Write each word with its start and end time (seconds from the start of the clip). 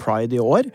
pride 0.00 0.38
i 0.38 0.42
år, 0.42 0.70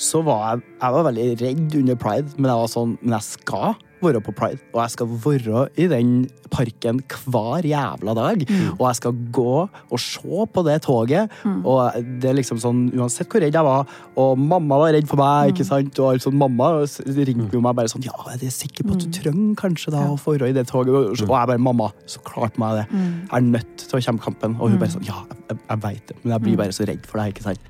så 0.00 0.22
var 0.24 0.42
jeg, 0.54 0.66
jeg 0.80 0.96
var 0.96 1.06
veldig 1.10 1.28
redd 1.42 1.78
under 1.82 1.96
pride, 2.00 2.34
men 2.38 2.48
jeg 2.52 2.60
var 2.62 2.70
sånn 2.72 2.98
Men 3.02 3.18
jeg 3.18 3.26
skal 3.34 3.74
være 4.00 4.20
på 4.24 4.32
pride, 4.32 4.56
og 4.72 4.78
jeg 4.80 4.92
skal 4.94 5.08
være 5.26 5.64
i 5.76 5.86
den 5.90 6.12
parken 6.50 7.02
hver 7.28 7.66
jævla 7.68 8.14
dag. 8.16 8.44
Og 8.78 8.80
jeg 8.86 8.96
skal 8.96 9.18
gå 9.36 9.56
og 9.68 10.00
se 10.00 10.46
på 10.54 10.62
det 10.64 10.78
toget, 10.86 11.34
og 11.68 11.98
det 12.22 12.30
er 12.30 12.38
liksom 12.38 12.58
sånn 12.62 12.80
Uansett 12.96 13.28
hvor 13.28 13.44
redd 13.44 13.58
jeg 13.58 13.66
var, 13.66 13.84
og 14.16 14.40
mamma 14.40 14.78
var 14.80 14.94
redd 14.96 15.08
for 15.10 15.20
meg, 15.20 15.52
ikke 15.52 15.66
sant, 15.68 16.00
og 16.00 16.14
alt 16.14 16.24
sånn, 16.24 16.38
mamma 16.40 16.70
ringte 17.28 17.52
jo 17.58 17.60
meg 17.60 17.76
bare 17.76 17.92
sånn 17.92 18.06
Ja, 18.06 18.16
er 18.32 18.40
du 18.40 18.48
sikker 18.50 18.88
på 18.88 18.96
at 18.96 19.04
du 19.04 19.12
trenger 19.20 19.52
kanskje 19.60 19.92
da 19.94 20.06
å 20.08 20.16
være 20.24 20.48
i 20.48 20.56
det 20.56 20.64
toget? 20.70 20.94
Og 20.96 21.12
og 21.12 21.36
jeg 21.36 21.52
bare 21.52 21.60
Mamma, 21.60 21.90
så 22.08 22.22
klart 22.24 22.56
meg 22.58 22.80
det. 22.80 22.86
Jeg 22.96 23.36
er 23.36 23.44
nødt 23.52 23.84
til 23.84 23.98
å 23.98 24.02
kjempe 24.08 24.24
kampen. 24.24 24.56
Og 24.58 24.72
hun 24.72 24.80
bare 24.80 24.96
sånn 24.96 25.04
Ja, 25.06 25.20
jeg, 25.50 25.60
jeg 25.60 25.84
veit 25.84 26.06
det, 26.08 26.16
men 26.22 26.32
jeg 26.38 26.46
blir 26.48 26.56
bare 26.64 26.72
så 26.72 26.88
redd 26.88 27.04
for 27.06 27.20
deg, 27.20 27.36
ikke 27.36 27.50
sant? 27.50 27.69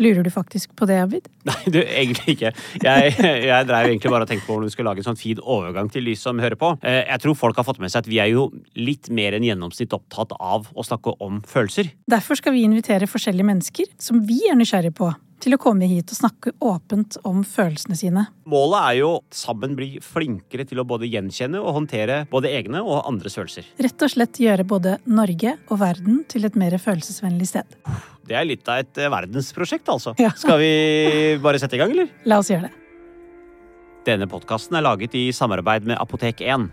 Lurer 0.00 0.24
du 0.24 0.30
faktisk 0.32 0.72
på 0.78 0.86
det, 0.88 0.96
Abid? 1.04 1.26
Nei, 1.48 1.58
du, 1.68 1.80
egentlig 1.82 2.36
ikke. 2.36 2.52
Jeg, 2.82 3.16
jeg 3.44 3.68
drev 3.68 3.90
egentlig 3.90 4.12
bare 4.14 4.24
og 4.26 4.30
tenkte 4.30 4.46
på 4.46 4.54
hvordan 4.54 4.70
vi 4.70 4.74
skulle 4.76 4.92
lage 4.92 5.04
en 5.04 5.10
sånn 5.10 5.20
fin 5.20 5.42
overgang 5.42 5.90
til 5.92 6.08
de 6.08 6.14
som 6.18 6.40
hører 6.42 6.56
på. 6.58 6.72
Eh, 6.80 7.02
Jeg 7.10 7.24
tror 7.24 7.36
folk 7.38 7.60
har 7.60 7.68
fått 7.68 7.82
med 7.82 7.92
seg 7.92 8.04
at 8.06 8.12
vi 8.12 8.20
er 8.22 8.30
jo 8.32 8.46
litt 8.78 9.10
mer 9.12 9.36
enn 9.36 9.44
gjennomsnitt 9.46 9.92
opptatt 9.96 10.32
av 10.38 10.70
å 10.72 10.86
snakke 10.86 11.16
om 11.22 11.42
følelser. 11.48 11.92
Derfor 12.10 12.40
skal 12.40 12.56
vi 12.56 12.64
invitere 12.64 13.10
forskjellige 13.10 13.50
mennesker 13.52 13.92
som 14.00 14.24
vi 14.28 14.40
er 14.48 14.56
nysgjerrige 14.58 14.96
på, 14.96 15.10
til 15.42 15.56
å 15.56 15.58
komme 15.60 15.88
hit 15.90 16.12
og 16.14 16.18
snakke 16.20 16.52
åpent 16.62 17.16
om 17.28 17.40
følelsene 17.46 17.96
sine. 17.98 18.24
Målet 18.48 18.78
er 18.78 18.98
jo 19.00 19.10
sammen 19.34 19.74
bli 19.78 19.96
flinkere 20.02 20.66
til 20.70 20.78
å 20.78 20.86
både 20.86 21.10
gjenkjenne 21.10 21.58
og 21.58 21.74
håndtere 21.80 22.20
både 22.30 22.52
egne 22.54 22.82
og 22.86 23.02
andres 23.10 23.34
følelser. 23.38 23.66
Rett 23.82 24.06
og 24.06 24.14
slett 24.14 24.38
gjøre 24.42 24.66
både 24.68 24.96
Norge 25.10 25.56
og 25.68 25.82
verden 25.82 26.22
til 26.30 26.46
et 26.46 26.58
mer 26.58 26.78
følelsesvennlig 26.78 27.50
sted. 27.50 27.78
Det 28.28 28.36
er 28.38 28.46
litt 28.46 28.68
av 28.70 28.82
et 28.82 29.00
eh, 29.02 29.10
verdensprosjekt, 29.12 29.88
altså. 29.90 30.14
Ja. 30.22 30.30
Skal 30.42 30.60
vi 30.62 30.72
bare 31.42 31.60
sette 31.62 31.78
i 31.78 31.82
gang, 31.82 31.94
eller? 31.94 32.12
La 32.28 32.38
oss 32.42 32.50
gjøre 32.52 32.68
det. 32.68 32.76
Denne 34.06 34.26
podkasten 34.30 34.74
er 34.78 34.82
laget 34.82 35.14
i 35.14 35.28
samarbeid 35.34 35.86
med 35.86 35.98
Apotek 36.02 36.42
1. 36.42 36.68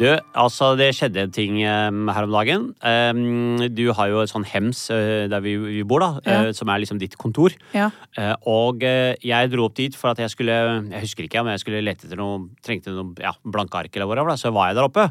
Du, 0.00 0.06
altså 0.32 0.70
det 0.80 0.86
skjedde 0.96 1.26
en 1.26 1.32
ting 1.34 1.58
eh, 1.60 1.90
her 2.14 2.24
om 2.24 2.32
dagen. 2.32 2.62
Eh, 2.80 3.68
du 3.68 3.82
har 3.98 4.08
jo 4.08 4.22
et 4.24 4.30
sånn 4.32 4.46
hems 4.48 4.86
eh, 4.94 5.26
der 5.28 5.42
vi, 5.44 5.52
vi 5.60 5.82
bor, 5.84 6.00
da, 6.00 6.08
Ja. 6.24 6.38
eh, 6.48 6.52
som 6.56 6.70
er 6.72 6.80
liksom 6.80 6.98
ditt 7.02 7.18
kontor. 7.20 7.52
Ja. 7.76 7.90
Eh, 8.16 8.32
og 8.48 8.80
jeg 8.80 9.50
dro 9.52 9.66
opp 9.68 9.76
dit 9.76 9.94
for 9.98 10.14
at 10.14 10.22
jeg 10.24 10.32
skulle 10.32 10.56
Jeg 10.88 11.04
husker 11.04 11.26
ikke 11.28 11.42
om 11.44 11.50
jeg 11.52 11.60
skulle 11.62 11.82
lete 11.84 12.08
etter 12.08 12.16
noe 12.20 12.48
Trengte 12.64 12.94
noe 12.96 13.12
ja, 13.20 13.34
blanke 13.44 13.76
ark 13.82 13.92
eller 14.00 14.08
whatever, 14.08 14.36
så 14.40 14.52
var 14.56 14.70
jeg 14.72 14.80
der 14.80 14.88
oppe. 14.88 15.04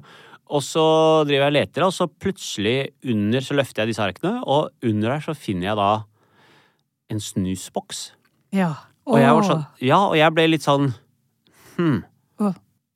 Og 0.49 0.63
så 0.65 0.81
driver 1.29 1.45
jeg 1.45 1.51
og 1.53 1.57
leter, 1.59 1.83
og 1.85 1.93
så 1.93 2.07
plutselig 2.09 2.77
under 3.05 3.45
så 3.45 3.53
løfter 3.53 3.83
jeg 3.83 3.91
disse 3.93 4.01
arkene, 4.01 4.39
og 4.49 4.71
under 4.81 5.11
der 5.13 5.21
så 5.21 5.35
finner 5.37 5.69
jeg 5.69 5.77
da 5.77 5.89
en 7.13 7.21
snusboks. 7.21 8.07
Ja. 8.57 8.71
Og 9.05 9.19
jeg 9.21 9.29
var 9.37 9.45
sånn 9.45 9.63
Ja, 9.85 9.99
og 10.09 10.17
jeg 10.17 10.33
ble 10.33 10.47
litt 10.49 10.65
sånn 10.65 10.89
Hm. 11.77 12.01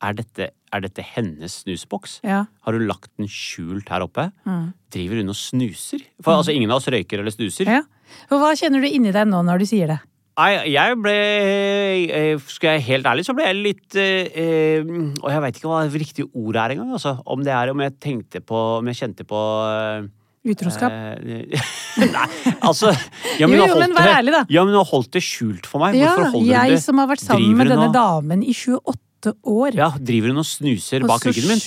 Er 0.04 0.16
dette, 0.20 0.50
er 0.74 0.80
dette 0.84 1.02
hennes 1.14 1.60
snusboks? 1.64 2.18
Ja. 2.26 2.44
Har 2.66 2.76
hun 2.76 2.86
lagt 2.88 3.10
den 3.18 3.28
skjult 3.30 3.88
her 3.92 4.04
oppe? 4.06 4.28
Mm. 4.46 4.72
Driver 4.94 5.20
hun 5.22 5.32
og 5.32 5.38
snuser? 5.38 6.02
For 6.22 6.36
altså, 6.38 6.52
ingen 6.54 6.70
av 6.72 6.80
oss 6.82 6.90
røyker 6.92 7.22
eller 7.22 7.34
snuser. 7.34 7.70
ja. 7.80 7.82
Og 8.30 8.36
hva 8.42 8.50
kjenner 8.54 8.84
du 8.84 8.86
inni 8.92 9.10
deg 9.16 9.26
nå 9.26 9.40
når 9.46 9.62
du 9.64 9.66
sier 9.66 9.88
det? 9.90 9.96
Nei, 10.36 10.50
jeg 10.74 10.96
ble 10.98 11.12
eh, 11.14 12.34
Skal 12.50 12.72
jeg 12.74 12.80
være 12.80 12.86
helt 12.88 13.06
ærlig, 13.06 13.24
så 13.26 13.34
ble 13.38 13.44
jeg 13.46 13.56
litt 13.62 13.96
eh, 14.02 14.26
eh, 14.34 14.88
Og 15.22 15.28
jeg 15.30 15.42
veit 15.44 15.58
ikke 15.60 15.70
hva 15.70 15.80
det 15.86 16.00
riktige 16.02 16.26
ordet 16.34 16.60
er 16.64 16.74
engang. 16.74 16.90
Altså. 16.98 17.12
Om 17.24 17.44
det 17.46 17.52
er 17.54 17.70
om 17.72 17.82
jeg 17.84 17.94
tenkte 18.02 18.42
på 18.42 18.58
Om 18.80 18.90
jeg 18.90 18.98
kjente 18.98 19.26
på 19.30 19.40
eh, 19.70 20.08
Utroskap? 20.52 20.92
eh, 20.92 21.70
Nei, 22.16 22.26
altså 22.66 22.90
ja, 23.38 23.46
Jo, 23.46 23.52
jo, 23.62 23.78
men 23.80 23.94
vær 23.96 24.10
ærlig, 24.18 24.34
da. 24.34 24.42
Ja, 24.52 24.64
men 24.66 24.74
hun 24.74 24.80
har 24.82 24.90
holdt 24.90 25.12
det 25.14 25.22
skjult 25.24 25.64
for 25.70 25.80
meg. 25.80 25.94
Ja, 25.96 26.10
Hvorfor 26.12 26.34
holder 26.34 26.42
hun 26.42 26.72
jeg 26.74 26.82
som 26.82 26.98
har 27.00 27.08
vært 27.14 27.22
sammen 27.24 27.54
med 27.56 27.70
denne 27.70 27.86
og- 27.88 27.94
damen 27.94 28.42
i 28.44 28.52
28 28.52 28.98
år. 29.32 29.74
Ja, 29.78 29.88
Driver 29.98 30.32
hun 30.32 30.42
og 30.42 30.46
snuser 30.48 31.04
og 31.04 31.08
bak 31.08 31.24
ryggen 31.28 31.48
min? 31.48 31.62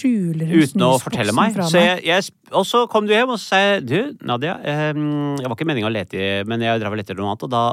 Uten 0.61 0.83
å 0.85 0.91
fortelle 1.01 1.33
meg. 1.35 1.57
Så 1.71 1.81
jeg, 1.81 2.03
jeg, 2.05 2.27
og 2.51 2.65
så 2.69 2.83
kom 2.91 3.07
du 3.09 3.13
hjem 3.15 3.33
og 3.33 3.39
sa 3.41 3.79
du, 3.81 4.13
Nadia, 4.21 4.57
eh, 4.61 4.91
jeg 4.93 5.47
var 5.49 5.55
ikke 5.57 5.67
meninga 5.69 5.89
å 5.89 5.93
lete 5.93 6.19
i, 6.21 6.29
men 6.47 6.61
jeg 6.61 6.83
drev 6.83 6.93
og 6.93 7.01
lette 7.01 7.11
etter 7.13 7.21
noe 7.23 7.33
annet, 7.33 7.47
og 7.47 7.53
da 7.55 7.63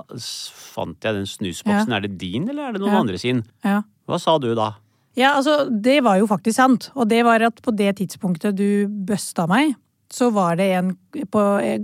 fant 0.75 1.06
jeg 1.06 1.19
den 1.21 1.28
snusboksen. 1.28 1.93
Er 1.94 2.06
det 2.06 2.15
din, 2.21 2.49
eller 2.49 2.69
er 2.71 2.73
det 2.77 2.83
noen 2.83 2.97
Ja. 2.97 3.05
andre 3.05 3.19
sin? 3.21 3.44
Ja. 3.65 3.83
Hva 4.09 4.21
sa 4.21 4.39
du 4.39 4.55
da? 4.55 4.73
Ja, 5.17 5.37
altså, 5.39 5.69
det 5.71 6.00
var 6.03 6.19
jo 6.19 6.27
faktisk 6.27 6.56
sant. 6.56 6.91
Og 6.99 7.09
det 7.09 7.23
var 7.25 7.41
at 7.47 7.61
på 7.62 7.71
det 7.77 7.97
tidspunktet 8.00 8.56
du 8.59 8.87
busta 8.89 9.47
meg, 9.47 9.77
så 10.15 10.28
var 10.31 10.56
det 10.56 10.67
en 10.77 10.93
på, 11.33 11.41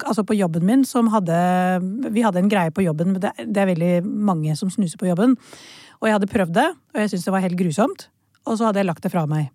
altså 0.06 0.22
på 0.27 0.37
jobben 0.39 0.62
min 0.66 0.84
som 0.84 1.09
hadde 1.10 1.34
Vi 2.12 2.22
hadde 2.22 2.39
en 2.39 2.50
greie 2.50 2.71
på 2.71 2.84
jobben, 2.84 3.15
men 3.15 3.21
det, 3.22 3.33
det 3.49 3.62
er 3.62 3.71
veldig 3.72 4.05
mange 4.05 4.55
som 4.59 4.71
snuser 4.71 4.99
på 5.00 5.09
jobben. 5.09 5.37
Og 6.00 6.09
jeg 6.09 6.16
hadde 6.16 6.31
prøvd 6.33 6.53
det, 6.56 6.69
og 6.94 7.00
jeg 7.03 7.12
syntes 7.12 7.27
det 7.28 7.34
var 7.34 7.44
helt 7.44 7.59
grusomt. 7.61 8.06
Og 8.49 8.56
så 8.56 8.69
hadde 8.69 8.81
jeg 8.81 8.88
lagt 8.88 9.05
det 9.05 9.12
fra 9.12 9.27
meg. 9.28 9.50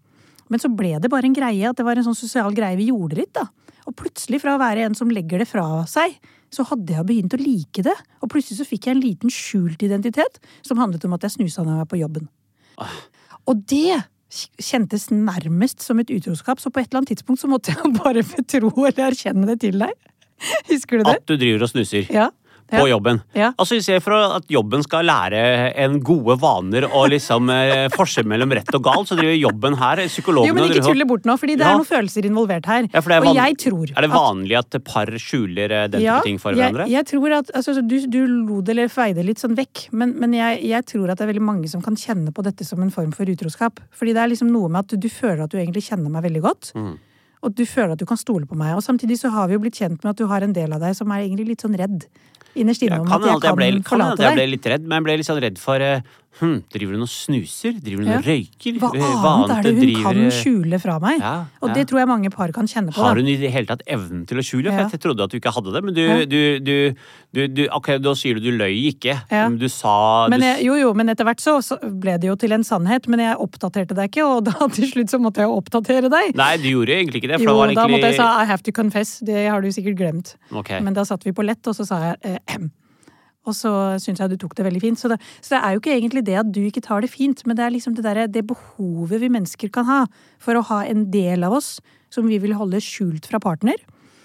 Men 0.53 0.61
så 0.61 0.69
ble 0.69 0.94
det 1.01 1.09
bare 1.09 1.25
en 1.25 1.35
greie, 1.35 1.66
at 1.66 1.78
det 1.78 1.85
var 1.88 1.97
en 1.97 2.06
sånn 2.06 2.17
sosial 2.17 2.53
greie 2.53 2.78
vi 2.78 2.91
gjorde 2.91 3.17
litt, 3.17 3.33
da. 3.33 3.47
Og 3.89 3.94
plutselig, 3.97 4.39
fra 4.41 4.55
å 4.55 4.61
være 4.61 4.85
en 4.85 4.97
som 4.97 5.09
legger 5.13 5.41
det 5.41 5.50
fra 5.50 5.66
seg, 5.89 6.16
så 6.53 6.66
hadde 6.69 6.94
jeg 6.95 7.05
begynt 7.09 7.35
å 7.38 7.41
like 7.41 7.84
det. 7.85 7.95
Og 8.22 8.29
plutselig 8.34 8.59
så 8.61 8.67
fikk 8.67 8.88
jeg 8.88 8.95
en 8.95 9.03
liten 9.03 9.34
skjult 9.34 9.81
identitet 9.85 10.39
som 10.66 10.81
handlet 10.81 11.05
om 11.05 11.16
at 11.17 11.25
jeg 11.25 11.35
snusa 11.35 11.66
når 11.66 11.73
jeg 11.75 11.81
var 11.84 11.91
på 11.91 12.01
jobben. 12.01 12.29
Og 13.45 13.61
det 13.69 14.01
kjentes 14.61 15.09
nærmest 15.13 15.85
som 15.85 16.01
et 16.01 16.11
utroskap, 16.13 16.61
så 16.61 16.72
på 16.73 16.81
et 16.81 16.89
eller 16.89 17.03
annet 17.03 17.13
tidspunkt 17.13 17.41
så 17.41 17.50
måtte 17.50 17.73
jeg 17.75 17.94
bare 18.01 18.25
betro 18.25 18.72
eller 18.85 19.05
erkjenne 19.09 19.50
det 19.51 19.59
til 19.66 19.78
deg. 19.81 19.94
Husker 20.69 21.00
du 21.00 21.07
det? 21.07 21.19
At 21.22 21.29
du 21.29 21.38
driver 21.39 21.67
og 21.67 21.72
snuser 21.72 22.09
Ja. 22.11 22.29
På 22.69 22.81
ja. 22.81 22.87
jobben. 22.95 23.19
Ja. 23.37 23.51
Altså, 23.61 23.77
I 23.77 23.83
stedet 23.85 24.03
for 24.03 24.15
at 24.17 24.47
jobben 24.49 24.81
skal 24.85 25.05
lære 25.05 25.41
en 25.83 25.99
gode 26.05 26.37
vaner 26.41 26.87
og 26.87 27.09
liksom 27.13 27.49
eh, 27.53 27.85
forskjell 27.97 28.25
mellom 28.29 28.55
rett 28.57 28.71
og 28.77 28.83
galt, 28.87 29.11
så 29.11 29.17
driver 29.19 29.37
jobben 29.37 29.77
her, 29.79 30.01
psykologene 30.09 30.49
Jo, 30.49 30.57
men 30.57 30.65
ikke 30.65 30.73
driver 30.73 30.85
og- 30.85 30.89
tull 30.91 31.03
det 31.03 31.09
bort 31.11 31.29
nå, 31.29 31.37
fordi 31.41 31.57
det 31.59 31.67
er 31.67 31.77
noen 31.77 31.89
følelser 31.89 32.29
involvert 32.29 32.69
her. 32.71 32.89
Ja, 32.89 33.01
for 33.01 33.13
det 33.13 33.19
er 33.19 33.29
og 33.29 33.39
jeg 33.39 33.57
tror 33.65 33.93
Er 33.93 34.07
det 34.07 34.11
vanlig 34.13 34.59
at 34.59 34.79
par 34.85 35.13
skjuler 35.21 35.71
eh, 35.71 35.87
den 35.93 36.05
type 36.05 36.23
ting 36.25 36.41
for 36.41 36.57
jeg, 36.57 36.73
hverandre? 36.73 36.89
jeg 36.91 37.09
tror 37.11 37.37
at, 37.39 37.53
altså, 37.55 37.77
du, 37.81 37.97
du 38.09 38.21
lo 38.25 38.61
det 38.65 38.75
eller 38.75 38.91
feide 38.91 39.23
litt 39.25 39.41
sånn 39.41 39.55
vekk, 39.57 39.87
men, 39.93 40.15
men 40.19 40.33
jeg, 40.35 40.61
jeg 40.65 40.89
tror 40.89 41.11
at 41.11 41.21
det 41.21 41.27
er 41.27 41.33
veldig 41.35 41.45
mange 41.45 41.69
som 41.71 41.83
kan 41.85 41.97
kjenne 41.99 42.33
på 42.35 42.43
dette 42.45 42.65
som 42.67 42.81
en 42.81 42.93
form 42.93 43.13
for 43.15 43.29
utroskap. 43.29 43.79
Fordi 43.95 44.15
det 44.15 44.23
er 44.23 44.33
liksom 44.33 44.49
noe 44.51 44.71
med 44.71 44.85
at 44.85 44.97
du 44.99 45.09
føler 45.11 45.45
at 45.45 45.53
du 45.53 45.59
egentlig 45.59 45.85
kjenner 45.87 46.11
meg 46.11 46.25
veldig 46.25 46.41
godt. 46.43 46.73
Mm. 46.75 46.95
Og 47.45 47.53
du 47.53 47.65
føler 47.69 47.93
at 47.93 48.01
du 48.01 48.07
kan 48.09 48.19
stole 48.19 48.47
på 48.49 48.57
meg. 48.57 48.73
Og 48.77 48.83
samtidig 48.83 49.19
så 49.21 49.29
har 49.33 49.49
vi 49.49 49.57
jo 49.57 49.61
blitt 49.63 49.77
kjent 49.77 50.01
med 50.01 50.13
at 50.13 50.21
du 50.21 50.25
har 50.31 50.45
en 50.45 50.55
del 50.55 50.73
av 50.73 50.81
deg 50.81 50.95
som 50.97 51.11
er 51.13 51.25
egentlig 51.25 51.51
litt 51.51 51.65
sånn 51.65 51.77
redd. 51.77 52.07
Innerst 52.55 52.83
inne 52.85 53.01
om 53.01 53.09
at 53.11 53.25
jeg 53.27 53.41
kan 53.43 53.55
kan 53.55 53.63
hende 53.66 53.83
forlate 53.83 54.16
at 54.16 54.25
jeg 54.29 54.38
ble 54.39 54.45
litt 54.53 54.69
redd, 54.71 54.85
men 54.88 54.97
jeg 54.99 55.07
ble 55.07 55.17
litt 55.19 55.27
sånn 55.27 55.41
redd 55.43 55.57
for 55.59 55.84
eh, 55.84 55.99
hm, 56.40 56.55
Driver 56.73 56.97
hun 56.97 57.05
og 57.05 57.09
snuser? 57.11 57.76
Driver 57.84 58.03
hun 58.03 58.11
Ja. 58.11 58.17
og 58.20 58.28
røyker? 58.28 58.79
Hva 58.82 58.90
Hva 58.91 59.32
annet 59.32 59.53
er 59.55 59.61
det 59.64 59.73
hun 59.76 59.82
driver, 59.85 60.03
kan 60.03 60.32
skjule 60.35 60.79
fra 60.84 60.99
meg? 60.99 61.20
Ja, 61.20 61.34
Og 61.61 61.70
ja. 61.70 61.73
det 61.76 61.87
tror 61.90 61.99
jeg 62.02 62.08
mange 62.11 62.32
par 62.34 62.52
kan 62.52 62.67
kjenne 62.67 62.91
på. 62.91 63.02
Har 63.02 63.16
hun 63.16 63.28
i 63.28 63.37
det 63.40 63.52
hele 63.53 63.66
tatt 63.70 63.84
evnen 63.87 64.26
til 64.28 64.37
å 64.37 64.46
skjule? 64.46 64.73
For 64.73 64.90
jeg 64.96 65.02
trodde 65.05 65.23
at 65.23 65.32
du 65.32 65.37
ikke 65.40 65.53
hadde 65.55 65.73
det. 65.73 65.84
Men 65.84 65.93
du, 65.96 66.03
du, 66.26 66.59
du, 66.59 66.96
du, 67.34 67.41
du 67.47 67.64
Ok, 67.76 67.91
da 68.03 68.14
sier 68.16 68.35
du 68.40 68.46
du 68.46 68.52
løy 68.58 68.91
ikke. 68.91 69.17
Ja. 69.32 69.47
Men 69.49 69.58
du 69.59 69.67
sa 69.70 70.28
Men 70.29 70.41
jeg, 70.41 70.66
jo, 70.67 70.76
jo, 70.76 70.93
men 70.93 71.09
etter 71.09 71.26
hvert 71.26 71.41
så, 71.41 71.58
så 71.64 71.79
ble 71.82 72.17
det 72.20 72.28
jo 72.29 72.35
til 72.35 72.52
en 72.55 72.64
sannhet. 72.64 73.08
Men 73.08 73.20
jeg 73.23 73.35
oppdaterte 73.40 73.96
deg 73.97 74.11
ikke, 74.11 74.26
og 74.28 74.46
da 74.46 74.70
til 74.76 74.90
slutt 74.91 75.09
så 75.11 75.20
måtte 75.22 75.43
jeg 75.43 75.49
oppdatere 75.52 76.11
deg. 76.11 76.35
Nei, 76.35 76.53
du 76.61 76.70
gjorde 76.72 76.96
egentlig 76.99 77.23
ikke 77.23 77.34
det. 77.35 77.41
Jo, 77.43 77.55
var 77.58 77.73
da 77.76 77.88
måtte 77.91 78.11
jeg 78.11 78.20
sa 78.20 78.31
I 78.43 78.47
have 78.49 78.64
to 78.66 78.72
confess. 78.76 79.20
Det 79.26 79.47
har 79.49 79.61
du 79.61 79.72
sikkert 79.72 79.97
glemt. 79.99 80.35
Ok. 80.52 80.72
Men 80.84 80.93
da 80.97 81.05
satt 81.08 81.23
vi 81.26 81.31
på 81.35 81.46
lett, 81.46 81.64
og 81.67 81.76
så 81.78 81.85
sa 81.88 82.02
jeg 82.09 82.17
eh, 82.23 82.40
ehm. 82.55 82.72
Og 83.45 83.55
så 83.57 83.71
syns 84.01 84.21
jeg 84.21 84.33
du 84.33 84.37
tok 84.41 84.55
det 84.57 84.67
veldig 84.67 84.81
fint. 84.83 84.99
Så 85.01 85.11
det, 85.11 85.19
så 85.39 85.55
det 85.55 85.61
er 85.61 85.75
jo 85.75 85.83
ikke 85.83 85.95
egentlig 85.95 86.25
det 86.27 86.39
at 86.41 86.53
du 86.53 86.61
ikke 86.65 86.83
tar 86.85 87.05
det 87.05 87.11
fint, 87.13 87.43
men 87.45 87.57
det 87.57 87.65
er 87.65 87.75
liksom 87.75 87.97
det, 87.97 88.05
der, 88.07 88.25
det 88.31 88.45
behovet 88.49 89.21
vi 89.21 89.31
mennesker 89.33 89.73
kan 89.73 89.87
ha 89.89 89.99
for 90.41 90.57
å 90.57 90.65
ha 90.71 90.81
en 90.89 91.07
del 91.13 91.45
av 91.47 91.57
oss 91.59 91.77
som 92.13 92.27
vi 92.29 92.39
vil 92.41 92.55
holde 92.57 92.81
skjult 92.83 93.27
fra 93.29 93.41
partner, 93.43 93.77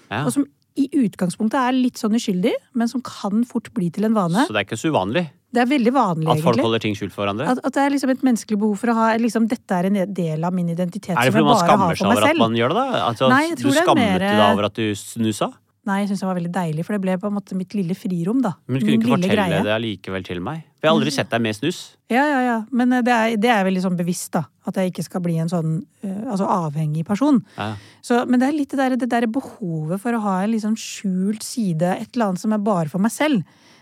ja. 0.09 0.23
og 0.23 0.31
som 0.33 0.47
i 0.79 0.87
utgangspunktet 1.01 1.59
er 1.59 1.75
litt 1.75 1.99
sånn 1.99 2.15
uskyldig, 2.15 2.53
men 2.79 2.87
som 2.87 3.03
kan 3.03 3.43
fort 3.47 3.67
bli 3.75 3.89
til 3.91 4.07
en 4.07 4.15
vane. 4.15 4.45
Så 4.47 4.55
det 4.55 4.61
er 4.61 4.67
ikke 4.69 4.79
så 4.79 4.91
uvanlig. 4.93 5.25
Det 5.51 5.59
er 5.59 5.67
veldig 5.67 5.91
vanlig, 5.91 6.23
egentlig. 6.23 6.39
At 6.39 6.45
folk 6.45 6.55
egentlig. 6.55 6.65
holder 6.69 6.83
ting 6.85 6.93
skjult 6.95 7.11
for 7.11 7.25
hverandre? 7.25 7.47
At, 7.51 7.59
at 7.67 7.75
det 7.75 7.81
er 7.83 7.91
liksom 7.91 8.13
et 8.13 8.21
menneskelig 8.23 8.59
behov 8.61 8.77
for 8.79 8.93
å 8.93 8.95
ha 8.95 9.07
liksom, 9.19 9.49
Dette 9.51 9.79
er 9.81 9.89
en 9.89 9.97
del 10.15 10.47
av 10.47 10.55
min 10.55 10.69
identitet 10.71 11.11
Er 11.11 11.27
det 11.27 11.33
fordi 11.35 11.49
man 11.49 11.59
skammer 11.59 11.99
seg 11.99 12.07
over 12.07 12.27
at 12.29 12.39
man 12.39 12.55
gjør 12.55 12.71
det? 12.71 12.77
da? 12.77 13.01
Altså, 13.09 13.27
Nei, 13.33 13.41
jeg 13.49 13.57
tror 13.59 13.67
du 13.67 13.75
det 13.75 13.81
er 13.81 13.89
skammet 13.89 14.13
mer- 14.13 14.23
deg 14.23 14.45
over 14.45 14.69
at 14.69 14.79
du 14.79 14.85
snusa? 14.95 15.49
Nei, 15.89 16.03
jeg 16.03 16.11
syns 16.11 16.21
det 16.21 16.27
var 16.29 16.37
veldig 16.37 16.51
deilig, 16.53 16.83
for 16.85 16.93
det 16.93 17.01
ble 17.01 17.15
på 17.17 17.29
en 17.31 17.33
måte 17.33 17.55
mitt 17.57 17.73
lille 17.73 17.95
frirom, 17.97 18.43
da. 18.43 18.51
Men 18.69 18.77
du 18.77 18.85
kunne 18.85 18.99
ikke 18.99 19.15
fortelle 19.15 19.33
greie. 19.33 19.61
det 19.65 19.73
allikevel 19.73 20.25
til 20.27 20.41
meg? 20.45 20.67
For 20.77 20.85
jeg 20.85 20.91
har 20.91 20.99
aldri 20.99 21.13
sett 21.15 21.31
deg 21.31 21.41
med 21.41 21.57
snus. 21.57 21.79
Ja, 22.13 22.21
ja, 22.29 22.41
ja. 22.45 22.57
Men 22.69 22.93
eh, 22.93 23.01
det 23.05 23.15
er, 23.15 23.33
det 23.41 23.49
er 23.49 23.65
veldig 23.65 23.81
sånn 23.87 23.97
bevisst, 23.97 24.29
da. 24.35 24.43
At 24.69 24.77
jeg 24.77 24.91
ikke 24.91 25.07
skal 25.07 25.23
bli 25.25 25.39
en 25.41 25.49
sånn 25.49 25.79
eh, 26.05 26.19
altså 26.29 26.45
avhengig 26.53 27.01
person. 27.07 27.41
Ja. 27.57 27.71
Så, 28.05 28.19
men 28.29 28.43
det 28.43 28.51
er 28.51 28.57
litt 28.59 28.75
det 28.75 28.91
der, 28.93 29.09
der 29.09 29.27
behovet 29.33 30.03
for 30.03 30.13
å 30.13 30.21
ha 30.27 30.35
en 30.43 30.53
sånn 30.61 30.77
skjult 30.77 31.41
side, 31.45 31.95
et 31.97 32.13
eller 32.13 32.29
annet 32.29 32.45
som 32.45 32.53
er 32.53 32.61
bare 32.61 32.93
for 32.93 33.01
meg 33.01 33.13
selv. 33.15 33.41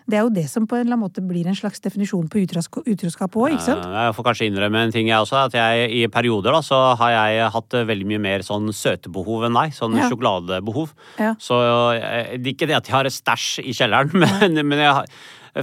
Det 0.10 0.18
er 0.18 0.24
jo 0.26 0.32
det 0.34 0.46
som 0.50 0.66
på 0.66 0.74
en 0.78 0.82
eller 0.88 0.96
annen 0.98 1.06
måte 1.06 1.22
blir 1.22 1.46
en 1.52 1.58
slags 1.58 1.80
definisjon 1.86 2.28
på 2.34 2.42
utroskap 2.42 3.36
òg, 3.38 3.52
ikke 3.54 3.66
sant? 3.68 3.86
Eh, 3.86 3.98
Jeg 4.08 4.16
får 4.18 4.26
kanskje 4.30 4.48
innrømme 4.50 4.84
en 4.88 4.94
ting, 4.96 5.08
jeg 5.12 5.22
også. 5.22 5.44
At 5.46 5.54
jeg 5.60 5.90
i 6.00 6.04
perioder 6.10 6.56
da, 6.58 6.62
så 6.66 6.80
har 6.98 7.12
jeg 7.14 7.50
hatt 7.54 7.78
eh, 7.78 7.86
veldig 7.90 8.08
mye 8.10 8.22
mer 8.26 8.46
sånn 8.48 8.72
søtebehov 8.74 9.46
enn 9.50 9.60
deg. 9.60 9.76
Sånn 9.78 9.98
Ja. 10.00 10.08
sjokoladebehov. 10.10 10.96
Ja. 11.22 11.36
Så 11.38 11.60
eh, 12.00 12.38
det 12.42 12.56
ikke 12.56 12.68
det 12.72 12.80
at 12.82 12.90
jeg 12.90 12.96
har 12.98 13.06
et 13.06 13.14
stæsj 13.14 13.62
i 13.62 13.76
kjelleren, 13.78 14.10
men, 14.24 14.66
men 14.66 14.80
jeg 14.82 14.94
har 14.98 15.06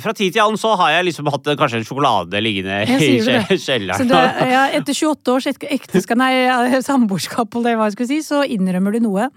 fra 0.03 0.13
tid 0.13 0.33
til 0.35 0.43
annen 0.43 0.59
så 0.61 0.73
har 0.77 0.91
jeg 0.97 1.05
liksom 1.07 1.29
hatt 1.31 1.47
kanskje 1.57 1.79
en 1.79 1.85
sjokolade 1.87 2.41
liggende 2.43 2.81
i 2.91 3.21
kjelleren. 3.67 3.99
Så 4.03 4.07
det, 4.11 4.23
ja, 4.51 4.65
etter 4.77 4.93
28 4.93 5.33
års 5.37 5.47
ekteskap, 5.53 6.19
nei, 6.19 6.33
samboerskap, 6.85 7.55
eller 7.57 7.79
hva 7.79 7.87
jeg 7.89 7.95
skulle 7.97 8.11
si, 8.11 8.19
så 8.27 8.43
innrømmer 8.45 8.99
du 8.99 9.05
noe 9.07 9.29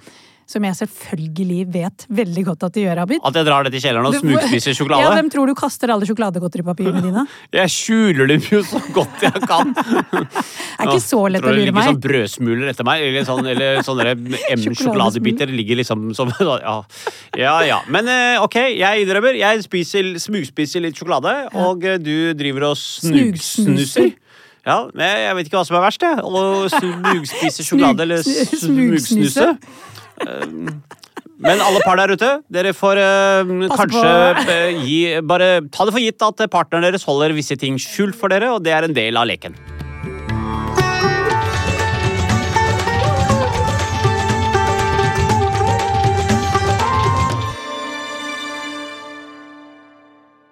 som 0.50 0.63
jeg 0.66 0.78
selvfølgelig 0.80 1.60
vet 1.69 2.06
veldig 2.19 2.44
godt 2.48 2.63
at 2.66 2.74
de 2.74 2.84
gjør, 2.88 3.01
Abid. 3.04 3.19
At 3.28 3.36
jeg 3.38 3.46
drar 3.46 3.68
det 3.68 3.72
til 3.75 3.84
kjelleren 3.84 4.07
og 4.10 4.16
smugspiser 4.18 4.74
sjokolade? 4.78 5.06
Ja? 5.06 5.12
Hvem 5.19 5.30
tror 5.34 5.50
du 5.51 5.54
kaster 5.57 5.92
alle 5.94 6.07
sjokoladegodteripapirene 6.10 7.04
dine? 7.06 7.25
Jeg 7.60 7.74
skjuler 7.74 8.30
dem 8.31 8.42
jo 8.50 8.62
så 8.66 8.80
godt 8.96 9.24
jeg 9.25 9.42
kan. 9.50 9.72
Det 9.75 10.24
er 10.80 10.90
ikke 10.90 11.01
så 11.04 11.19
lett 11.30 11.44
å 11.44 11.51
lure 11.51 11.54
Tror 11.54 11.57
det 11.60 11.66
ligger 11.68 11.88
sånn 11.90 12.00
brødsmuler 12.04 12.72
etter 12.72 12.88
meg, 12.88 13.04
eller, 13.10 13.28
sånn, 13.28 13.50
eller 13.51 13.81
sånne 13.86 14.13
M-sjokoladebiter 14.56 15.51
ligger 15.54 15.80
liksom 15.81 16.10
som 16.18 16.31
ja. 16.40 16.75
ja 17.38 17.56
ja. 17.68 17.80
Men 17.92 18.10
eh, 18.10 18.42
ok, 18.42 18.57
jeg 18.80 19.06
innrømmer. 19.06 19.38
Jeg 19.40 19.66
spiser, 19.66 20.16
smugspiser 20.22 20.84
litt 20.86 20.98
sjokolade, 20.98 21.36
og 21.57 21.86
eh, 21.86 22.00
du 22.01 22.31
driver 22.40 22.72
og 22.72 22.80
snugsnuser. 22.80 24.16
Ja, 24.68 24.81
men 24.94 25.06
jeg 25.24 25.36
vet 25.38 25.48
ikke 25.50 25.62
hva 25.62 25.68
som 25.68 25.78
er 25.80 25.86
verst, 25.86 26.04
jeg. 26.04 26.19
Å 26.19 26.42
smugspise 26.74 27.66
sjokolade 27.66 28.06
eller 28.06 28.25
Smug- 28.25 28.98
smugsnuse. 29.00 29.48
Eh, 30.25 30.45
Men 31.39 31.62
alle 31.63 31.80
par 31.86 31.95
der 31.95 32.12
ute, 32.12 32.30
dere 32.51 32.74
får 32.75 33.00
eh, 33.00 33.51
kanskje 33.71 34.10
eh, 34.44 34.81
gi 34.83 35.00
Bare 35.24 35.62
ta 35.71 35.88
det 35.88 35.95
for 35.95 36.04
gitt 36.04 36.25
at 36.27 36.44
partneren 36.51 36.89
deres 36.89 37.07
holder 37.07 37.36
visse 37.38 37.56
ting 37.60 37.80
skjult 37.80 38.18
for 38.19 38.31
dere, 38.33 38.51
og 38.51 38.66
det 38.66 38.75
er 38.75 38.89
en 38.89 38.95
del 38.98 39.19
av 39.19 39.30
leken. 39.30 39.56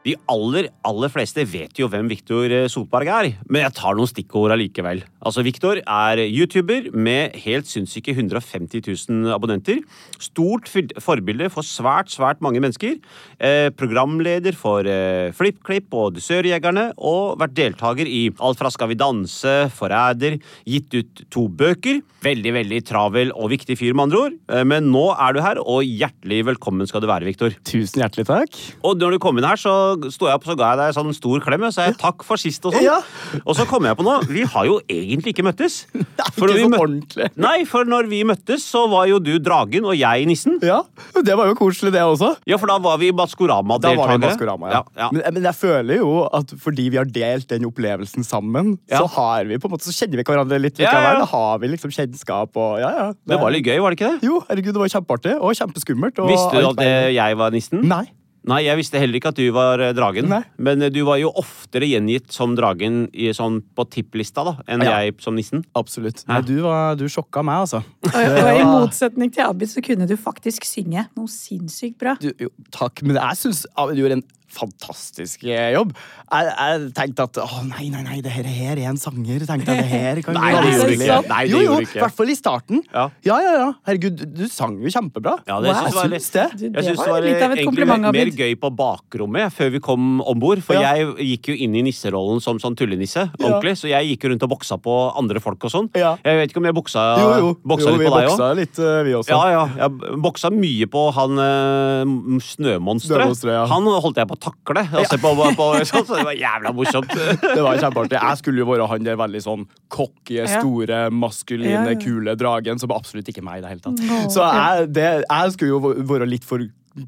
De 0.07 0.15
aller, 0.31 0.69
aller 0.87 1.11
fleste 1.11 1.43
vet 1.51 1.81
jo 1.81 1.89
hvem 1.91 2.07
Viktor 2.07 2.53
Sotberg 2.71 3.09
er, 3.11 3.31
men 3.51 3.65
jeg 3.65 3.75
tar 3.75 3.97
noen 3.97 4.07
stikkord 4.07 4.53
allikevel. 4.55 5.01
Altså, 5.19 5.43
Viktor 5.43 5.81
er 5.83 6.21
YouTuber 6.23 6.91
med 6.95 7.35
helt 7.43 7.67
sinnssyke 7.67 8.13
150 8.13 8.85
000 8.87 9.33
abonnenter. 9.35 9.81
Stort 10.23 10.69
forbilde 10.71 11.49
for 11.51 11.67
svært, 11.67 12.13
svært 12.13 12.39
mange 12.45 12.61
mennesker. 12.63 12.95
Eh, 13.35 13.67
programleder 13.75 14.55
for 14.55 14.87
eh, 14.87 15.33
FlippKlipp 15.35 15.91
og 15.97 16.15
Dusørjegerne, 16.15 16.93
og 16.97 17.35
vært 17.41 17.57
deltaker 17.57 18.07
i 18.07 18.29
alt 18.39 18.61
fra 18.61 18.71
Skal 18.71 18.93
vi 18.93 18.99
danse, 18.99 19.55
Forræder, 19.75 20.39
gitt 20.63 20.95
ut 20.95 21.25
to 21.33 21.47
bøker. 21.51 21.99
Veldig, 22.23 22.53
veldig 22.61 22.81
travel 22.87 23.35
og 23.35 23.51
viktig 23.51 23.77
fyr, 23.79 23.91
med 23.91 24.07
andre 24.07 24.23
ord. 24.23 24.39
Eh, 24.53 24.63
men 24.71 24.87
nå 24.93 25.09
er 25.17 25.35
du 25.35 25.43
her, 25.43 25.59
og 25.59 25.83
hjertelig 25.83 26.45
velkommen 26.53 26.87
skal 26.87 27.03
du 27.03 27.11
være, 27.11 27.27
Viktor. 27.27 27.59
Tusen 27.67 28.05
hjertelig 28.05 28.29
takk. 28.31 28.63
Og 28.87 28.95
når 29.01 29.17
du 29.17 29.21
kom 29.27 29.41
inn 29.41 29.49
her, 29.49 29.59
så 29.59 29.96
sto 30.13 30.27
jeg 30.29 30.37
opp 30.39 30.45
så 30.47 30.55
ga 30.59 30.71
jeg 30.73 30.79
deg 30.81 30.95
sånn 30.97 31.13
stor 31.17 31.43
klem. 31.45 31.65
Og 31.67 31.73
sa 31.75 31.87
jeg 31.89 31.97
takk 32.01 32.23
for 32.27 32.39
sist 32.41 32.65
og 32.69 32.75
sånn. 32.77 32.85
Ja. 32.85 32.99
Og 33.43 33.55
så 33.57 33.65
kom 33.69 33.85
jeg 33.87 33.97
på 33.99 34.05
noe. 34.07 34.21
Vi 34.29 34.43
har 34.47 34.67
jo 34.69 34.77
egentlig 34.89 35.33
ikke 35.35 35.45
møttes. 35.47 35.79
For 36.37 36.49
ikke 36.51 36.57
vi 36.59 36.65
møt- 36.69 36.81
ordentlig. 36.83 37.27
Nei, 37.41 37.55
for 37.69 37.87
når 37.89 38.07
vi 38.11 38.19
møttes, 38.27 38.63
så 38.67 38.83
var 38.91 39.07
jo 39.09 39.17
du 39.23 39.33
dragen 39.41 39.85
og 39.89 39.95
jeg 39.97 40.25
nissen. 40.29 40.57
Ja, 40.65 40.81
Det 41.25 41.33
var 41.37 41.49
jo 41.49 41.55
koselig, 41.57 41.91
det 41.95 42.01
også. 42.05 42.33
Ja, 42.49 42.57
for 42.61 42.69
da 42.69 42.77
var 42.83 42.97
vi 43.01 43.09
Maskorama-deltakere. 43.15 44.19
Maskorama, 44.21 44.69
ja. 44.71 44.81
ja, 44.95 45.01
ja. 45.05 45.09
Men, 45.15 45.23
men 45.37 45.47
jeg 45.49 45.57
føler 45.57 45.99
jo 46.01 46.11
at 46.33 46.53
fordi 46.61 46.87
vi 46.93 46.99
har 47.01 47.09
delt 47.09 47.47
den 47.49 47.65
opplevelsen 47.69 48.25
sammen, 48.27 48.75
så 48.91 49.03
har 49.17 49.47
vi 49.49 49.57
på 49.61 49.69
en 49.69 49.75
måte, 49.75 49.87
så 49.89 49.95
kjenner 49.95 50.21
vi 50.21 50.27
hverandre 50.27 50.59
litt 50.61 50.79
Ja, 50.83 50.91
ja. 50.93 51.13
Da 51.23 51.25
har 51.31 51.57
vi 51.63 51.71
liksom 51.73 51.93
kjennskap 51.95 52.57
og 52.59 52.77
ja, 52.83 52.91
ja. 53.01 53.07
Det 53.27 53.39
var 53.41 53.53
litt 53.55 53.65
gøy, 53.67 53.79
var 53.83 53.93
det 53.95 53.99
ikke 53.99 54.11
det? 54.17 54.27
Jo, 54.29 54.41
herregud, 54.49 54.73
det 54.77 54.83
var 54.83 54.93
kjempeartig 54.93 55.35
og 55.39 55.57
kjempeskummelt. 55.57 56.21
Og 56.23 56.31
Visste 56.31 56.61
du 56.61 56.69
at 56.73 56.83
eh, 56.85 57.09
jeg 57.17 57.39
var 57.39 57.55
nissen? 57.55 57.81
Nei. 57.87 58.05
Nei, 58.47 58.61
jeg 58.65 58.79
visste 58.79 58.99
heller 59.01 59.19
ikke 59.19 59.31
at 59.33 59.39
du 59.39 59.45
var 59.55 59.81
eh, 59.83 59.91
dragen. 59.97 60.29
Nei. 60.31 60.41
Men 60.63 60.81
eh, 60.85 60.91
du 60.93 61.01
var 61.07 61.19
jo 61.21 61.33
oftere 61.35 61.89
gjengitt 61.89 62.31
som 62.35 62.55
dragen 62.57 63.05
i, 63.13 63.27
sånn 63.35 63.59
på 63.75 63.85
tipplista 63.91 64.45
da, 64.47 64.55
enn 64.71 64.85
Ja. 64.87 64.97
jeg 65.03 65.17
som 65.23 65.35
nissen. 65.35 65.65
Absolutt. 65.77 66.23
Nei, 66.29 66.39
du, 66.47 66.55
var, 66.63 66.95
du 66.99 67.05
sjokka 67.11 67.43
meg, 67.43 67.65
altså. 67.67 67.83
Og, 68.07 68.15
og 68.15 68.49
i 68.55 68.63
motsetning 68.67 69.33
til 69.35 69.43
Abid 69.47 69.71
så 69.73 69.83
kunne 69.83 70.07
du 70.09 70.15
faktisk 70.19 70.65
synge 70.67 71.07
noe 71.17 71.27
sinnssykt 71.31 71.99
bra. 72.01 72.15
Du, 72.23 72.31
jo, 72.39 72.49
takk, 72.73 73.03
men 73.03 73.19
jeg 73.19 73.41
syns 73.43 73.65
Abid 73.75 73.99
gjorde 73.99 74.21
en 74.21 74.25
fantastisk 74.51 75.43
eh, 75.47 75.71
jobb. 75.75 75.91
Jeg, 76.31 76.47
jeg 76.51 76.87
tenkte 76.97 77.25
at 77.27 77.39
å 77.43 77.61
nei, 77.67 77.87
nei, 77.93 78.01
nei, 78.05 78.17
det 78.25 78.31
her, 78.33 78.47
her 78.47 78.79
er 78.79 78.89
en 78.91 78.99
sanger. 78.99 79.43
Tenkte 79.47 79.75
jeg, 79.75 79.83
det 79.83 79.89
her 79.91 80.21
kan 80.25 80.37
Nei, 80.39 80.51
det 80.55 80.71
gjorde 80.73 80.87
du 80.87 80.95
ikke. 80.97 81.17
Nei, 81.31 81.41
det 81.47 81.51
jo, 81.53 81.61
jo. 81.67 81.77
I 81.83 82.01
hvert 82.01 82.17
fall 82.17 82.31
i 82.31 82.37
starten. 82.37 82.81
Ja. 82.93 83.05
ja, 83.27 83.37
ja. 83.43 83.53
ja. 83.61 83.67
Herregud, 83.87 84.23
du, 84.37 84.43
sang 84.51 84.77
jo 84.83 84.91
kjempebra. 84.93 85.37
Ja, 85.49 85.59
det 85.63 85.71
jeg 85.73 85.95
var 85.97 86.11
litt- 86.11 86.23
syns 86.25 86.33
det. 86.37 86.45
Jeg 86.67 86.73
det 86.77 86.85
synes 86.87 87.01
det 87.01 87.07
var 87.07 87.13
var 87.17 87.27
litt 87.27 87.35
av 87.37 87.41
et 87.41 87.61
egentlig 87.61 87.67
kompliment, 87.71 88.09
mer 88.17 88.31
gøy 88.41 88.55
på 88.63 88.71
bakrommet 88.81 89.53
før 89.57 89.73
vi 89.75 89.83
kom 89.83 90.07
om 90.21 90.41
bord. 90.41 90.63
For 90.65 90.77
Ja. 90.79 90.95
jeg 90.97 91.15
gikk 91.33 91.51
jo 91.53 91.57
inn 91.67 91.75
i 91.77 91.83
nisserollen 91.89 92.41
som 92.43 92.59
sånn 92.63 92.77
tullenisse. 92.77 93.27
Ja. 93.27 93.43
ordentlig, 93.47 93.75
Så 93.77 93.91
jeg 93.91 94.11
gikk 94.13 94.29
rundt 94.31 94.43
og 94.47 94.53
boksa 94.55 94.79
på 94.81 94.95
andre 95.17 95.41
folk 95.43 95.63
og 95.67 95.73
sånn. 95.73 95.89
Ja. 95.97 96.15
Jeg 96.25 96.41
vet 96.41 96.51
ikke 96.53 96.63
om 96.63 96.69
jeg 96.69 96.77
boksa, 96.77 97.03
Jo, 97.19 97.29
jo. 97.43 97.51
boksa 97.67 97.89
jo 97.91 97.95
litt 97.97 98.03
vi 98.03 98.09
på 98.09 98.15
deg 98.17 98.27
òg. 98.27 98.31
boksa 98.33 98.49
litt, 98.57 98.79
eh, 98.79 99.03
vi 99.07 99.15
også. 99.19 99.33
Ja, 99.33 99.43
ja. 99.53 99.63
Jeg 99.83 100.21
boksa 100.23 100.51
mye 100.53 100.87
på 100.91 101.05
han 101.17 101.37
uh, 101.41 102.39
snømonsteret. 102.41 103.27
Snømonsteret, 103.27 103.53
ja. 103.57 103.65
Han 103.71 103.87
holdt 103.87 104.17
jeg 104.21 104.29
på 104.29 104.36
å 104.37 104.41
takle. 104.47 104.85
Og 105.01 105.09
se 105.09 105.19
på, 105.21 105.33
på, 105.41 105.49
på, 105.57 105.67
sånn, 105.91 106.07
så 106.07 106.21
det 106.21 106.25
var 106.29 106.39
jævla 106.39 106.73
morsomt. 106.77 107.13
Det 107.57 107.63
var 107.65 107.81
kjempeartig. 107.81 108.17
Jeg 108.21 108.41
skulle 108.41 108.61
jo 108.61 108.67
være 108.69 108.87
han 108.91 109.05
der 109.05 109.19
veldig 109.19 109.43
sånn 109.43 109.67
cocky, 109.93 110.39
store, 110.47 111.07
maskuline, 111.13 111.97
kule 112.01 112.37
dragen, 112.39 112.79
som 112.81 112.93
absolutt 112.95 113.29
ikke 113.33 113.43
meg 113.45 113.61
i 113.61 113.65
det 113.65 113.73
hele 113.73 113.83
tatt. 113.83 114.03
Så 114.33 114.45
jeg, 114.45 114.89
det, 114.95 115.07
jeg 115.25 115.55
skulle 115.55 115.73
jo 115.73 115.95
være 116.13 116.29
litt 116.29 116.45
for 116.47 116.63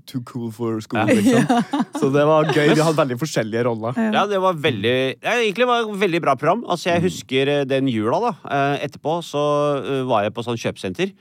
too 0.08 0.22
cool 0.28 0.52
for 0.54 0.80
school, 0.82 1.08
liksom. 1.10 1.46
Så 2.00 2.10
det 2.14 2.24
var 2.30 2.46
gøy. 2.54 2.70
Vi 2.76 2.82
hadde 2.86 2.98
veldig 3.00 3.18
forskjellige 3.20 3.64
roller. 3.68 3.98
Ja, 4.14 4.26
det 4.30 4.40
var 4.44 4.54
veldig 4.62 4.94
ja, 5.24 5.34
Egentlig 5.42 5.68
var 5.68 5.82
det 5.82 5.90
et 5.96 6.02
veldig 6.04 6.22
bra 6.24 6.36
program. 6.40 6.62
Altså, 6.70 6.90
Jeg 6.92 7.04
husker 7.08 7.52
eh, 7.56 7.64
den 7.70 7.90
jula, 7.92 8.20
da. 8.28 8.32
Eh, 8.50 8.86
Etterpå 8.88 9.18
så 9.26 9.44
eh, 9.82 10.04
var 10.10 10.24
jeg 10.28 10.36
på 10.38 10.46
sånn 10.46 10.60
kjøpesenter, 10.62 11.12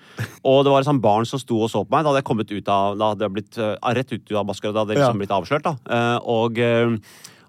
og 0.44 0.60
det 0.66 0.74
var 0.74 0.84
et 0.84 0.90
sånt 0.90 1.02
barn 1.04 1.26
som 1.28 1.40
sto 1.42 1.62
og 1.64 1.70
så 1.72 1.82
på 1.84 1.94
meg. 1.96 2.04
Da 2.06 2.12
hadde 2.12 2.22
jeg 2.22 2.28
kommet 2.30 2.52
ut 2.54 2.68
av 2.74 2.98
Da 3.00 3.10
hadde 3.14 3.26
jeg 3.28 3.36
blitt 3.38 3.58
rett 3.98 4.12
ut 4.18 4.32
av 4.42 4.46
maskara. 4.52 4.74
Da 4.76 4.84
hadde 4.84 4.94
jeg 4.96 5.02
liksom 5.02 5.18
Ja. 5.18 5.22
blitt 5.24 5.36
avslørt, 5.40 5.66
da. 5.66 5.76
Eh, 5.88 6.18
Og, 6.28 6.58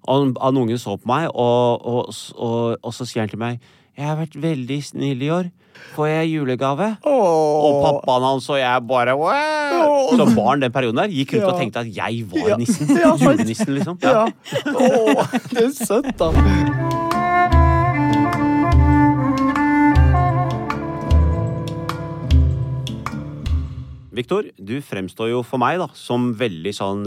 og 0.09 0.37
han 0.41 0.57
ungen 0.63 0.79
så 0.79 0.95
på 0.97 1.09
meg, 1.11 1.27
og, 1.35 1.85
og, 1.85 2.13
og, 2.39 2.77
og 2.81 2.93
så 2.95 3.05
sier 3.05 3.25
han 3.25 3.29
til 3.33 3.41
meg 3.41 3.59
Jeg 3.97 4.07
har 4.07 4.17
vært 4.21 4.37
veldig 4.39 4.77
snill 4.87 5.21
i 5.27 5.29
år. 5.35 5.49
Får 5.95 6.07
jeg 6.07 6.29
julegave? 6.33 6.89
Og 7.09 7.79
pappaen 7.83 8.23
hans 8.27 8.49
og 8.53 8.59
jeg 8.61 8.85
bare 8.87 9.15
wow! 9.19 10.15
Så 10.19 10.27
barn 10.35 10.61
den 10.63 10.71
perioden 10.75 11.01
der 11.01 11.11
gikk 11.13 11.33
rundt 11.37 11.49
og 11.53 11.59
tenkte 11.59 11.83
at 11.85 11.91
jeg 11.95 12.25
var 12.31 12.49
Ja. 12.53 12.57
nissen. 12.61 12.93
Ja. 12.97 13.15
Julenissen, 13.19 13.73
liksom. 13.75 13.99
Ja. 14.03 14.27
Åh, 14.75 15.25
det 15.51 15.65
er 15.65 15.73
søtt, 15.75 16.11
da. 16.19 16.31
Viktor, 24.15 24.47
du 24.57 24.79
fremstår 24.83 25.29
jo 25.31 25.41
for 25.45 25.61
meg 25.61 25.77
da 25.79 25.87
som 25.97 26.31
veldig 26.37 26.71
sånn 26.75 27.03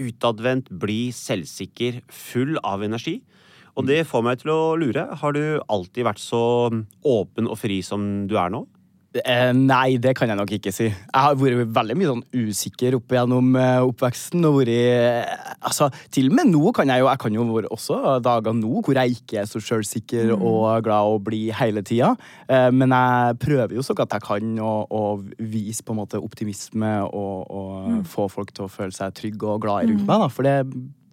utadvendt, 0.00 0.70
blid, 0.80 1.12
selvsikker, 1.14 2.00
full 2.10 2.56
av 2.66 2.82
energi. 2.86 3.18
Og 3.74 3.88
det 3.88 4.04
får 4.06 4.22
meg 4.22 4.40
til 4.42 4.54
å 4.54 4.60
lure. 4.78 5.08
Har 5.20 5.34
du 5.34 5.58
alltid 5.66 6.06
vært 6.06 6.22
så 6.22 6.44
åpen 6.70 7.50
og 7.50 7.58
fri 7.58 7.80
som 7.86 8.24
du 8.30 8.36
er 8.38 8.52
nå? 8.54 8.64
Eh, 9.14 9.52
nei, 9.54 9.94
det 10.02 10.16
kan 10.18 10.30
jeg 10.30 10.38
nok 10.40 10.52
ikke 10.56 10.72
si. 10.74 10.88
Jeg 10.88 11.14
har 11.14 11.36
vært 11.38 11.70
veldig 11.76 11.94
mye 11.98 12.08
sånn 12.08 12.22
usikker 12.34 12.96
opp 12.98 13.12
gjennom 13.14 13.52
eh, 13.60 13.82
oppveksten. 13.86 14.42
Og 14.48 14.64
vært 14.64 14.78
eh, 14.90 15.34
Altså, 15.64 15.86
til 16.12 16.28
og 16.28 16.34
med 16.36 16.50
nå 16.50 16.72
kan 16.76 16.90
jeg 16.90 17.00
jo 17.00 17.06
Jeg 17.08 17.20
kan 17.22 17.36
jo 17.36 17.44
være 17.48 17.70
også 17.72 18.18
dager 18.24 18.56
nå 18.58 18.82
hvor 18.84 18.98
jeg 18.98 19.14
ikke 19.14 19.38
er 19.40 19.46
så 19.48 19.62
sjølsikker 19.62 20.34
og 20.34 20.82
glad 20.84 21.14
å 21.14 21.20
bli 21.22 21.46
hele 21.54 21.84
tida. 21.86 22.14
Eh, 22.48 22.70
men 22.74 22.94
jeg 22.94 23.38
prøver 23.44 23.78
jo 23.78 23.86
så 23.86 23.94
godt 23.96 24.18
jeg 24.18 24.26
kan 24.26 24.58
å, 24.58 24.74
å 24.90 25.04
vise 25.38 25.86
på 25.86 25.94
en 25.94 26.02
måte 26.02 26.20
optimisme 26.20 26.96
og, 27.06 27.54
og 27.54 28.10
få 28.10 28.26
folk 28.32 28.50
til 28.54 28.66
å 28.66 28.72
føle 28.72 28.94
seg 28.94 29.14
trygge 29.14 29.46
og 29.46 29.62
glade 29.62 29.92
rundt 29.92 30.06
meg, 30.08 30.26
da. 30.26 30.30
For 30.32 30.46
det 30.46 30.58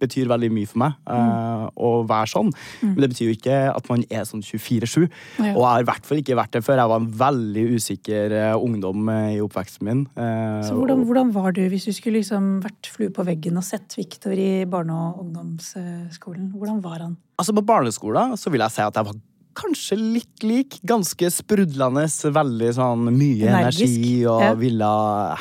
betyr 0.02 0.30
veldig 0.30 0.50
mye 0.54 0.68
for 0.70 0.82
meg 0.82 0.98
eh, 1.14 1.64
å 1.72 1.90
være 2.08 2.30
sånn. 2.32 2.52
Men 2.82 3.00
det 3.04 3.10
betyr 3.14 3.30
jo 3.30 3.36
ikke 3.36 3.58
at 3.72 3.90
man 3.90 4.04
er 4.10 4.26
sånn 4.28 4.44
24-7. 4.44 5.06
Ja. 5.06 5.52
Og 5.54 5.62
jeg 5.62 5.68
har 5.68 5.84
i 5.84 5.88
hvert 5.90 6.08
fall 6.08 6.22
ikke 6.22 6.38
vært 6.38 6.56
det 6.56 6.64
før. 6.66 6.82
Jeg 6.82 6.92
var 6.92 7.02
en 7.02 7.10
veldig 7.22 7.66
usikker 7.78 8.36
eh, 8.38 8.54
ungdom 8.68 9.10
eh, 9.12 9.38
i 9.38 9.42
oppveksten 9.44 9.88
min. 9.88 10.04
Uh, 10.18 10.60
Så 10.66 10.76
hvordan, 10.76 11.04
hvordan 11.08 11.34
var 11.34 11.54
du 11.56 11.62
hvis 11.72 11.88
du 11.88 11.92
skulle 11.96 12.20
liksom 12.20 12.54
vært 12.64 12.92
flue 12.92 13.12
på 13.14 13.26
veggen 13.26 13.58
og 13.60 13.66
sett 13.66 13.96
Viktor 13.98 14.36
i 14.36 14.64
barne- 14.68 14.94
og 14.94 15.22
ungdomsskolen? 15.24 16.52
Hvordan 16.56 16.80
var 16.84 17.02
han? 17.06 17.18
Altså 17.40 17.54
På 17.56 17.64
barneskolen 17.66 18.36
så 18.38 18.52
vil 18.52 18.62
jeg 18.62 18.74
si 18.74 18.82
at 18.84 18.98
jeg 18.98 19.08
var 19.08 19.18
kanskje 19.54 19.96
litt 19.98 20.42
lik. 20.46 20.78
Ganske 20.86 21.28
sprudlende, 21.32 22.04
veldig 22.34 22.70
sånn 22.76 23.04
mye 23.14 23.48
Energisk, 23.50 23.96
energi 23.96 24.26
og 24.26 24.40
ja. 24.42 24.52
ville 24.58 24.90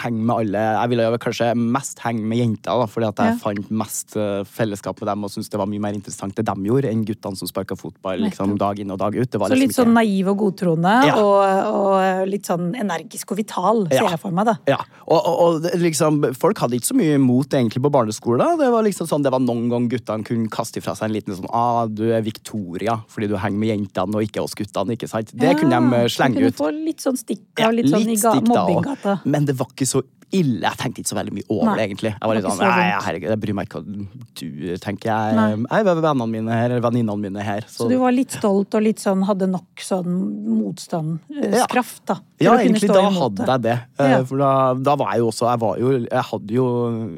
henge 0.04 0.26
med 0.28 0.36
alle. 0.36 0.64
Jeg 0.82 0.90
ville 0.94 1.20
kanskje 1.24 1.50
mest 1.58 2.00
henge 2.06 2.22
med 2.28 2.42
jenter, 2.42 2.80
da, 2.82 2.88
fordi 2.92 3.08
at 3.08 3.22
jeg 3.24 3.32
Ja. 3.32 3.40
fant 3.42 3.72
mest 3.72 4.16
eh, 4.18 4.44
fellesskap 4.44 5.00
med 5.02 5.08
dem 5.12 5.24
og 5.24 5.32
syntes 5.32 5.50
det 5.50 5.60
var 5.62 5.68
mye 5.72 5.80
mer 5.82 5.94
interessant 5.98 6.36
det 6.36 6.46
de 6.46 6.56
gjorde, 6.70 6.90
enn 6.92 7.06
guttene 7.06 7.38
som 7.38 7.48
sparka 7.48 7.76
fotball 7.78 8.20
liksom, 8.20 8.58
dag 8.58 8.80
inn 8.80 8.92
og 8.92 9.00
dag 9.00 9.16
ut. 9.16 9.30
Det 9.32 9.40
var 9.40 9.50
Så 9.50 9.56
liksom 9.56 9.68
litt 9.68 9.76
sånn 9.76 9.92
ikke- 9.92 10.00
naiv 10.02 10.28
og 10.30 10.38
godtroende, 10.38 10.96
Ja. 11.08 11.16
og, 11.16 11.76
og 11.76 12.28
litt 12.28 12.46
sånn 12.46 12.76
energisk 12.76 13.32
og 13.32 13.38
vital, 13.38 13.88
ser 13.90 14.10
jeg 14.10 14.20
for 14.20 14.32
meg, 14.32 14.46
da. 14.46 14.56
Ja, 14.68 14.78
og, 15.08 15.22
og, 15.26 15.40
og 15.64 15.72
liksom, 15.80 16.22
Folk 16.36 16.58
hadde 16.60 16.76
ikke 16.78 16.92
så 16.92 16.96
mye 16.98 17.16
imot 17.16 17.50
egentlig 17.54 17.82
på 17.84 17.92
barneskolen. 17.92 18.58
Det 18.58 18.70
var 18.72 18.84
liksom 18.84 19.08
sånn, 19.08 19.24
det 19.24 19.32
var 19.32 19.40
noen 19.40 19.70
gang 19.70 19.88
guttene 19.90 20.24
kunne 20.26 20.50
kaste 20.50 20.82
fra 20.82 20.94
seg 20.96 21.10
en 21.10 21.14
liten 21.16 21.36
sånn 21.36 21.50
ah, 21.54 21.86
'Du 21.88 22.12
er 22.12 22.22
Victoria 22.22 23.04
fordi 23.08 23.28
du 23.30 23.36
henger 23.38 23.58
med 23.58 23.70
jentene 24.02 24.22
og 24.22 24.28
ikke 24.28 24.44
oss 24.44 24.56
guttene'. 24.58 24.98
ikke 24.98 25.10
sant? 25.10 25.32
Det 25.34 25.58
kunne 25.60 25.80
de 25.82 26.10
slenge 26.10 26.36
kunne 26.36 26.48
ut. 26.48 26.54
du 26.54 26.64
få 26.64 26.72
litt 26.72 27.02
sånn 27.02 27.18
stikk 27.18 27.44
Ja, 27.60 27.68
av 27.68 27.74
litt 27.74 27.90
sånn 27.90 28.10
i 28.10 28.16
ga 28.16 28.34
stikk 28.34 28.48
da 28.48 28.66
mobbinggata. 28.66 29.20
Men 29.26 29.46
det 29.46 29.58
var 29.60 29.68
ikke 29.72 29.88
så 29.88 30.04
ille. 30.32 30.62
Jeg 30.62 30.78
tenkte 30.78 31.02
ikke 31.02 31.12
så 31.12 31.18
veldig 31.20 31.34
mye 31.34 31.48
over 31.50 31.76
det, 31.76 31.84
egentlig. 31.90 32.12
Jeg 32.16 32.28
var 32.30 32.36
litt 32.36 32.46
sånn, 32.46 32.58
så 32.58 32.70
nei, 32.72 32.90
herregud, 33.06 33.30
jeg 33.30 33.40
bryr 33.42 33.54
meg 33.58 33.68
ikke 33.68 33.82
hva 33.82 34.08
du 34.42 34.78
tenker. 34.82 35.10
Jeg, 35.12 35.36
jeg 35.72 35.80
er 35.82 36.02
vennene 36.02 36.28
mine 36.32 36.52
her, 36.52 36.70
eller 36.72 36.82
venninnene 36.86 37.20
mine 37.20 37.44
her. 37.44 37.62
Så 37.68 37.88
du 37.90 37.98
var 38.00 38.12
litt 38.16 38.32
stolt 38.32 38.74
og 38.76 38.82
litt 38.86 39.00
sånn 39.04 39.24
hadde 39.28 39.48
nok 39.52 39.84
sånn 39.84 40.16
motstandskraft, 40.62 42.02
da. 42.10 42.16
Ja, 42.42 42.54
å 42.54 42.58
kunne 42.58 42.64
egentlig 42.66 42.90
stå 42.90 42.96
da 42.98 43.10
hadde 43.14 43.46
jeg 43.52 43.62
det. 43.68 43.78
Eh, 44.00 44.10
Ja. 44.12 44.24
For 44.26 44.38
da, 44.42 44.52
da 44.76 44.96
var 44.98 45.12
jeg 45.14 45.20
jo 45.22 45.28
også 45.30 45.46
Jeg, 45.52 45.60
var 45.62 45.78
jo, 45.78 45.92
jeg 46.00 46.24
hadde 46.32 46.52
jo 46.56 46.66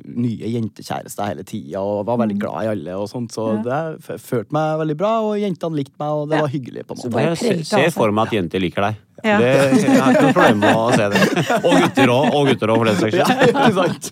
nye 0.06 0.50
jentekjærester 0.54 1.30
hele 1.30 1.44
tida 1.48 1.80
og 1.82 2.06
var 2.06 2.18
veldig 2.22 2.38
glad 2.42 2.64
i 2.66 2.72
alle 2.74 2.98
og 3.00 3.08
sånt, 3.12 3.32
så 3.32 3.44
Mm. 3.54 3.66
Ja. 3.66 3.92
det 4.08 4.20
følte 4.22 4.52
meg 4.56 4.80
veldig 4.80 4.98
bra, 4.98 5.12
og 5.22 5.38
jentene 5.38 5.76
likte 5.76 5.94
meg, 6.00 6.10
og 6.10 6.30
det 6.30 6.36
Ja. 6.38 6.42
var 6.42 6.50
hyggelig, 6.50 6.86
på 6.88 6.92
en 6.96 6.98
måte. 7.12 7.38
Så 7.38 7.44
Jeg 7.46 7.66
se- 7.66 7.76
ser 7.76 7.92
for 7.92 8.12
meg 8.12 8.28
at 8.28 8.34
jenter 8.34 8.60
liker 8.60 8.82
deg. 8.82 8.96
Ja. 9.24 9.38
Det, 9.40 9.50
jeg 9.84 10.00
har 10.02 10.16
ikke 10.16 10.24
noe 10.26 10.34
problem 10.34 10.60
med 10.64 10.76
å 10.76 10.88
se 10.96 11.06
det. 11.14 11.20
Og 11.62 11.76
gutter 11.84 12.12
òg, 12.12 12.26
og 12.34 12.48
gutter 12.50 12.72
òg, 12.74 12.82
for 12.82 12.90
den 12.90 12.98
saks 13.00 13.18
Ja, 13.20 13.28
skyld. 13.30 13.78
sant? 13.78 14.10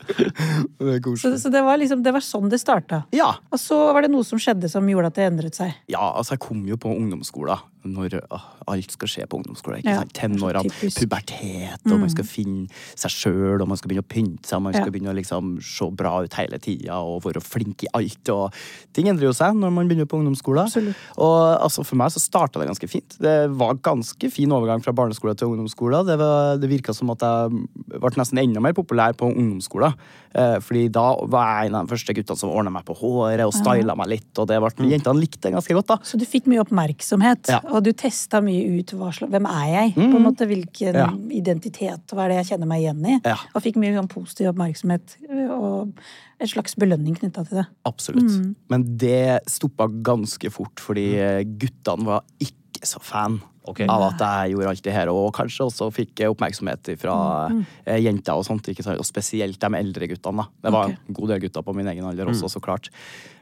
Det 0.77 0.93
er 0.99 1.17
Så, 1.23 1.31
så 1.41 1.51
det, 1.51 1.63
var 1.65 1.81
liksom, 1.81 2.03
det 2.05 2.13
var 2.15 2.23
sånn 2.25 2.51
det 2.53 2.59
starta. 2.61 3.01
Ja. 3.15 3.31
Og 3.51 3.59
så 3.59 3.79
var 3.95 4.05
det 4.05 4.11
noe 4.13 4.23
som 4.27 4.39
skjedde 4.41 4.69
som 4.71 4.87
gjorde 4.87 5.11
at 5.11 5.17
det 5.19 5.27
endret 5.31 5.57
seg. 5.57 5.73
Ja, 5.91 6.03
altså 6.13 6.37
jeg 6.37 6.43
kom 6.45 6.61
jo 6.69 6.77
på 6.79 6.93
ungdomsskolen 6.93 7.57
når 7.85 8.19
alt 8.67 8.91
skal 8.91 9.07
skje 9.07 9.25
på 9.27 9.39
ungdomsskolen. 9.39 9.79
ikke 9.81 9.89
Ja. 9.95 10.03
Tenårene, 10.13 10.69
pubertet, 10.99 11.79
og 11.91 11.99
man 11.99 12.09
skal 12.09 12.25
finne 12.25 12.67
seg 12.95 13.11
sjøl, 13.11 13.61
og 13.61 13.67
man 13.67 13.77
skal 13.79 13.89
begynne 13.89 14.05
å 14.05 14.09
pynte 14.11 14.47
seg, 14.47 14.61
man 14.61 14.73
Ja. 14.73 14.81
skal 14.81 14.91
begynne 14.91 15.11
å 15.13 15.17
liksom 15.17 15.61
se 15.61 15.89
bra 15.91 16.21
ut 16.23 16.33
hele 16.33 16.59
tida 16.59 16.93
og 17.01 17.23
være 17.23 17.41
flink 17.41 17.83
i 17.83 17.87
alt. 17.93 18.29
og 18.29 18.53
Ting 18.93 19.07
endrer 19.07 19.23
jo 19.29 19.33
seg 19.33 19.55
når 19.55 19.71
man 19.73 19.87
begynner 19.87 20.05
på 20.05 20.19
ungdomsskolen. 20.19 20.65
Absolutt. 20.67 20.95
Og 21.17 21.59
altså, 21.61 21.85
for 21.85 21.95
meg 21.95 22.09
så 22.11 22.19
starta 22.21 22.59
det 22.59 22.67
ganske 22.69 22.89
fint. 22.89 23.17
Det 23.19 23.49
var 23.51 23.73
ganske 23.75 24.31
fin 24.31 24.49
overgang 24.49 24.81
fra 24.83 24.91
barneskole 24.93 25.35
til 25.35 25.47
ungdomsskole. 25.47 26.05
Det, 26.05 26.17
var- 26.19 26.57
det 26.57 26.69
virka 26.69 26.93
som 26.93 27.09
at 27.11 27.19
jeg 27.19 27.67
ble 27.99 28.09
nesten 28.17 28.37
enda 28.39 28.59
mer 28.61 28.73
populær 28.73 29.13
på 29.13 29.33
ungdomsskolen. 29.35 29.93
Eh, 30.33 30.59
fordi 30.59 30.89
da 30.91 31.15
var 31.25 31.61
jeg 31.63 31.69
en 31.69 31.75
av 31.75 31.87
de 31.87 31.95
første 31.95 32.13
guttene 32.15 32.37
som 32.37 32.49
ordna 32.49 32.71
meg 32.71 32.85
på 32.85 32.95
håret 32.95 33.45
og 33.45 33.51
styla 33.53 33.95
meg 33.97 34.07
litt, 34.07 34.39
og 34.39 34.47
det 34.47 34.59
ble, 34.61 34.89
jentene 34.89 35.19
likte 35.19 35.41
det 35.41 35.53
ganske 35.53 35.73
godt. 35.75 35.87
da. 35.87 35.97
Så 35.97 36.17
du 36.17 36.25
fikk 36.25 36.45
mye 36.47 36.63
oppmerksomhet, 36.63 37.49
Ja. 37.49 37.59
Og 37.71 37.83
du 37.85 37.91
testa 37.97 38.41
mye 38.43 38.79
ut 38.79 38.91
hva 38.97 39.09
slags, 39.15 39.31
hvem 39.33 39.47
er 39.49 39.67
jeg? 39.71 39.93
På 39.97 40.17
en 40.19 40.25
måte 40.25 40.47
Hvilken 40.49 40.95
Ja. 40.97 41.07
identitet, 41.31 42.05
hva 42.11 42.25
er 42.25 42.29
det 42.33 42.37
jeg 42.41 42.49
kjenner 42.53 42.67
meg 42.67 42.83
igjen 42.83 43.05
i? 43.07 43.19
Ja. 43.25 43.37
Og 43.55 43.63
fikk 43.63 43.77
mye 43.81 43.95
sånn 43.95 44.09
positiv 44.11 44.51
oppmerksomhet 44.51 45.15
øh, 45.29 45.51
og 45.55 45.93
en 46.41 46.47
slags 46.49 46.75
belønning 46.75 47.15
knytta 47.17 47.43
til 47.47 47.61
det. 47.61 47.67
Absolutt. 47.85 48.55
Men 48.69 48.85
det 48.97 49.41
stoppa 49.47 49.87
ganske 50.03 50.51
fort, 50.53 50.79
fordi 50.81 51.07
eh, 51.21 51.43
guttene 51.45 52.05
var 52.05 52.23
ikke 52.39 52.57
så 52.87 52.99
fan. 53.03 53.39
okay. 53.67 53.85
Av 53.85 54.07
at 54.07 54.21
jeg 54.21 54.55
gjorde 54.55 54.71
alt 54.71 54.83
det 54.85 54.95
her, 54.95 55.11
og 55.13 55.29
kanskje 55.37 55.67
også 55.67 55.89
fikk 55.93 56.23
oppmerksomhet 56.27 56.91
fra 57.01 57.15
eh, 57.85 58.01
jenter 58.01 58.39
og 58.39 58.45
sånt. 58.47 58.67
ikke? 58.71 58.85
Og 58.95 59.07
spesielt 59.07 59.61
de 59.61 59.71
eldre 59.77 60.09
guttene. 60.11 60.43
da. 60.43 60.67
Det 60.67 60.73
var 60.75 60.89
okay. 60.89 60.99
en 61.07 61.19
god 61.19 61.33
del 61.33 61.41
gutter 61.45 61.65
på 61.67 61.77
min 61.77 61.91
egen 61.93 62.09
alder 62.09 62.33
også, 62.33 62.49
så 62.51 62.63
klart. 62.63 62.91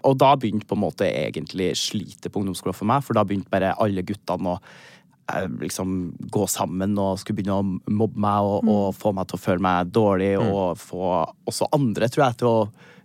Og 0.07 0.19
da 0.19 0.35
begynte 0.35 0.67
på 0.67 0.77
en 0.77 0.83
måte 0.83 1.07
egentlig 1.07 1.73
slitet 1.79 2.31
på 2.31 2.43
ungdomsskolen 2.43 2.77
for 2.77 2.89
meg, 2.89 3.03
for 3.05 3.17
da 3.17 3.25
begynte 3.27 3.51
bare 3.51 3.75
alle 3.79 4.03
guttene 4.07 4.55
å 4.55 4.59
eh, 4.59 5.49
liksom 5.63 5.97
gå 6.31 6.45
sammen 6.51 6.99
og 6.99 7.19
skulle 7.21 7.39
begynne 7.39 7.59
å 7.59 7.95
mobbe 7.95 8.19
meg 8.19 8.53
og, 8.53 8.69
og 8.69 8.85
få 8.99 9.15
meg 9.15 9.29
til 9.29 9.39
å 9.39 9.43
føle 9.47 9.65
meg 9.65 9.91
dårlig, 9.95 10.33
og 10.43 10.79
få 10.79 11.11
også 11.49 11.71
andre, 11.75 12.11
tror 12.11 12.27
jeg, 12.27 12.41
til 12.43 12.51
å 12.53 12.61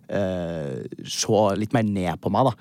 se 0.07 1.41
litt 1.59 1.73
mer 1.73 1.83
ned 1.87 2.19
på 2.21 2.31
meg, 2.33 2.49
da. 2.49 2.53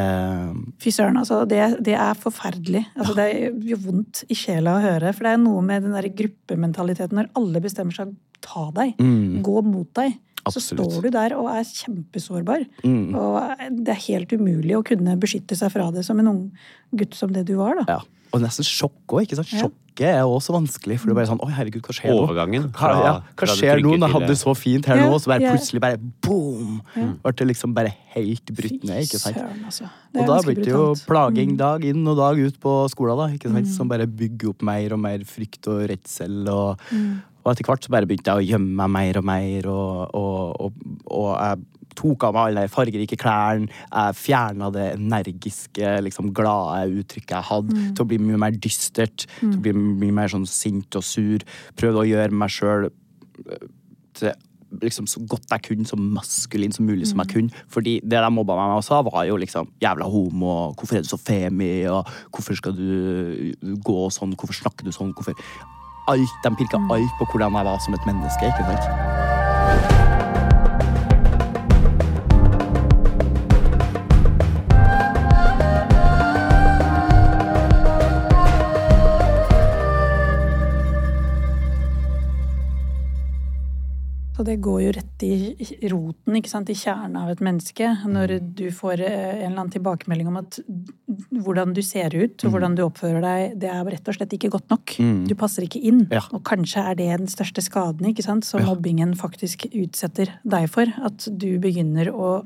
Eh, 0.00 0.54
Fy 0.80 0.90
søren, 0.94 1.18
altså. 1.20 1.42
Det, 1.48 1.60
det 1.84 1.94
er 1.98 2.14
forferdelig. 2.18 2.84
Altså, 2.96 3.14
Det 3.18 3.28
gjør 3.68 3.82
vondt 3.84 4.24
i 4.30 4.34
sjela 4.38 4.78
å 4.78 4.82
høre. 4.84 5.12
For 5.16 5.26
det 5.28 5.32
er 5.34 5.42
noe 5.44 5.62
med 5.66 5.82
den 5.86 5.92
der 5.96 6.08
gruppementaliteten 6.22 7.18
når 7.20 7.30
alle 7.38 7.60
bestemmer 7.64 7.96
seg 7.96 8.12
å 8.12 8.16
ta 8.40 8.70
deg, 8.80 8.96
gå 9.44 9.62
mot 9.66 9.88
deg. 9.94 10.12
Så 10.14 10.16
Mm. 10.16 10.46
Absolutt. 10.50 10.80
Så 10.80 10.90
står 10.90 11.02
du 11.04 11.10
der 11.12 11.34
og 11.36 11.50
er 11.52 11.66
kjempesårbar. 11.68 12.62
Og 13.14 13.58
det 13.84 13.92
er 13.92 14.06
helt 14.06 14.30
umulig 14.32 14.72
å 14.78 14.82
kunne 14.82 15.18
beskytte 15.20 15.54
seg 15.54 15.70
fra 15.70 15.90
det 15.92 16.02
som 16.06 16.18
en 16.18 16.30
ung 16.32 16.40
gutt 16.96 17.14
som 17.14 17.30
det 17.30 17.44
du 17.46 17.56
var. 17.58 17.74
da. 17.82 17.84
ja. 17.98 18.00
Og 18.32 18.42
nesten 18.44 18.62
sjokk 18.66 19.14
òg. 19.18 19.32
Sjokket 19.50 20.06
er 20.06 20.22
også 20.22 20.54
vanskelig, 20.54 20.96
for 21.00 21.10
det 21.10 21.12
er 21.12 21.18
bare 21.18 21.28
sånn 21.28 21.40
Oi, 21.44 21.50
herregud, 21.52 21.82
hva 21.84 21.92
skjer 21.96 22.12
nå? 22.14 22.20
Overgangen 22.24 22.68
Hva, 22.70 22.78
fra- 22.78 23.00
ja, 23.04 23.14
hva 23.36 23.46
skjer 23.50 23.80
nå 23.82 23.96
når 23.98 24.06
jeg 24.06 24.14
hadde 24.14 24.28
det 24.30 24.36
så 24.40 24.54
fint 24.56 24.86
her 24.88 24.96
Ja, 25.00 25.06
nå, 25.08 25.16
og 25.16 25.20
så 25.24 25.32
bare 25.32 25.42
ja. 25.44 25.50
plutselig 25.52 25.80
bare 25.82 25.98
boom! 26.24 26.76
Ble 27.24 27.32
det 27.40 27.46
liksom 27.50 27.74
bare 27.76 27.90
helt 28.14 28.52
brutt 28.54 28.84
ned, 28.86 29.02
ikke 29.08 29.18
sant. 29.20 29.36
Søren, 29.36 29.64
altså. 29.66 29.88
Og 30.14 30.30
da 30.30 30.36
ble 30.46 30.54
det 30.60 30.68
jo. 30.70 30.84
Mm. 30.94 31.02
plaging 31.10 31.56
dag 31.60 31.84
inn 31.90 32.06
og 32.06 32.16
dag 32.22 32.38
ut 32.38 32.60
på 32.62 32.76
skolen, 32.94 33.18
da, 33.18 33.26
ikke 33.34 33.50
sant? 33.52 33.68
som 33.74 33.90
bare 33.90 34.06
bygger 34.06 34.54
opp 34.54 34.62
mer 34.70 34.94
og 34.96 35.02
mer 35.02 35.26
frykt 35.28 35.68
og 35.74 35.82
redsel. 35.90 36.38
Og, 36.48 36.78
Mm. 36.94 37.20
og 37.44 37.52
etter 37.52 37.64
hvert 37.66 37.84
så 37.84 37.90
bare 37.92 38.06
begynte 38.06 38.30
jeg 38.30 38.40
å 38.40 38.48
gjemme 38.54 38.86
meg 38.86 38.90
mer 38.96 39.18
og 39.20 39.24
mer, 39.24 39.68
og, 39.74 40.14
og, 40.14 40.60
og, 40.60 40.72
og 41.10 41.28
jeg 41.34 41.66
tok 42.00 42.24
av 42.28 42.34
meg 42.34 42.50
alle 42.50 42.66
de 42.66 42.72
fargerike 42.72 43.20
klærne. 43.20 43.68
Jeg 43.92 44.18
fjerna 44.24 44.72
det 44.74 44.88
energiske, 44.96 45.94
liksom 46.08 46.32
glade 46.36 46.90
uttrykket 47.04 47.36
jeg 47.36 47.48
hadde, 47.52 47.76
Mm. 47.76 47.94
til 47.94 48.04
å 48.04 48.08
bli 48.08 48.18
mye 48.18 48.38
mer 48.48 48.52
dystert, 48.56 49.26
til 49.40 49.56
å 49.58 49.62
bli 49.62 49.72
mye 49.72 50.12
mer 50.12 50.28
sånn 50.32 50.46
sint 50.48 50.96
og 50.96 51.04
sur. 51.04 51.44
Prøvde 51.76 52.02
å 52.02 52.08
gjøre 52.08 52.32
meg 52.32 52.48
sjøl 52.48 52.88
til 54.14 54.32
liksom 54.70 55.06
så 55.10 55.18
godt 55.26 55.50
jeg 55.50 55.62
kunne, 55.66 55.84
så 55.84 55.96
maskulin 55.98 56.72
som 56.72 56.86
mulig 56.86 57.08
som 57.10 57.18
jeg 57.18 57.32
kunne. 57.32 57.50
Fordi 57.68 57.96
det 58.06 58.20
de 58.22 58.30
mobba 58.30 58.54
meg 58.54 58.68
med 58.70 58.78
også, 58.78 59.00
var 59.02 59.24
jo 59.26 59.36
liksom 59.42 59.66
jævla 59.82 60.06
homo, 60.06 60.72
hvorfor 60.78 60.96
er 60.96 61.02
du 61.02 61.08
så 61.10 61.18
femi, 61.18 61.72
og 61.90 62.06
hvorfor 62.30 62.54
skal 62.56 62.76
du 62.78 63.52
gå 63.82 63.98
sånn, 64.14 64.36
hvorfor 64.38 64.54
snakker 64.62 64.86
du 64.86 64.92
sånn, 64.94 65.12
hvorfor 65.12 65.34
Alt, 66.08 66.30
De 66.42 66.50
pirka 66.56 66.78
alt 66.90 67.12
på 67.18 67.26
hvordan 67.26 67.52
jeg 67.54 67.64
var 67.64 67.78
som 67.78 67.94
et 67.94 68.06
menneske, 68.06 68.46
ikke 68.48 68.64
sant? 68.66 70.19
Så 84.40 84.44
det 84.48 84.56
går 84.64 84.78
jo 84.80 84.92
rett 84.96 85.22
i 85.26 85.88
roten, 85.92 86.36
ikke 86.38 86.48
sant, 86.48 86.70
i 86.72 86.76
kjernen 86.78 87.18
av 87.20 87.28
et 87.28 87.42
menneske. 87.44 87.90
Når 88.08 88.30
Mm. 88.40 88.54
du 88.56 88.70
får 88.72 89.00
eh, 89.04 89.44
en 89.44 89.52
eller 89.52 89.58
annen 89.60 89.70
tilbakemelding 89.74 90.28
om 90.28 90.38
at 90.38 90.58
hvordan 91.44 91.74
du 91.74 91.82
ser 91.82 92.08
ut 92.16 92.38
Mm. 92.40 92.46
og 92.46 92.52
hvordan 92.54 92.74
du 92.74 92.82
oppfører 92.86 93.20
deg, 93.20 93.58
det 93.60 93.68
er 93.68 93.84
rett 93.84 94.08
og 94.08 94.14
slett 94.16 94.32
ikke 94.32 94.48
godt 94.50 94.70
nok. 94.70 94.96
Du 95.28 95.34
passer 95.34 95.62
ikke 95.68 95.82
inn. 95.84 96.08
Ja. 96.10 96.22
Og 96.32 96.42
kanskje 96.42 96.80
er 96.88 96.94
det 96.94 97.18
den 97.18 97.26
største 97.26 97.60
skaden 97.60 98.00
ikke 98.08 98.22
sant, 98.24 98.44
som 98.46 98.62
mobbingen 98.64 99.12
faktisk 99.14 99.66
utsetter 99.74 100.32
deg 100.48 100.70
for. 100.70 100.86
At 101.04 101.28
du 101.36 101.58
begynner 101.58 102.08
å 102.08 102.42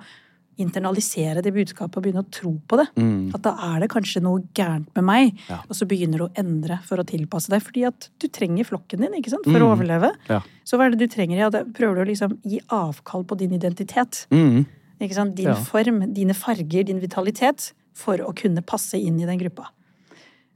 internalisere 0.58 1.42
det 1.42 1.52
budskapet 1.54 1.96
og 1.98 2.04
begynne 2.04 2.22
å 2.24 2.30
tro 2.30 2.52
på 2.68 2.78
det. 2.80 2.86
At 3.34 3.42
da 3.42 3.52
er 3.74 3.80
det 3.84 3.90
kanskje 3.90 4.22
noe 4.22 4.42
gærent 4.54 4.88
med 4.94 5.04
meg. 5.04 5.32
Mm. 5.34 5.44
Ja. 5.50 5.58
Og 5.68 5.74
så 5.78 5.86
begynner 5.90 6.18
du 6.22 6.26
å 6.28 6.32
endre 6.40 6.78
for 6.86 7.02
å 7.02 7.06
tilpasse 7.08 7.50
deg. 7.50 7.62
Fordi 7.64 7.84
at 7.88 8.08
du 8.22 8.28
trenger 8.28 8.64
flokken 8.68 9.00
din 9.04 9.14
ikke 9.18 9.30
sant, 9.34 9.44
for 9.48 9.58
å 9.64 9.72
overleve. 9.74 10.12
Mm. 10.14 10.30
Ja. 10.30 10.40
Så 10.64 10.78
hva 10.78 10.86
er 10.86 10.94
det 10.94 11.02
du 11.04 11.14
trenger? 11.14 11.38
Ja, 11.38 11.50
da 11.50 11.64
prøver 11.64 11.96
du 11.96 12.04
å 12.04 12.08
liksom 12.12 12.38
gi 12.44 12.60
avkall 12.68 13.24
på 13.28 13.38
din 13.40 13.52
identitet. 13.56 14.26
Mm. 14.30 14.64
Ikke 15.00 15.14
sant? 15.18 15.34
Din 15.36 15.50
Ja. 15.50 15.54
form, 15.54 16.04
dine 16.14 16.34
farger, 16.34 16.84
din 16.84 17.00
vitalitet. 17.00 17.72
For 17.94 18.18
å 18.18 18.32
kunne 18.34 18.62
passe 18.66 18.98
inn 18.98 19.20
i 19.20 19.26
den 19.26 19.38
gruppa. 19.38 19.68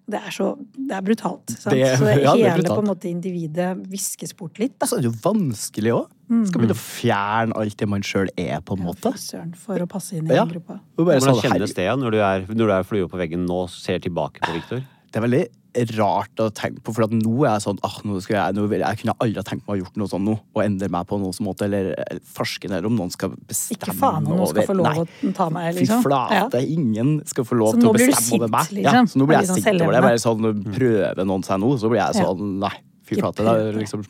Det 0.08 0.18
er 0.24 0.30
så 0.32 0.56
Det 0.74 0.90
er 0.96 1.02
brutalt. 1.02 1.50
Sant? 1.50 1.74
Det- 1.74 1.98
så 1.98 2.06
ja, 2.22 2.32
det 2.34 2.44
er 2.46 2.50
hele 2.56 2.68
på 2.74 2.78
en 2.82 2.88
måte 2.88 3.06
individet 3.10 3.76
viskes 3.86 4.32
bort 4.36 4.58
litt. 4.58 4.78
Da. 4.78 4.86
Så 4.86 4.96
er 4.98 5.02
det 5.02 5.12
jo 5.12 5.18
vanskelig 5.22 5.92
òg. 5.94 6.08
Skal 6.28 6.60
begynne 6.60 6.76
å 6.76 6.82
fjerne 6.82 7.56
alt 7.56 7.76
det 7.80 7.88
man 7.88 8.02
sjøl 8.04 8.28
er, 8.36 8.60
på 8.60 8.76
en 8.76 8.84
måte. 8.84 9.14
Søren, 9.16 9.54
for 9.56 9.78
å 9.80 9.86
passe 9.88 10.12
inn 10.18 10.26
i 10.30 10.34
Ja. 10.34 10.44
den 10.44 10.54
gruppa. 10.58 10.80
Hvordan 10.96 11.20
sånn, 11.24 11.40
kjennes 11.42 11.74
det 11.74 11.84
ja, 11.88 11.96
når 11.96 12.10
du 12.12 12.18
er, 12.20 12.46
når 12.48 12.66
du 12.66 12.72
er 12.72 12.82
flue 12.84 13.08
på 13.08 13.16
veggen 13.18 13.46
nå 13.48 13.62
og 13.64 13.70
ser 13.70 13.98
tilbake 13.98 14.40
på 14.44 14.52
Viktor? 14.58 14.82
Det 15.10 15.16
er 15.16 15.24
veldig 15.24 15.46
rart 15.96 16.34
å 16.42 16.50
tenke 16.50 16.80
på, 16.82 16.92
for 16.92 17.04
at 17.04 17.10
nå 17.14 17.44
er 17.46 17.52
jeg 17.54 17.62
sånn 17.62 17.78
ah, 17.86 18.00
nå 18.04 18.20
skal 18.20 18.34
jeg, 18.34 18.54
nå 18.56 18.64
vil, 18.68 18.80
jeg 18.82 18.98
kunne 18.98 19.14
aldri 19.22 19.38
ha 19.38 19.44
tenkt 19.46 19.62
meg 19.62 19.68
å 19.68 19.74
ha 19.76 19.78
gjort 19.84 19.96
noe 20.00 20.08
sånn 20.10 20.24
nå, 20.26 20.34
og 20.56 20.62
endre 20.64 20.88
meg 20.90 21.06
på 21.06 21.18
noen 21.20 21.32
sånn 21.36 21.46
måte, 21.46 21.64
eller 21.68 21.92
eller 21.94 22.20
forske 22.24 22.68
ned 22.68 22.84
om 22.88 22.96
noen 22.98 23.12
skal 23.14 23.30
bestemme 23.46 23.78
Ikke 23.78 23.94
faen 23.94 24.26
om 24.26 24.36
noen 24.40 24.48
skal 24.50 24.66
få 24.66 24.74
lov 24.76 25.06
til 25.06 25.30
å 25.30 25.34
ta 25.38 25.48
meg, 25.54 25.76
Fy 25.78 25.86
flate, 25.86 26.40
flate, 26.50 26.62
ingen 26.66 27.22
skal 27.30 27.44
få 27.44 27.54
lov 27.60 27.78
til 27.78 27.88
å 27.88 27.94
bestemme 27.94 28.40
over 28.40 28.48
meg. 28.48 28.72
liksom. 28.74 28.82
Ja, 28.82 29.04
så 29.06 29.16
nå 29.22 29.26
blir 29.30 29.38
jeg 29.38 29.48
sånn 29.52 29.62
sint 29.62 29.82
over 29.86 29.92
det. 29.92 30.02
Bare 30.02 30.18
sånn, 30.18 30.64
Prøver 30.74 31.24
noen 31.30 31.44
seg 31.46 31.60
nå, 31.62 31.70
så 31.78 31.88
blir 31.92 32.00
jeg 32.02 32.14
Ja. 32.16 32.26
sånn 32.26 32.58
Nei, 32.58 32.74
fy 33.08 33.18
flate. 33.18 33.44
det 33.44 33.56
er 33.72 33.80
liksom 33.80 34.04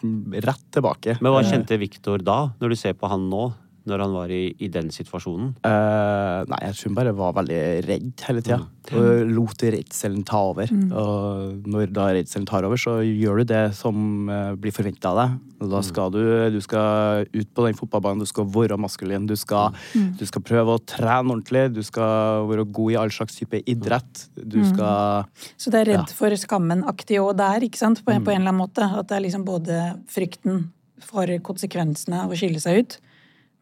rett 0.45 0.67
tilbake. 0.75 1.17
Men 1.23 1.35
hva 1.35 1.45
kjente 1.47 1.79
Viktor 1.81 2.23
da, 2.25 2.41
når 2.61 2.75
du 2.75 2.79
ser 2.81 2.99
på 2.99 3.11
han 3.11 3.29
nå? 3.31 3.47
Når 3.89 4.03
han 4.05 4.13
var 4.15 4.33
i, 4.35 4.43
i 4.61 4.69
den 4.73 4.91
situasjonen? 4.95 5.55
Uh, 5.65 6.45
nei, 6.51 6.59
jeg 6.67 6.77
tror 6.77 6.91
han 6.91 6.99
bare 6.99 7.15
var 7.17 7.37
veldig 7.39 7.61
redd 7.89 8.25
hele 8.29 8.43
tida. 8.45 8.59
Og 8.97 9.29
lot 9.37 9.63
redselen 9.65 10.23
ta 10.29 10.39
over. 10.51 10.71
Og 10.73 11.67
når 11.69 11.91
da 11.93 12.07
redselen 12.17 12.47
tar 12.49 12.65
over, 12.65 12.81
så 12.81 12.99
gjør 13.05 13.43
du 13.43 13.51
det 13.51 13.63
som 13.77 14.31
eh, 14.33 14.55
blir 14.57 14.73
forventa 14.73 15.11
av 15.11 15.19
deg. 15.19 15.35
Og 15.59 15.73
da 15.75 15.83
skal 15.85 16.13
du, 16.15 16.21
du 16.55 16.57
skal 16.65 17.27
ut 17.35 17.51
på 17.53 17.67
den 17.67 17.77
fotballbanen, 17.77 18.23
du 18.25 18.31
skal 18.31 18.49
være 18.55 18.79
maskulin. 18.81 19.27
Du 19.29 19.35
skal, 19.37 19.77
du 19.93 20.25
skal 20.31 20.45
prøve 20.47 20.79
å 20.79 20.83
trene 20.89 21.35
ordentlig. 21.35 21.67
Du 21.77 21.83
skal 21.85 22.47
være 22.49 22.65
god 22.79 22.95
i 22.95 22.99
all 23.03 23.13
slags 23.13 23.37
type 23.37 23.61
idrett. 23.69 24.25
Du 24.41 24.61
skal 24.71 25.27
Så 25.61 25.75
det 25.75 25.83
er 25.83 25.93
Ja. 25.93 25.99
redd 25.99 26.15
for 26.17 26.33
skammen-aktig 26.33 27.21
òg 27.21 27.37
der, 27.37 27.69
ikke 27.69 27.81
sant? 27.81 28.01
På, 28.07 28.13
på 28.17 28.33
en 28.33 28.41
eller 28.41 28.55
annen 28.55 28.63
måte. 28.63 28.89
At 28.89 29.11
det 29.11 29.19
er 29.19 29.27
liksom 29.27 29.45
både 29.45 29.83
frykten 30.09 30.71
for 31.05 31.29
konsekvensene 31.45 32.25
av 32.25 32.33
å 32.33 32.39
skille 32.39 32.61
seg 32.63 32.81
ut, 32.83 32.97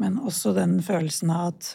men 0.03 0.19
også 0.21 0.55
den 0.57 0.79
følelsen 0.85 1.33
av 1.35 1.53
at 1.55 1.75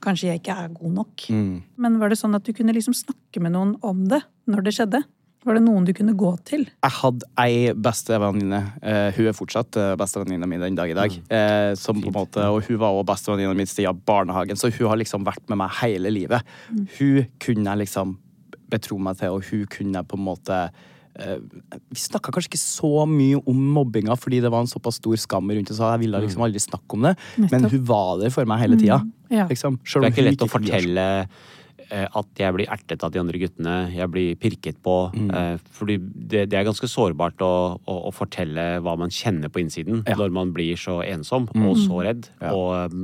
kanskje 0.00 0.30
jeg 0.30 0.40
ikke 0.40 0.56
er 0.56 0.74
god 0.74 0.92
nok. 1.02 1.24
mm. 1.28 1.56
Men 1.76 1.98
var 2.00 2.12
det 2.12 2.20
sånn 2.20 2.36
at 2.38 2.46
du 2.46 2.54
kunne 2.56 2.74
liksom 2.76 2.96
snakke 2.96 3.42
med 3.42 3.52
noen 3.56 3.74
om 3.84 4.06
det 4.08 4.22
når 4.50 4.66
det 4.66 4.76
skjedde? 4.76 5.02
Var 5.40 5.56
det 5.56 5.62
noen 5.64 5.86
du 5.88 5.94
kunne 5.96 6.12
gå 6.20 6.30
til? 6.44 6.66
Jeg 6.68 6.96
hadde 6.98 7.28
ei 7.40 7.72
bestevenninne, 7.72 8.60
Uh, 8.80 9.08
hun 9.16 9.28
er 9.30 9.36
fortsatt 9.36 9.76
uh, 9.80 9.94
bestevenninna 10.00 10.48
mi 10.48 10.58
den 10.60 10.76
dag 10.76 10.90
i 10.92 10.96
dag. 10.96 11.14
Uh, 11.32 11.72
som 11.80 11.96
på 12.00 12.10
en 12.10 12.16
måte, 12.16 12.44
og 12.44 12.66
hun 12.66 12.80
var 12.80 12.92
også 12.92 13.08
bestevenninna 13.08 13.56
mi 13.56 13.64
siden 13.68 14.02
barnehagen, 14.08 14.56
så 14.60 14.68
hun 14.68 14.90
har 14.92 15.00
liksom 15.00 15.24
vært 15.24 15.44
med 15.48 15.60
meg 15.62 15.72
hele 15.80 16.12
livet. 16.12 16.44
Hun 16.68 17.24
kunne 17.40 17.72
jeg 17.72 17.82
liksom 17.86 18.18
betro 18.70 18.98
meg 19.02 19.18
til, 19.20 19.34
og 19.34 19.46
hun 19.48 19.66
kunne 19.70 20.04
på 20.06 20.18
en 20.18 20.26
måte 20.28 20.56
eh, 20.68 20.88
Vi 21.18 21.98
snakka 21.98 22.32
kanskje 22.32 22.52
ikke 22.52 22.60
så 22.62 23.04
mye 23.10 23.40
om 23.50 23.62
mobbinga 23.74 24.14
fordi 24.16 24.38
det 24.44 24.50
var 24.52 24.62
en 24.64 24.70
såpass 24.70 25.00
stor 25.00 25.18
skam 25.20 25.50
rundt 25.50 25.68
det, 25.68 25.76
så 25.76 25.90
jeg 25.94 26.04
ville 26.06 26.20
liksom 26.24 26.44
aldri 26.46 26.62
snakke 26.62 26.96
om 26.96 27.08
det. 27.08 27.14
Men 27.50 27.66
hun 27.68 27.84
var 27.88 28.20
der 28.22 28.30
for 28.34 28.48
meg 28.48 28.62
hele 28.62 28.78
tida. 28.80 29.00
Liksom. 29.50 29.80
Det 29.84 30.04
er 30.06 30.12
ikke 30.14 30.26
lett 30.28 30.44
å 30.46 30.50
fortelle 30.50 31.06
eh, 31.90 32.06
at 32.06 32.42
jeg 32.42 32.54
blir 32.56 32.70
ertet 32.70 33.02
av 33.06 33.12
de 33.14 33.20
andre 33.22 33.38
guttene, 33.42 33.74
jeg 33.94 34.10
blir 34.10 34.36
pirket 34.40 34.78
på. 34.86 34.96
Mm. 35.14 35.30
eh, 35.34 35.56
Fordi 35.76 35.98
det, 36.00 36.46
det 36.52 36.58
er 36.60 36.68
ganske 36.68 36.88
sårbart 36.90 37.42
å, 37.42 37.52
å, 37.84 37.96
å 38.08 38.14
fortelle 38.14 38.68
hva 38.84 38.96
man 39.00 39.10
kjenner 39.14 39.50
på 39.50 39.62
innsiden 39.64 40.04
Ja. 40.06 40.14
Mm. 40.14 40.22
når 40.22 40.36
man 40.38 40.54
blir 40.56 40.78
så 40.78 41.00
ensom 41.06 41.50
og 41.54 41.76
så 41.82 42.04
redd. 42.06 42.30
Ja. 42.40 42.54
Og, 42.54 42.94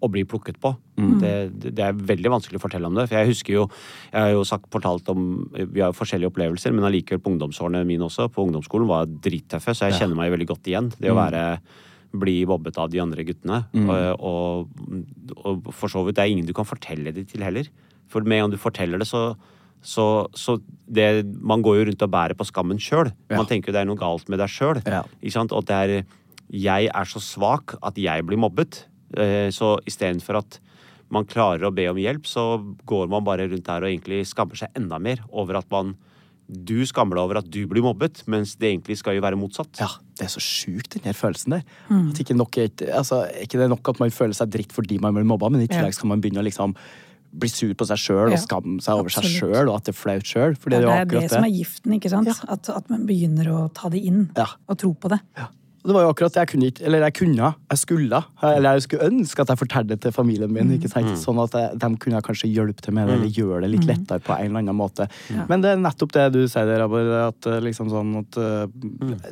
og 0.00 0.10
blir 0.14 0.24
plukket 0.28 0.56
på. 0.60 0.72
Mm. 0.96 1.12
Det, 1.20 1.32
det 1.76 1.84
er 1.84 1.92
veldig 1.92 2.30
vanskelig 2.32 2.56
å 2.60 2.62
fortelle 2.64 2.88
om 2.88 2.94
det. 2.96 3.06
For 3.10 3.18
jeg 3.20 3.30
husker 3.34 3.52
jo 3.58 3.66
Jeg 4.12 4.20
har 4.20 4.30
jo 4.32 4.42
sagt, 4.48 4.70
fortalt 4.72 5.08
om 5.12 5.26
Vi 5.52 5.80
har 5.82 5.90
jo 5.92 5.98
forskjellige 5.98 6.30
opplevelser, 6.32 6.72
men 6.72 6.84
allikevel 6.88 7.20
på 7.20 7.34
ungdomsårene 7.34 7.84
mine 7.88 8.06
også, 8.08 8.30
på 8.32 8.46
ungdomsskolen, 8.48 8.88
var 8.88 9.06
drittøffe, 9.06 9.74
så 9.76 9.90
jeg 9.90 10.00
kjenner 10.00 10.16
meg 10.16 10.32
veldig 10.32 10.48
godt 10.54 10.68
igjen. 10.72 10.90
Det 10.96 11.12
å 11.12 11.16
Mm. 11.16 11.22
være 11.26 11.44
bli 12.10 12.40
mobbet 12.48 12.78
av 12.82 12.90
de 12.90 12.98
andre 12.98 13.22
guttene. 13.22 13.60
Og, 13.76 14.24
og, 14.26 15.36
og 15.46 15.68
for 15.76 15.92
så 15.92 16.02
vidt, 16.04 16.16
det 16.18 16.24
er 16.24 16.32
ingen 16.32 16.48
du 16.48 16.52
kan 16.56 16.66
fortelle 16.66 17.12
det 17.14 17.28
til 17.30 17.44
heller. 17.46 17.68
For 18.10 18.24
med 18.26 18.40
en 18.40 18.42
gang 18.48 18.54
du 18.56 18.58
forteller 18.58 18.98
det, 18.98 19.06
så, 19.06 19.36
så, 19.80 20.26
så 20.34 20.56
det, 20.90 21.24
Man 21.38 21.62
går 21.62 21.78
jo 21.78 21.84
rundt 21.90 22.02
og 22.02 22.10
bærer 22.10 22.34
på 22.34 22.48
skammen 22.48 22.80
sjøl. 22.82 23.12
Ja. 23.30 23.36
Man 23.38 23.46
tenker 23.46 23.70
jo 23.70 23.76
det 23.76 23.84
er 23.84 23.90
noe 23.92 24.00
galt 24.00 24.26
med 24.28 24.40
deg 24.42 24.50
sjøl. 24.50 24.82
Ja. 24.86 25.04
Og 25.04 25.64
det 25.70 25.76
er 25.76 25.94
Jeg 26.50 26.90
er 26.90 27.06
så 27.06 27.20
svak 27.22 27.76
at 27.80 27.94
jeg 27.94 28.26
blir 28.26 28.40
mobbet. 28.42 28.86
Eh, 29.16 29.50
Så 29.50 29.78
istedenfor 29.86 30.38
at 30.38 30.60
man 31.10 31.24
klarer 31.26 31.66
å 31.66 31.74
be 31.74 31.88
om 31.90 31.96
hjelp, 31.98 32.22
så 32.26 32.58
går 32.86 33.08
man 33.10 33.24
bare 33.26 33.48
rundt 33.50 33.64
der 33.66 33.82
og 33.82 33.90
egentlig 33.90 34.24
skammer 34.30 34.54
seg 34.56 34.68
enda 34.78 34.98
mer 35.00 35.18
over 35.32 35.56
at 35.58 35.66
man 35.70 35.96
Du 36.50 36.82
skammer 36.84 37.14
deg 37.14 37.22
over 37.22 37.38
at 37.38 37.46
du 37.48 37.60
blir 37.70 37.80
mobbet, 37.80 38.24
mens 38.26 38.56
det 38.58 38.72
egentlig 38.72 38.96
skal 38.98 39.14
jo 39.14 39.20
være 39.22 39.38
motsatt. 39.38 39.70
Ja, 39.78 39.86
det 40.18 40.24
er 40.26 40.32
så 40.32 40.40
sjukt, 40.42 40.96
den 40.96 41.04
her 41.06 41.12
følelsen 41.14 41.50
der. 41.54 41.62
At 41.88 42.18
ikke, 42.18 42.34
nok 42.34 42.58
altså, 42.58 43.20
ikke 43.38 43.54
det 43.60 43.68
er 43.68 43.70
nok 43.70 43.86
at 43.88 44.00
man 44.00 44.10
føler 44.10 44.34
seg 44.34 44.50
dritt 44.50 44.72
fordi 44.74 44.98
man 45.00 45.14
blir 45.14 45.22
mobba, 45.30 45.48
men 45.48 45.60
i 45.62 45.68
tillegg 45.70 45.94
skal 45.94 46.08
man 46.10 46.20
begynne 46.20 46.42
å 46.42 46.46
liksom 46.48 46.74
bli 47.30 47.46
sur 47.46 47.70
på 47.78 47.86
seg 47.86 48.00
sjøl 48.02 48.32
Ja, 48.32 48.34
og 48.34 48.42
skamme 48.42 48.82
seg 48.82 48.98
over 48.98 49.08
seg 49.14 49.22
absolutt. 49.22 49.54
sjøl, 49.54 49.68
og 49.70 49.76
at 49.76 49.84
det 49.86 49.94
er 49.94 49.98
flaut 50.00 50.26
sjøl. 50.26 50.56
Ja, 50.58 50.80
det 50.80 50.90
er 50.90 51.04
det 51.04 51.20
det 51.22 51.30
som 51.30 51.44
er 51.46 51.54
giften, 51.54 51.94
ikke 52.00 52.10
sant? 52.10 52.26
Ja. 52.26 52.34
At, 52.50 52.68
at 52.68 52.90
man 52.90 53.06
begynner 53.06 53.46
å 53.54 53.72
ta 53.72 53.88
det 53.88 54.02
inn 54.02 54.32
Ja. 54.36 54.48
og 54.66 54.76
tro 54.82 54.90
på 54.94 55.08
det. 55.14 55.20
Ja. 55.80 55.84
Og 55.84 55.88
det 55.88 55.94
var 55.96 56.02
jo 56.04 56.10
akkurat 56.12 56.34
det 56.34 56.42
jeg 56.42 56.48
kunne 56.52 56.66
ikke 56.68 56.82
Eller 56.84 57.00
jeg 57.06 57.14
kunne, 57.16 57.46
jeg 57.72 57.78
skulle, 57.80 58.18
eller 58.44 58.76
jeg 58.76 58.82
skulle 58.84 59.06
ønske 59.08 59.40
at 59.46 59.48
jeg 59.54 59.60
fortalte 59.62 59.88
det 59.94 60.00
til 60.04 60.12
familien 60.12 60.52
min. 60.52 60.74
ikke 60.76 60.90
sant? 60.92 61.14
Sånn 61.16 61.40
at 61.40 61.56
jeg, 61.56 61.78
de 61.80 61.90
kunne 62.02 62.20
kanskje 62.26 62.50
hjelpe 62.52 62.84
til 62.84 62.92
med 62.98 63.08
det, 63.08 63.14
eller 63.16 63.32
gjøre 63.32 63.62
det 63.64 63.70
litt 63.78 63.86
lettere 63.88 64.20
på 64.20 64.36
en 64.36 64.50
eller 64.50 64.60
annen 64.60 64.76
måte. 64.76 65.08
Men 65.48 65.64
det 65.64 65.72
er 65.72 65.80
nettopp 65.80 66.12
det 66.12 66.26
du 66.36 66.42
sier 66.46 66.68
der, 66.68 66.84
Abor, 66.84 67.08
at 67.30 67.48
eh, 67.48 67.60
liksom 67.64 67.88
sånn 67.88 68.12
at 68.20 68.36
eh, 68.36 68.66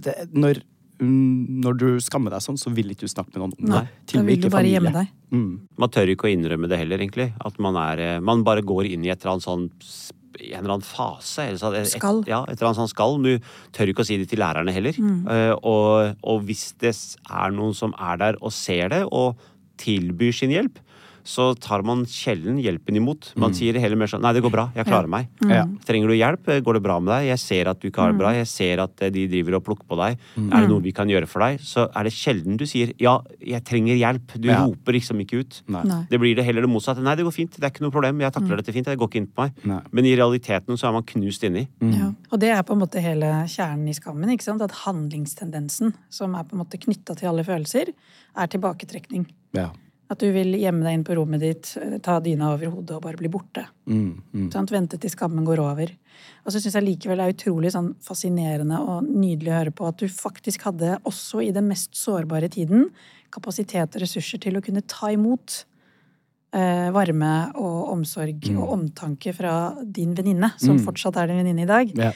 det, 0.09 0.15
når, 0.33 0.63
mm, 1.03 1.61
når 1.67 1.79
du 1.85 1.87
skammer 2.01 2.33
deg 2.33 2.41
sånn, 2.49 2.57
så 2.61 2.73
vil 2.73 2.95
ikke 2.97 3.05
du 3.05 3.13
snakke 3.13 3.35
med 3.37 3.43
noen 3.45 3.53
om 3.53 3.65
det. 3.69 3.75
Nei, 3.75 3.85
Til 4.09 4.17
da 4.17 4.23
og 4.23 4.25
med 4.25 4.33
vil 4.33 4.41
du 4.41 4.47
ikke 4.49 4.55
bare 4.57 4.63
familie. 4.65 4.79
gjemme 4.81 4.95
deg. 4.99 5.13
Mm. 5.37 5.51
Man 5.85 5.91
tør 5.93 6.15
ikke 6.15 6.29
å 6.29 6.33
innrømme 6.33 6.69
det 6.73 6.79
heller, 6.81 6.99
egentlig. 7.05 7.29
At 7.45 7.59
man 7.61 7.77
er 7.77 8.01
eh, 8.07 8.21
Man 8.25 8.41
bare 8.49 8.65
går 8.65 8.89
inn 8.95 9.05
i 9.05 9.13
et 9.13 9.21
eller 9.21 9.37
annet 9.37 9.45
sånn 9.45 9.69
s- 10.39 10.49
en 10.53 10.59
eller 10.65 10.75
annen 10.79 10.87
fase. 10.87 11.43
Eller 11.49 11.59
så, 11.59 11.73
et, 11.75 11.91
Skall. 11.93 12.23
Ja, 12.31 12.43
et 12.49 12.57
eller 12.61 12.71
annet 12.71 12.81
sånn 12.81 12.91
skall. 12.93 13.19
Du 13.23 13.39
tør 13.77 13.91
ikke 13.93 14.05
å 14.05 14.09
si 14.09 14.17
det 14.21 14.29
til 14.31 14.39
lærerne 14.39 14.73
heller. 14.73 14.93
Mm. 14.99 15.27
Uh, 15.27 15.55
og, 15.63 16.17
og 16.23 16.43
hvis 16.49 16.73
det 16.81 16.95
er 17.29 17.51
noen 17.55 17.75
som 17.75 17.95
er 17.99 18.17
der 18.23 18.39
og 18.41 18.53
ser 18.53 18.89
det, 18.95 19.05
og 19.11 19.37
tilbyr 19.79 20.33
sin 20.35 20.51
hjelp, 20.51 20.79
så 21.29 21.51
tar 21.61 21.83
man 21.85 22.07
sjelden 22.09 22.57
hjelpen 22.63 22.97
imot. 22.97 23.35
Man 23.37 23.53
sier 23.57 23.77
heller 23.77 23.99
mer 24.01 24.09
sånn 24.09 24.23
Nei, 24.25 24.31
det 24.33 24.41
går 24.47 24.53
bra. 24.55 24.65
Jeg 24.75 24.87
klarer 24.89 25.11
meg. 25.13 25.27
Mm. 25.43 25.51
Ja. 25.53 25.65
Trenger 25.85 26.09
du 26.09 26.15
hjelp? 26.17 26.49
Går 26.65 26.79
det 26.79 26.83
bra 26.87 26.97
med 27.05 27.13
deg? 27.13 27.27
Jeg 27.29 27.43
ser 27.43 27.69
at 27.69 27.83
du 27.83 27.89
ikke 27.91 28.01
har 28.07 28.15
det 28.15 28.19
bra. 28.23 28.31
Jeg 28.33 28.49
ser 28.49 28.81
at 28.81 29.03
eh, 29.05 29.11
de 29.13 29.27
driver 29.29 29.59
og 29.59 29.65
plukker 29.67 29.85
på 29.91 29.99
deg. 30.01 30.17
Er 30.41 30.65
det 30.65 30.71
noe 30.73 30.81
vi 30.87 30.95
kan 30.97 31.11
gjøre 31.13 31.29
for 31.29 31.45
deg? 31.45 31.61
Så 31.61 31.85
er 31.93 32.09
det 32.09 32.15
sjelden 32.17 32.57
du 32.57 32.65
sier 32.71 32.95
ja, 33.03 33.19
jeg 33.45 33.61
trenger 33.69 33.99
hjelp. 34.01 34.33
Du 34.41 34.49
Ja. 34.49 34.63
roper 34.65 34.97
liksom 34.97 35.21
ikke 35.21 35.43
ut. 35.45 35.61
Nei. 35.69 35.83
Nei. 35.85 36.01
Det 36.09 36.19
blir 36.23 36.35
det 36.39 36.47
heller 36.49 36.65
det 36.65 36.71
motsatte. 36.73 37.05
Nei, 37.05 37.15
det 37.21 37.27
går 37.29 37.37
fint. 37.37 37.59
Det 37.59 37.67
er 37.69 37.75
ikke 37.75 37.85
noe 37.85 37.93
problem. 37.95 38.23
Jeg 38.25 38.33
takler 38.39 38.63
dette 38.63 38.73
fint. 38.73 38.89
Det 38.89 38.97
går 38.99 39.11
ikke 39.13 39.21
inn 39.21 39.29
på 39.29 39.45
meg. 39.45 39.53
Nei. 39.69 39.81
Men 39.93 40.09
i 40.09 40.15
realiteten 40.17 40.81
så 40.81 40.89
er 40.89 40.97
man 40.97 41.05
knust 41.13 41.45
inni. 41.45 41.67
Ja. 41.93 42.09
Og 42.33 42.41
det 42.41 42.55
er 42.57 42.63
på 42.65 42.73
en 42.73 42.81
måte 42.81 43.03
hele 43.05 43.29
kjernen 43.53 43.85
i 43.93 43.97
skammen. 43.99 44.33
ikke 44.33 44.49
sant? 44.49 44.63
At 44.65 44.73
handlingstendensen, 44.87 45.93
som 46.09 46.35
er 46.39 46.45
på 46.49 46.57
en 46.57 46.63
måte 46.65 46.81
knytta 46.81 47.15
til 47.19 47.29
alle 47.31 47.45
følelser, 47.45 47.93
er 48.39 48.47
tilbaketrekning. 48.53 49.27
Ja. 49.57 49.69
At 50.09 50.23
du 50.23 50.31
vil 50.33 50.55
gjemme 50.57 50.87
deg 50.87 50.97
inn 50.97 51.05
på 51.05 51.15
rommet 51.19 51.43
ditt, 51.43 51.71
eh, 51.81 51.99
ta 52.05 52.19
dyna 52.25 52.55
over 52.55 52.73
hodet 52.73 52.97
og 52.97 53.05
bare 53.05 53.21
bli 53.21 53.31
borte. 53.33 53.67
Mm, 53.87 54.23
mm. 54.33 54.49
Vente 54.71 54.99
til 55.01 55.13
skammen 55.13 55.45
går 55.45 55.61
over. 55.61 55.93
Og 56.45 56.53
så 56.53 56.63
syns 56.63 56.79
jeg 56.79 56.87
likevel 56.87 57.21
det 57.21 57.27
er 57.27 57.37
utrolig 57.37 57.73
sånn 57.75 57.93
fascinerende 58.05 58.81
og 58.81 59.07
nydelig 59.09 59.53
å 59.53 59.59
høre 59.59 59.75
på 59.75 59.89
at 59.89 60.01
du 60.01 60.09
faktisk 60.09 60.65
hadde, 60.69 60.97
også 61.09 61.43
i 61.45 61.53
den 61.55 61.69
mest 61.69 61.97
sårbare 61.99 62.49
tiden, 62.53 62.89
kapasitet 63.35 63.97
og 63.97 64.03
ressurser 64.03 64.41
til 64.41 64.57
å 64.57 64.65
kunne 64.65 64.85
ta 64.89 65.13
imot 65.13 65.63
eh, 66.57 66.89
varme 66.95 67.33
og 67.61 67.93
omsorg 67.93 68.49
og 68.57 68.77
omtanke 68.79 69.35
fra 69.37 69.75
din 69.85 70.17
venninne, 70.17 70.55
som 70.57 70.81
fortsatt 70.81 71.21
er 71.21 71.29
din 71.29 71.43
venninne 71.43 71.67
i 71.67 71.69
dag. 71.69 71.93
Ja. 71.99 72.13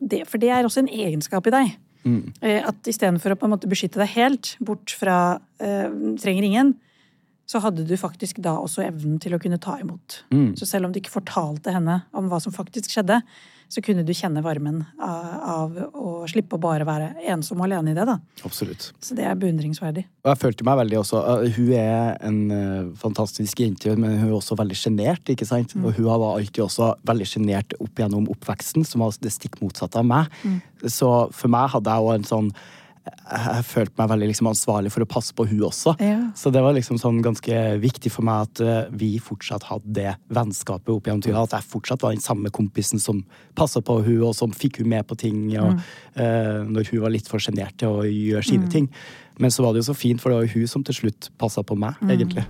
Det, 0.00 0.24
for 0.28 0.40
det 0.40 0.50
er 0.52 0.64
også 0.64 0.84
en 0.84 0.92
egenskap 0.92 1.46
i 1.48 1.54
deg. 1.54 1.76
Eh, 2.04 2.60
at 2.60 2.88
istedenfor 2.88 3.32
å 3.32 3.38
på 3.40 3.48
en 3.48 3.54
måte 3.54 3.68
beskytte 3.70 4.00
deg 4.00 4.12
helt 4.18 4.54
bort 4.64 4.92
fra 4.92 5.38
eh, 5.62 5.88
trenger 6.20 6.48
ingen, 6.48 6.74
så 7.46 7.60
hadde 7.60 7.84
du 7.88 7.96
faktisk 8.00 8.38
da 8.44 8.56
også 8.60 8.86
evnen 8.86 9.18
til 9.22 9.36
å 9.36 9.40
kunne 9.42 9.60
ta 9.62 9.76
imot. 9.82 10.22
Så 10.58 10.68
selv 10.68 10.88
om 10.88 10.94
du 10.94 11.00
ikke 11.00 11.12
fortalte 11.12 11.74
henne 11.74 12.00
om 12.16 12.30
hva 12.30 12.40
som 12.40 12.54
faktisk 12.54 12.94
skjedde, 12.94 13.20
så 13.74 13.82
kunne 13.82 14.04
du 14.06 14.12
kjenne 14.14 14.42
varmen 14.44 14.82
av, 15.02 15.30
av 15.50 15.78
å 15.96 16.10
slippe 16.30 16.56
å 16.56 16.62
bare 16.62 16.86
være 16.86 17.08
ensom 17.32 17.62
og 17.62 17.66
alene 17.68 17.94
i 17.94 17.96
det. 17.96 18.04
da. 18.06 18.18
Absolutt. 18.46 18.90
Så 19.02 19.16
det 19.18 19.26
er 19.26 19.38
beundringsverdig. 19.40 20.04
Og 20.24 20.30
jeg 20.30 20.40
følte 20.42 20.66
meg 20.68 20.78
veldig 20.82 21.00
også 21.00 21.22
uh, 21.24 21.46
Hun 21.56 21.72
er 21.78 22.14
en 22.28 22.38
uh, 22.52 22.92
fantastisk 23.00 23.64
jente, 23.64 23.96
men 23.96 24.18
hun 24.20 24.28
er 24.28 24.36
også 24.36 24.58
veldig 24.60 24.78
sjenert. 24.78 25.32
ikke 25.32 25.48
sant? 25.48 25.74
Og 25.80 25.96
hun 25.96 26.08
var 26.10 26.26
alltid 26.34 26.62
også 26.66 26.92
veldig 27.08 27.28
sjenert 27.28 27.76
opp 27.80 28.04
gjennom 28.04 28.28
oppveksten, 28.36 28.86
som 28.86 29.04
var 29.04 29.16
det 29.24 29.34
stikk 29.34 29.58
motsatte 29.64 30.00
av 30.00 30.08
meg. 30.08 30.32
Så 30.84 31.10
for 31.34 31.52
meg 31.52 31.72
hadde 31.74 31.90
jeg 31.90 32.08
òg 32.08 32.18
en 32.18 32.30
sånn 32.30 32.54
jeg 33.04 33.64
følte 33.68 33.98
meg 34.00 34.08
veldig 34.14 34.28
liksom 34.30 34.48
ansvarlig 34.48 34.90
for 34.94 35.04
å 35.04 35.08
passe 35.08 35.34
på 35.36 35.44
hun 35.50 35.64
også. 35.66 35.92
Ja. 36.00 36.30
Så 36.38 36.52
det 36.54 36.62
var 36.64 36.76
liksom 36.76 36.96
sånn 37.00 37.20
ganske 37.24 37.58
viktig 37.82 38.12
for 38.12 38.24
meg 38.24 38.46
at 38.46 38.62
eh, 38.64 38.92
vi 38.96 39.10
fortsatt 39.22 39.66
hadde 39.68 39.92
det 39.98 40.14
vennskapet 40.32 40.92
opp 40.94 41.10
gjennom 41.10 41.24
tida. 41.24 41.42
At 41.44 41.58
jeg 41.58 41.68
fortsatt 41.74 42.04
var 42.04 42.16
den 42.16 42.24
samme 42.24 42.52
kompisen 42.54 43.02
som 43.02 43.20
passa 43.58 43.84
på 43.84 43.98
hun, 44.06 44.22
og 44.30 44.32
som 44.38 44.54
fikk 44.56 44.80
hun 44.80 44.88
med 44.94 45.04
på 45.10 45.18
ting. 45.20 45.44
Og, 45.60 45.84
eh, 46.16 46.64
når 46.64 46.94
hun 46.94 47.04
var 47.04 47.12
litt 47.12 47.28
for 47.28 47.42
sjenert 47.44 47.76
til 47.80 47.92
å 47.92 48.08
gjøre 48.08 48.46
sine 48.48 48.72
ting. 48.72 48.88
Men 49.38 49.52
så 49.52 49.66
var 49.66 49.74
det 49.74 49.82
jo 49.82 49.90
så 49.90 49.98
fint, 49.98 50.22
for 50.22 50.30
det 50.30 50.40
var 50.40 50.48
jo 50.48 50.62
hun 50.62 50.70
som 50.70 50.86
til 50.86 51.02
slutt 51.02 51.32
passa 51.40 51.66
på 51.66 51.76
meg, 51.76 52.00
egentlig. 52.06 52.48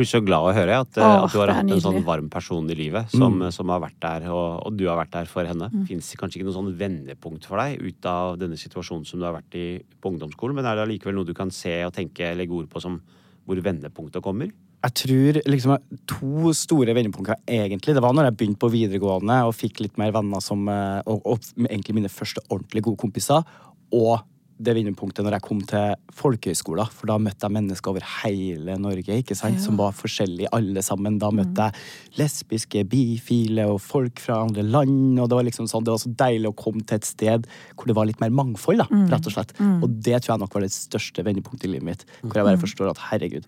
Blir 0.00 0.08
så 0.08 0.22
glad 0.24 0.48
å 0.48 0.54
høre 0.56 0.80
at, 0.82 0.98
eh, 0.98 1.04
Åh, 1.04 1.26
at 1.26 1.34
du 1.34 1.40
har 1.42 1.52
hatt 1.54 1.70
en 1.70 1.84
sånn 1.84 2.00
varm 2.06 2.30
person 2.32 2.66
i 2.72 2.76
livet 2.78 3.12
som, 3.12 3.38
som 3.54 3.70
har 3.72 3.82
vært 3.84 4.00
der, 4.02 4.26
og, 4.32 4.64
og 4.66 4.78
du 4.78 4.86
har 4.88 4.98
vært 4.98 5.14
der 5.18 5.30
for 5.30 5.48
henne. 5.48 5.70
Mm. 5.70 5.84
Fins 5.88 6.10
det 6.10 6.18
kanskje 6.20 6.40
ikke 6.40 6.48
noe 6.48 6.58
sånn 6.58 6.72
vendepunkt 6.80 7.46
for 7.48 7.60
deg 7.62 7.80
ut 7.84 8.10
av 8.10 8.40
denne 8.40 8.58
situasjonen 8.60 9.06
som 9.08 9.20
du 9.20 9.28
har 9.28 9.36
vært 9.36 9.56
i 9.60 9.68
på 10.00 10.14
ungdomsskolen, 10.14 10.56
men 10.58 10.66
er 10.66 10.78
det 10.78 10.88
allikevel 10.88 11.18
noe 11.18 11.28
du 11.28 11.36
kan 11.36 11.52
se 11.54 11.76
og 11.86 11.94
tenke, 11.96 12.32
legge 12.36 12.56
ord 12.56 12.70
på 12.72 12.82
som 12.82 12.98
hvor 13.46 13.62
vendepunktet 13.64 14.22
kommer? 14.22 14.50
Jeg 14.80 14.96
tror 14.96 15.38
liksom 15.44 15.74
to 16.08 16.52
store 16.56 16.94
vendepunkter 16.96 17.36
egentlig. 17.44 17.92
Det 17.96 18.02
var 18.02 18.14
når 18.16 18.30
jeg 18.30 18.36
begynte 18.38 18.62
på 18.62 18.70
videregående 18.72 19.42
og 19.44 19.56
fikk 19.56 19.82
litt 19.84 19.98
mer 20.00 20.14
venner 20.16 20.40
som 20.44 20.62
eh, 20.72 21.02
Og, 21.04 21.20
og 21.26 21.66
egentlig 21.66 21.98
mine 21.98 22.12
første 22.12 22.40
ordentlig 22.48 22.86
gode 22.86 23.02
kompiser. 23.02 23.44
Og 23.92 24.22
det 24.60 24.74
vendepunktet 24.76 25.24
når 25.24 25.38
jeg 25.38 25.44
kom 25.46 25.60
til 25.64 25.94
folkehøyskolen. 26.16 26.90
for 26.92 27.08
da 27.08 27.16
møtte 27.22 27.46
jeg 27.46 27.54
mennesker 27.56 27.92
over 27.92 28.04
hele 28.20 28.76
Norge 28.80 29.16
ikke 29.22 29.36
sant? 29.38 29.60
som 29.62 29.78
var 29.80 29.96
forskjellige 29.96 30.50
alle 30.56 30.82
sammen. 30.84 31.18
Da 31.18 31.30
møtte 31.34 31.68
jeg 31.68 32.20
lesbiske, 32.20 32.84
bifile 32.90 33.66
og 33.72 33.80
folk 33.80 34.20
fra 34.20 34.42
andre 34.44 34.62
land. 34.62 35.18
og 35.18 35.28
Det 35.28 35.38
var 35.38 35.48
liksom 35.48 35.68
sånn, 35.70 35.84
det 35.84 35.94
var 35.94 36.02
så 36.04 36.12
deilig 36.12 36.52
å 36.52 36.56
komme 36.56 36.84
til 36.84 37.00
et 37.00 37.08
sted 37.08 37.48
hvor 37.74 37.88
det 37.88 37.96
var 37.96 38.08
litt 38.10 38.20
mer 38.20 38.30
mangfold. 38.30 38.84
da, 38.84 38.88
rett 39.14 39.26
Og 39.26 39.32
slett. 39.32 39.54
Og 39.60 39.88
det 39.88 40.20
tror 40.20 40.34
jeg 40.34 40.44
nok 40.44 40.54
var 40.54 40.66
det 40.66 40.72
største 40.76 41.24
vendepunktet 41.24 41.68
i 41.68 41.74
livet 41.74 41.88
mitt. 41.88 42.04
Hvor 42.22 42.36
jeg 42.36 42.50
bare 42.52 42.60
forstår 42.60 42.92
at 42.92 43.04
herregud, 43.10 43.46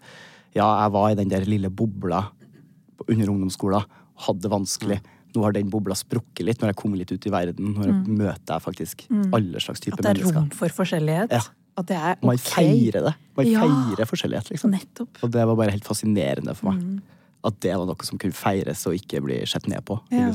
ja, 0.57 0.67
jeg 0.83 0.93
var 0.93 1.11
i 1.11 1.19
den 1.19 1.33
der 1.33 1.45
lille 1.49 1.71
bobla 1.71 2.27
under 3.09 3.29
ungdomsskolen, 3.29 3.85
hadde 4.27 4.45
det 4.45 4.53
vanskelig. 4.53 4.99
Nå 5.35 5.43
har 5.47 5.53
den 5.57 5.71
bobla 5.73 5.95
sprukket 5.97 6.45
litt 6.45 6.61
når 6.63 6.73
jeg 6.73 6.77
kommer 6.83 7.01
litt 7.01 7.13
ut 7.13 7.27
i 7.27 7.33
verden. 7.33 7.75
Når 7.77 7.87
jeg 7.89 8.17
møter 8.19 8.55
jeg 8.57 8.65
faktisk 8.67 9.05
alle 9.33 9.61
slags 9.65 9.81
typer 9.81 9.99
At 9.99 10.03
det 10.05 10.11
er 10.11 10.19
mennesker. 10.21 10.41
rom 10.41 10.51
for 10.51 10.69
forskjellighet. 10.83 11.31
Ja. 11.33 11.43
At 11.81 11.87
det 11.89 11.97
er 11.97 12.19
ok. 12.19 12.27
Man 12.29 12.37
feirer 12.45 13.07
det. 13.09 13.15
Man 13.39 13.47
Ja. 13.49 13.61
feirer 13.65 14.09
forskjellighet, 14.11 14.51
liksom. 14.53 14.71
Nettopp. 14.77 15.23
Og 15.25 15.31
det 15.33 15.47
var 15.49 15.57
bare 15.57 15.71
helt 15.73 15.85
fascinerende 15.89 16.55
for 16.57 16.73
meg. 16.73 16.83
Mm. 16.83 17.01
At 17.45 17.61
det 17.61 17.73
var 17.77 17.87
noe 17.89 18.05
som 18.05 18.19
kunne 18.19 18.37
feires 18.37 18.87
og 18.87 18.95
ikke 18.95 19.23
bli 19.25 19.41
sett 19.47 19.67
ned 19.67 19.83
på. 19.85 19.97
Ja. 20.13 20.31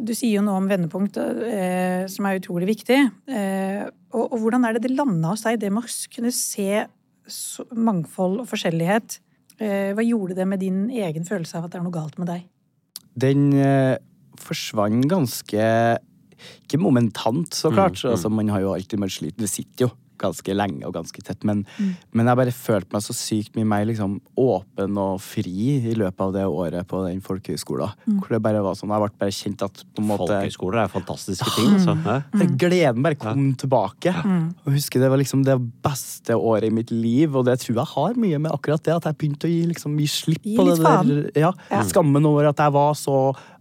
Du 0.00 0.12
sier 0.14 0.36
jo 0.38 0.42
noe 0.46 0.56
om 0.62 0.68
vendepunkt, 0.70 1.16
eh, 1.18 2.06
som 2.06 2.24
er 2.26 2.38
utrolig 2.38 2.68
viktig. 2.70 2.98
Eh, 3.28 3.84
og, 4.14 4.32
og 4.32 4.38
hvordan 4.40 4.64
er 4.64 4.72
det 4.78 4.82
det 4.88 4.96
landa 4.96 5.28
hos 5.34 5.42
deg, 5.42 5.58
det 5.60 5.72
med 5.74 5.82
å 5.84 6.08
kunne 6.14 6.30
se 6.32 6.86
så, 7.28 7.66
mangfold 7.74 8.40
og 8.40 8.48
forskjellighet? 8.48 9.18
Eh, 9.60 9.92
hva 9.92 10.02
gjorde 10.06 10.34
det 10.38 10.46
med 10.48 10.60
din 10.60 10.88
egen 10.88 11.24
følelse 11.26 11.58
av 11.58 11.64
at 11.66 11.72
det 11.74 11.80
er 11.80 11.84
noe 11.84 11.92
galt 11.94 12.16
med 12.18 12.28
deg? 12.30 12.46
Den 13.18 13.52
eh, 13.52 13.98
forsvant 14.42 15.08
ganske 15.10 15.66
Ikke 16.64 16.78
momentant, 16.82 17.54
så 17.54 17.70
klart. 17.70 18.00
Altså, 18.04 18.30
man 18.32 18.48
har 18.50 18.64
jo 18.64 18.72
alltid 18.74 18.98
man 18.98 19.12
sliter. 19.12 19.44
Det 19.44 19.50
sitter 19.50 19.86
jo 19.86 19.92
ganske 20.22 20.54
lenge 20.54 20.86
og 20.86 20.94
ganske 20.96 21.22
tett. 21.24 21.42
Men, 21.48 21.64
men 22.14 22.28
jeg 22.28 22.38
bare 22.38 22.54
følte 22.54 22.94
meg 22.94 23.04
så 23.04 23.14
sykt 23.16 23.56
mye 23.58 23.68
mer 23.68 23.86
liksom, 23.88 24.18
åpen 24.38 24.98
og 25.00 25.20
fri 25.24 25.78
i 25.90 25.96
løpet 25.98 26.24
av 26.26 26.34
det 26.36 26.44
året 26.48 26.88
på 26.88 27.02
den 27.06 27.22
folkehøyskolen. 27.24 27.94
Hvor 28.18 28.34
det 28.34 28.42
bare 28.44 28.62
var 28.64 28.78
sånn, 28.78 28.92
Jeg 28.92 29.04
ble 29.04 29.22
bare 29.22 29.36
kjent 29.36 29.64
at 29.66 29.82
på 29.82 30.02
en 30.04 30.08
måte 30.10 30.28
Folkehøyskoler 30.28 30.84
er 30.84 30.92
fantastiske 30.92 31.54
ting. 31.56 31.72
Altså. 31.78 31.96
Mm. 32.32 32.56
Gleden 32.60 33.06
bare 33.06 33.20
kom 33.20 33.48
tilbake. 33.58 34.14
Og 34.22 34.70
jeg 34.70 34.78
husker 34.78 35.02
Det 35.02 35.10
var 35.12 35.22
liksom 35.22 35.46
det 35.46 35.58
beste 35.84 36.36
året 36.36 36.68
i 36.68 36.74
mitt 36.74 36.92
liv, 36.94 37.34
og 37.34 37.46
det 37.48 37.58
tror 37.62 37.82
jeg 37.82 37.92
har 37.94 38.20
mye 38.26 38.42
med 38.42 38.54
akkurat 38.54 38.84
det. 38.86 38.98
At 39.00 39.10
jeg 39.10 39.18
begynte 39.20 39.48
å 39.48 39.52
gi, 39.52 39.62
liksom, 39.72 39.96
gi 39.98 40.10
slipp 40.10 40.46
Gi 40.46 40.58
på 40.58 40.66
det 40.68 40.78
der 40.82 41.42
ja, 41.44 41.52
skammen 41.86 42.24
over 42.26 42.50
at 42.50 42.60
jeg 42.60 42.74
var 42.74 42.94
så 42.98 43.18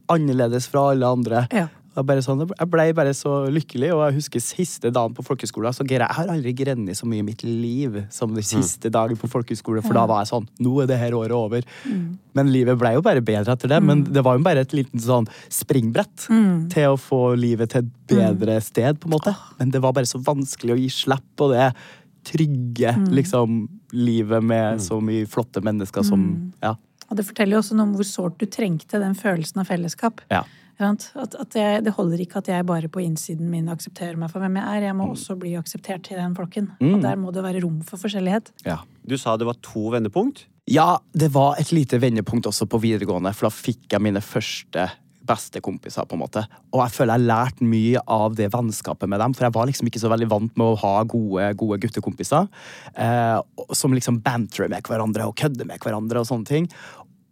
annerledes 0.09 0.67
fra 0.71 0.89
alle 0.93 1.07
andre. 1.07 1.45
Ja. 1.53 1.67
Jeg, 1.91 2.05
bare 2.07 2.21
sånn, 2.23 2.45
jeg 2.47 2.69
ble 2.71 2.83
bare 2.95 3.11
så 3.11 3.33
lykkelig, 3.51 3.89
og 3.91 4.05
jeg 4.05 4.15
husker 4.21 4.39
siste 4.39 4.93
dagen 4.95 5.11
på 5.11 5.25
folkehøyskolen. 5.27 5.75
Så 5.75 5.83
jeg, 5.83 5.97
jeg 5.99 6.15
har 6.15 6.29
aldri 6.31 6.53
grenet 6.55 6.95
så 6.95 7.07
mye 7.09 7.19
i 7.19 7.25
mitt 7.27 7.43
liv 7.43 7.97
som 8.15 8.31
den 8.31 8.45
siste 8.47 8.87
dagen 8.93 9.19
på 9.19 9.27
folkeskolen 9.27 9.83
for 9.83 9.99
da 9.99 10.05
var 10.07 10.21
jeg 10.23 10.29
sånn 10.31 10.47
Nå 10.63 10.77
er 10.83 10.87
det 10.87 11.01
her 11.01 11.17
året 11.17 11.35
over. 11.35 11.67
Men 12.37 12.51
livet 12.53 12.79
ble 12.79 12.93
jo 12.95 13.03
bare 13.03 13.19
bedre 13.27 13.57
etter 13.57 13.73
det. 13.73 13.81
Men 13.83 14.05
det 14.07 14.23
var 14.23 14.39
jo 14.39 14.45
bare 14.45 14.63
et 14.63 14.75
liten 14.77 15.03
sånn 15.03 15.27
springbrett 15.51 16.29
til 16.71 16.93
å 16.93 16.99
få 16.99 17.33
livet 17.35 17.73
til 17.75 17.83
et 17.83 17.91
bedre 18.07 18.55
sted, 18.63 18.95
på 19.01 19.11
en 19.11 19.17
måte. 19.17 19.35
Men 19.59 19.75
det 19.75 19.83
var 19.83 19.91
bare 19.97 20.07
så 20.07 20.21
vanskelig 20.23 20.77
å 20.77 20.79
gi 20.79 20.87
slipp 20.95 21.27
på 21.35 21.51
det 21.51 21.73
trygge 22.23 22.95
liksom, 23.11 23.65
livet 23.91 24.43
med 24.45 24.79
så 24.81 25.01
mye 25.03 25.27
flotte 25.27 25.59
mennesker 25.65 26.07
som 26.07 26.53
Ja. 26.63 26.77
Og 27.11 27.19
det 27.19 27.27
forteller 27.27 27.57
jo 27.57 27.61
også 27.61 27.77
noe 27.77 27.89
om 27.89 27.93
hvor 27.99 28.07
sårt 28.07 28.39
du 28.39 28.47
trengte 28.49 29.01
den 29.03 29.15
følelsen 29.19 29.63
av 29.63 29.71
fellesskap. 29.71 30.25
ja. 30.33 30.45
At, 30.81 31.35
at 31.37 31.53
jeg, 31.53 31.83
det 31.85 31.91
holder 31.93 32.23
ikke 32.23 32.39
at 32.39 32.47
jeg 32.49 32.65
bare 32.65 32.87
på 32.89 33.03
innsiden 33.03 33.51
min 33.51 33.67
aksepterer 33.69 34.15
meg 34.17 34.31
for 34.31 34.41
hvem 34.41 34.55
jeg 34.57 34.65
er. 34.65 34.85
Jeg 34.87 34.95
må 34.97 35.11
også 35.11 35.35
bli 35.37 35.51
akseptert 35.59 36.09
i 36.09 36.17
den 36.17 36.33
flokken. 36.33 36.71
Og 36.81 37.03
der 37.03 37.19
må 37.21 37.29
det 37.35 37.43
være 37.45 37.61
rom 37.61 37.83
for 37.85 38.01
forskjellighet. 38.01 38.49
ja. 38.65 38.79
Du 39.05 39.13
sa 39.17 39.35
det 39.37 39.45
var 39.45 39.57
to 39.61 39.91
vendepunkt. 39.93 40.47
Ja, 40.69 40.99
det 41.13 41.31
var 41.33 41.57
et 41.61 41.71
lite 41.73 41.97
vendepunkt 42.01 42.45
også 42.45 42.67
på 42.69 42.77
videregående, 42.81 43.33
for 43.33 43.49
da 43.49 43.53
fikk 43.53 43.93
jeg 43.93 44.03
mine 44.05 44.21
første 44.21 44.89
beste 45.27 45.61
kompiser, 45.63 46.05
på 46.05 46.17
en 46.17 46.23
måte. 46.23 46.43
Og 46.73 46.81
jeg 46.83 46.93
føler 46.95 47.19
jeg 47.19 47.29
lærte 47.29 47.67
mye 47.67 48.01
av 48.09 48.35
det 48.37 48.49
vennskapet 48.53 49.09
med 49.09 49.21
dem, 49.21 49.35
for 49.37 49.47
jeg 49.47 49.55
var 49.57 49.69
liksom 49.69 49.89
ikke 49.89 50.01
så 50.01 50.11
veldig 50.11 50.29
vant 50.31 50.57
med 50.57 50.65
å 50.65 50.79
ha 50.81 50.93
gode, 51.09 51.51
gode 51.59 51.77
guttekompiser 51.83 52.47
eh, 52.95 53.37
som 53.77 53.93
liksom 53.95 54.21
banterer 54.25 54.71
med 54.71 54.85
hverandre 54.87 55.29
og 55.29 55.37
kødder 55.41 55.69
med 55.69 55.81
hverandre 55.83 56.23
og 56.23 56.29
sånne 56.29 56.49
ting. 56.49 56.69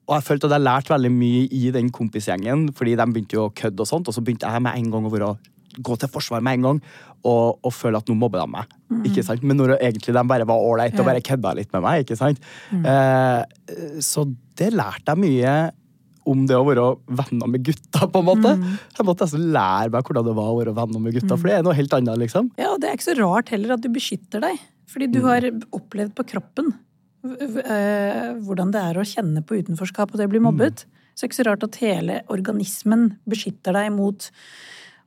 Og 0.10 0.16
jeg 0.18 0.26
følte 0.26 0.50
at 0.50 0.58
jeg 0.58 0.66
lærte 0.66 0.94
veldig 0.96 1.14
mye 1.14 1.46
i 1.54 1.70
den 1.76 1.92
kompisgjengen, 1.94 2.70
fordi 2.74 2.98
de 2.98 3.06
begynte 3.14 3.38
jo 3.38 3.46
å 3.46 3.54
kødde 3.54 3.86
og 3.86 3.90
sånt, 3.90 4.10
og 4.10 4.16
så 4.16 4.24
begynte 4.26 4.50
jeg 4.50 4.66
med 4.66 4.74
en 4.80 4.92
gang 4.96 5.06
å 5.06 5.14
være 5.14 5.34
gå 5.80 5.96
til 6.02 6.10
forsvar 6.12 6.42
med 6.44 6.58
en 6.58 6.66
gang 6.66 6.78
og, 7.28 7.60
og 7.62 7.72
føle 7.72 8.00
at 8.02 8.08
nå 8.10 8.16
mobber 8.18 8.42
de 8.42 8.48
meg. 8.52 8.72
Ikke 9.08 9.24
sant? 9.24 9.44
Men 9.46 9.60
når 9.60 9.76
egentlig 9.78 10.16
de 10.16 10.24
bare 10.32 10.48
var 10.50 10.64
ålreit 10.66 10.98
og 11.00 11.08
bare 11.08 11.22
kødda 11.24 11.54
litt 11.60 11.70
med 11.76 11.84
meg. 11.86 12.04
ikke 12.04 12.18
sant? 12.20 12.42
Eh, 12.74 14.02
så 14.04 14.26
det 14.60 14.72
lærte 14.74 15.14
jeg 15.14 15.22
mye 15.22 15.54
om 16.30 16.44
det 16.50 16.58
å 16.58 16.66
være 16.68 16.88
venner 17.22 17.50
med 17.50 17.64
gutta, 17.66 18.06
på 18.12 18.22
en 18.22 18.28
måte. 18.28 18.52
Jeg 18.98 19.06
måtte 19.08 19.26
nesten 19.26 19.48
lære 19.54 19.94
meg 19.94 20.10
hvordan 20.10 20.28
det 20.28 20.36
var 20.38 20.52
å 20.52 20.58
være 20.60 20.76
venner 20.78 21.06
med 21.06 21.16
gutta, 21.16 21.38
for 21.38 21.50
det 21.50 21.56
er 21.58 21.66
noe 21.66 21.78
helt 21.78 21.96
annet, 21.96 22.20
liksom. 22.22 22.52
Ja, 22.60 22.74
og 22.74 22.82
det 22.82 22.90
er 22.90 23.00
ikke 23.00 23.12
så 23.12 23.18
rart 23.22 23.54
heller 23.54 23.78
at 23.78 23.86
du 23.86 23.90
beskytter 23.94 24.44
deg. 24.44 24.60
Fordi 24.90 25.08
du 25.14 25.20
har 25.26 25.46
opplevd 25.76 26.16
på 26.18 26.26
kroppen 26.32 26.74
hvordan 27.24 28.72
det 28.72 28.82
er 28.82 29.00
å 29.00 29.06
kjenne 29.08 29.44
på 29.46 29.60
utenforskap 29.60 30.14
og 30.14 30.20
det 30.20 30.28
å 30.30 30.32
bli 30.32 30.40
mobbet. 30.44 30.86
Så 31.14 31.26
det 31.26 31.28
er 31.28 31.32
ikke 31.34 31.40
så 31.44 31.48
rart 31.50 31.64
at 31.68 31.80
hele 31.84 32.20
organismen 32.32 33.10
beskytter 33.30 33.76
deg 33.76 33.92
mot 33.92 34.30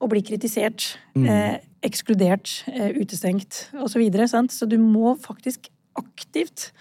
å 0.03 0.09
bli 0.11 0.20
kritisert, 0.27 0.96
eh, 1.16 1.61
ekskludert, 1.83 2.64
eh, 2.68 2.90
utestengt 2.98 3.68
osv. 3.72 3.94
Så, 3.94 3.98
videre, 4.03 4.27
sant? 4.29 4.51
så 4.53 4.68
du 4.68 4.77
må 4.79 5.14
faktisk 5.16 5.70
aktivt 5.96 6.72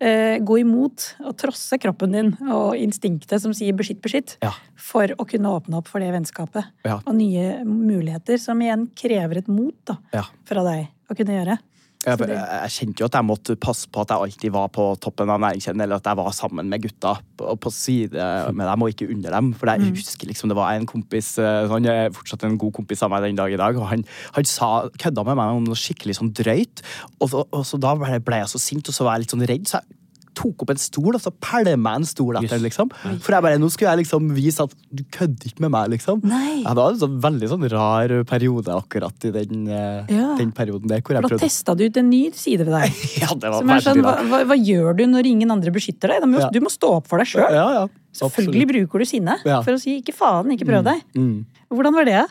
eh, 0.00 0.38
gå 0.40 0.58
imot 0.62 1.14
og 1.20 1.36
trosse 1.36 1.76
kroppen 1.78 2.12
din 2.16 2.30
og 2.48 2.72
instinktet 2.80 3.42
som 3.42 3.52
sier 3.52 3.76
beskytt, 3.76 4.00
beskytt, 4.00 4.38
Ja. 4.42 4.52
for 4.74 5.06
å 5.06 5.26
kunne 5.28 5.52
åpne 5.52 5.76
opp 5.76 5.88
for 5.88 6.00
det 6.00 6.10
vennskapet. 6.10 6.64
Ja. 6.84 7.00
Og 7.06 7.14
nye 7.14 7.62
muligheter, 7.64 8.38
som 8.40 8.58
igjen 8.60 8.88
krever 8.96 9.38
et 9.38 9.48
mot 9.48 9.74
da, 9.84 9.98
Ja. 10.12 10.24
fra 10.46 10.64
deg 10.64 10.88
å 11.10 11.16
kunne 11.16 11.36
gjøre. 11.36 11.58
Jeg, 12.00 12.16
jeg 12.32 12.72
kjente 12.72 13.02
jo 13.02 13.08
at 13.10 13.16
jeg 13.18 13.28
måtte 13.28 13.56
passe 13.60 13.88
på 13.92 14.00
at 14.00 14.12
jeg 14.14 14.24
alltid 14.24 14.54
var 14.54 14.70
på 14.72 14.86
toppen 15.04 15.28
av 15.28 15.42
næringskjeden, 15.44 15.82
eller 15.84 16.00
at 16.00 16.08
jeg 16.08 16.16
var 16.16 16.32
sammen 16.32 16.70
med 16.72 16.86
gutta 16.86 17.12
på, 17.36 17.56
på 17.60 17.72
side 17.76 18.24
med 18.56 18.64
dem 18.64 18.84
og 18.86 18.94
ikke 18.94 19.10
under 19.12 19.36
dem. 19.36 19.52
For 19.60 19.68
jeg 19.68 19.92
husker 19.92 20.30
liksom 20.30 20.48
det 20.48 20.56
var 20.56 20.72
en 20.72 20.88
kompis 20.88 21.34
eh, 21.42 21.68
Han 21.68 21.88
er 21.90 22.14
fortsatt 22.16 22.46
en 22.48 22.56
god 22.60 22.72
kompis 22.80 23.04
av 23.04 23.12
meg 23.12 23.28
den 23.28 23.36
dag 23.36 23.52
i 23.52 23.60
dag, 23.60 23.76
og 23.76 23.90
han, 23.92 24.06
han 24.32 24.48
sa, 24.48 24.88
kødda 25.02 25.26
med 25.28 25.40
meg 25.42 25.60
om 25.60 25.68
noe 25.68 25.78
skikkelig 25.78 26.16
sånn 26.22 26.32
drøyt. 26.40 26.80
Og, 27.20 27.28
og, 27.28 27.44
og 27.52 27.68
så 27.68 27.80
da 27.80 27.92
ble, 28.00 28.16
ble 28.24 28.40
jeg 28.40 28.52
så 28.54 28.62
sint, 28.62 28.88
og 28.88 28.96
så 28.96 29.04
var 29.04 29.18
jeg 29.18 29.26
litt 29.26 29.36
sånn 29.36 29.48
redd. 29.52 29.68
så 29.68 29.82
jeg 29.82 29.99
tok 30.34 30.62
opp 30.64 30.70
en 30.70 30.80
stol, 30.80 31.14
og 31.14 31.20
så 31.22 31.30
pælma 31.32 31.94
jeg 31.94 32.00
en 32.00 32.08
stol 32.08 32.36
etter 32.40 32.56
den, 32.56 32.64
liksom. 32.66 32.90
For 33.20 33.34
jeg 33.34 33.42
bare, 33.46 33.58
nå 33.60 33.70
skulle 33.72 33.90
jeg 33.92 34.02
liksom 34.04 34.30
vise 34.36 34.60
at 34.66 34.74
du 34.92 35.02
kødder 35.12 35.50
ikke 35.50 35.60
med 35.66 35.70
meg, 35.74 35.90
liksom. 35.96 36.22
Nei. 36.24 36.62
Det 36.64 36.74
var 36.76 36.90
en 36.94 37.00
sånn, 37.02 37.20
veldig 37.20 37.50
sånn 37.52 37.66
rar 37.72 38.14
periode 38.30 38.74
akkurat 38.74 39.26
i 39.28 39.30
den, 39.34 39.66
eh, 39.68 40.06
Ja. 40.08 40.34
den 40.36 40.52
perioden 40.52 40.88
der. 40.88 41.00
Hvor 41.00 41.14
jeg 41.16 41.22
For 41.22 41.28
da 41.28 41.34
prøvde 41.36 41.46
testa 41.46 41.76
du 41.76 41.84
ut 41.84 41.96
en 41.96 42.10
ny 42.10 42.30
side 42.32 42.64
ved 42.64 42.74
deg. 42.74 42.92
Ja, 43.20 43.34
det 43.34 43.50
var 43.50 43.58
Som 43.60 43.70
er 43.70 43.80
sånn, 43.80 44.02
hva, 44.02 44.16
hva, 44.28 44.44
hva 44.46 44.56
gjør 44.56 44.96
du 44.96 45.06
når 45.06 45.26
ingen 45.26 45.50
andre 45.50 45.70
beskytter 45.70 46.08
deg? 46.14 46.20
Da 46.20 46.26
må, 46.26 46.38
Ja. 46.40 46.50
Du 46.50 46.60
må 46.60 46.70
stå 46.70 46.96
opp 47.00 47.06
for 47.06 47.18
deg 47.18 47.26
sjøl. 47.26 47.50
Ja, 47.50 47.66
ja. 47.80 47.86
Selvfølgelig 48.12 48.66
bruker 48.66 48.98
du 48.98 49.06
sinne 49.06 49.36
Ja. 49.46 49.62
for 49.62 49.72
å 49.72 49.80
si 49.80 50.00
'ikke 50.00 50.14
faen, 50.14 50.50
ikke 50.50 50.66
prøv 50.66 50.82
deg'. 50.84 51.02
Mm. 51.14 51.44
Hvordan 51.70 51.94
var 51.94 52.04
det? 52.04 52.26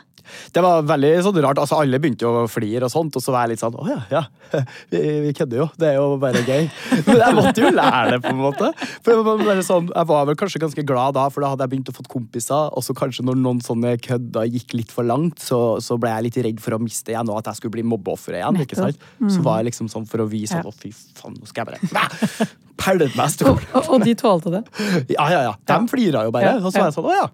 Det 0.54 0.64
var 0.64 0.86
veldig 0.88 1.12
sånn 1.26 1.40
rart. 1.44 1.62
altså 1.62 1.80
Alle 1.82 2.00
begynte 2.02 2.26
jo 2.28 2.44
å 2.44 2.48
flire, 2.52 2.88
og 2.88 2.94
sånt, 2.94 3.16
og 3.18 3.24
så 3.24 3.34
var 3.36 3.46
jeg 3.46 3.56
litt 3.56 3.64
sånn 3.64 3.78
Å 3.80 3.88
ja, 3.90 4.00
ja. 4.14 4.24
Vi, 4.92 5.00
vi 5.26 5.34
kødder 5.38 5.62
jo. 5.62 5.68
Det 5.80 5.92
er 5.92 5.98
jo 6.00 6.18
bare 6.22 6.42
gøy. 6.46 6.70
Men 7.08 7.22
jeg 7.24 7.38
måtte 7.38 7.64
jo 7.64 7.72
lære 7.74 8.16
det, 8.16 8.22
på 8.26 8.32
en 8.34 8.42
måte. 8.42 8.72
For 9.06 9.62
sånn, 9.66 9.92
jeg 9.94 10.10
var 10.10 10.30
vel 10.30 10.40
kanskje 10.40 10.62
ganske 10.64 10.86
glad 10.88 11.18
da, 11.18 11.28
for 11.34 11.46
da 11.46 11.52
hadde 11.54 11.68
jeg 11.68 11.74
begynt 11.76 11.92
å 11.94 11.98
få 12.00 12.06
kompiser. 12.10 12.72
Og 12.74 12.86
så 12.86 12.96
kanskje 12.98 13.26
når 13.28 13.38
noen 13.42 13.62
sånne 13.66 13.96
kødder 14.02 14.50
gikk 14.50 14.78
litt 14.80 14.94
for 14.96 15.08
langt, 15.08 15.42
så, 15.44 15.62
så 15.84 16.00
ble 16.02 16.14
jeg 16.16 16.28
litt 16.30 16.40
redd 16.50 16.64
for 16.64 16.78
å 16.78 16.82
miste 16.82 17.14
igjen, 17.14 17.30
og 17.30 17.42
at 17.42 17.52
jeg 17.52 17.62
skulle 17.62 17.78
bli 17.78 17.86
mobbeoffer 17.88 18.40
igjen. 18.40 18.62
ikke 18.66 18.80
sant? 18.80 19.06
Så 19.30 19.44
var 19.46 19.62
jeg 19.62 19.72
liksom 19.72 19.92
sånn 19.92 20.08
for 20.10 20.26
å 20.26 20.30
vise 20.30 20.58
at 20.60 20.68
å, 20.68 20.74
fy 20.74 20.92
faen, 20.94 21.38
nå 21.38 21.50
skal 21.50 21.68
jeg 21.68 21.80
bare 21.80 22.50
Pællet 22.80 23.16
meg 23.18 23.42
Og, 23.44 23.60
og, 23.76 23.90
og 23.92 24.06
de 24.06 24.16
tålte 24.18 24.54
det. 24.54 24.64
Ja, 25.16 25.26
ja, 25.32 25.42
ja. 25.50 25.54
De 25.68 25.80
flira 25.92 26.24
jo 26.28 26.34
bare. 26.36 26.56
Og 26.62 26.72
så 26.72 26.80
var 26.80 26.90
jeg 26.90 26.96
sånn 26.96 27.10
Å 27.10 27.16
ja. 27.18 27.28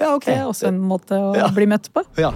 Ja, 0.00 0.14
ok. 0.16 0.24
Det 0.24 0.36
er 0.38 0.46
også 0.48 0.68
en 0.68 0.80
måte 0.80 1.12
å 1.18 1.34
Ja. 1.36 1.48
bli 1.54 1.66
møtt 1.66 1.90
på. 1.92 2.04
Ja. 2.18 2.32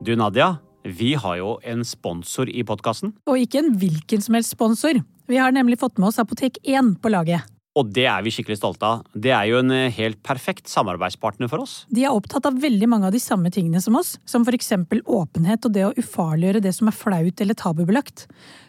Du, 0.00 0.16
Nadia. 0.16 0.56
Vi 0.86 1.14
har 1.18 1.36
jo 1.40 1.56
en 1.66 1.82
sponsor 1.84 2.46
i 2.52 2.62
podkasten. 2.66 3.10
Og 3.26 3.40
ikke 3.42 3.58
en 3.58 3.72
hvilken 3.80 4.22
som 4.22 4.36
helst 4.38 4.52
sponsor. 4.54 5.00
Vi 5.26 5.38
har 5.40 5.50
nemlig 5.54 5.80
fått 5.80 5.98
med 5.98 6.12
oss 6.12 6.20
Apotek 6.22 6.60
1 6.62 6.92
på 7.02 7.10
laget. 7.10 7.42
Og 7.76 7.92
det 7.92 8.06
er 8.08 8.24
vi 8.24 8.32
skikkelig 8.32 8.58
stolte 8.58 8.88
av. 8.88 9.06
Det 9.12 9.32
er 9.36 9.50
jo 9.50 9.60
en 9.60 9.72
eh, 9.74 9.92
helt 9.92 10.22
perfekt 10.24 10.70
samarbeidspartner 10.72 11.50
for 11.52 11.66
oss. 11.66 11.78
De 11.92 12.06
er 12.06 12.14
opptatt 12.14 12.48
av 12.48 12.56
veldig 12.62 12.88
mange 12.88 13.10
av 13.10 13.14
de 13.14 13.20
samme 13.20 13.52
tingene 13.52 13.82
som 13.84 13.98
oss, 14.00 14.14
som 14.24 14.46
eksempel 14.56 15.02
åpenhet 15.04 15.66
og 15.68 15.74
det 15.74 15.84
å 15.84 15.92
ufarliggjøre 15.98 16.62
det 16.64 16.72
som 16.72 16.88
er 16.88 16.96
flaut 16.96 17.42
eller 17.44 17.58
tabubelagt. 17.58 18.24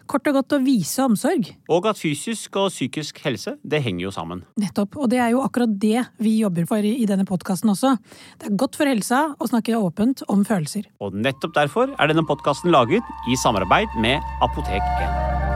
Kort 0.08 0.28
og 0.28 0.38
godt 0.40 0.56
å 0.56 0.62
vise 0.64 1.04
omsorg. 1.04 1.50
Og 1.72 1.88
at 1.88 2.00
fysisk 2.00 2.56
og 2.60 2.70
psykisk 2.72 3.20
helse, 3.24 3.56
det 3.64 3.82
henger 3.84 4.08
jo 4.08 4.14
sammen. 4.16 4.44
Nettopp. 4.60 5.00
Og 5.00 5.12
det 5.12 5.20
er 5.24 5.34
jo 5.36 5.44
akkurat 5.44 5.72
det 5.80 6.04
vi 6.24 6.38
jobber 6.42 6.68
for 6.68 6.84
i 6.84 6.98
i 6.98 7.08
denne 7.10 7.28
podkasten 7.28 7.72
også. 7.72 7.96
Det 8.40 8.52
er 8.52 8.60
godt 8.60 8.80
for 8.80 8.90
helsa 8.90 9.24
å 9.40 9.50
snakke 9.52 9.80
åpent 9.80 10.24
om 10.32 10.44
følelser. 10.48 10.88
Og 11.04 11.16
nettopp 11.16 11.56
derfor 11.56 11.96
er 11.96 12.12
denne 12.12 12.28
podkasten 12.28 12.74
laget 12.76 13.16
i 13.32 13.40
samarbeid 13.40 14.00
med 14.04 14.24
Apotek 14.44 14.84
1. 14.98 15.47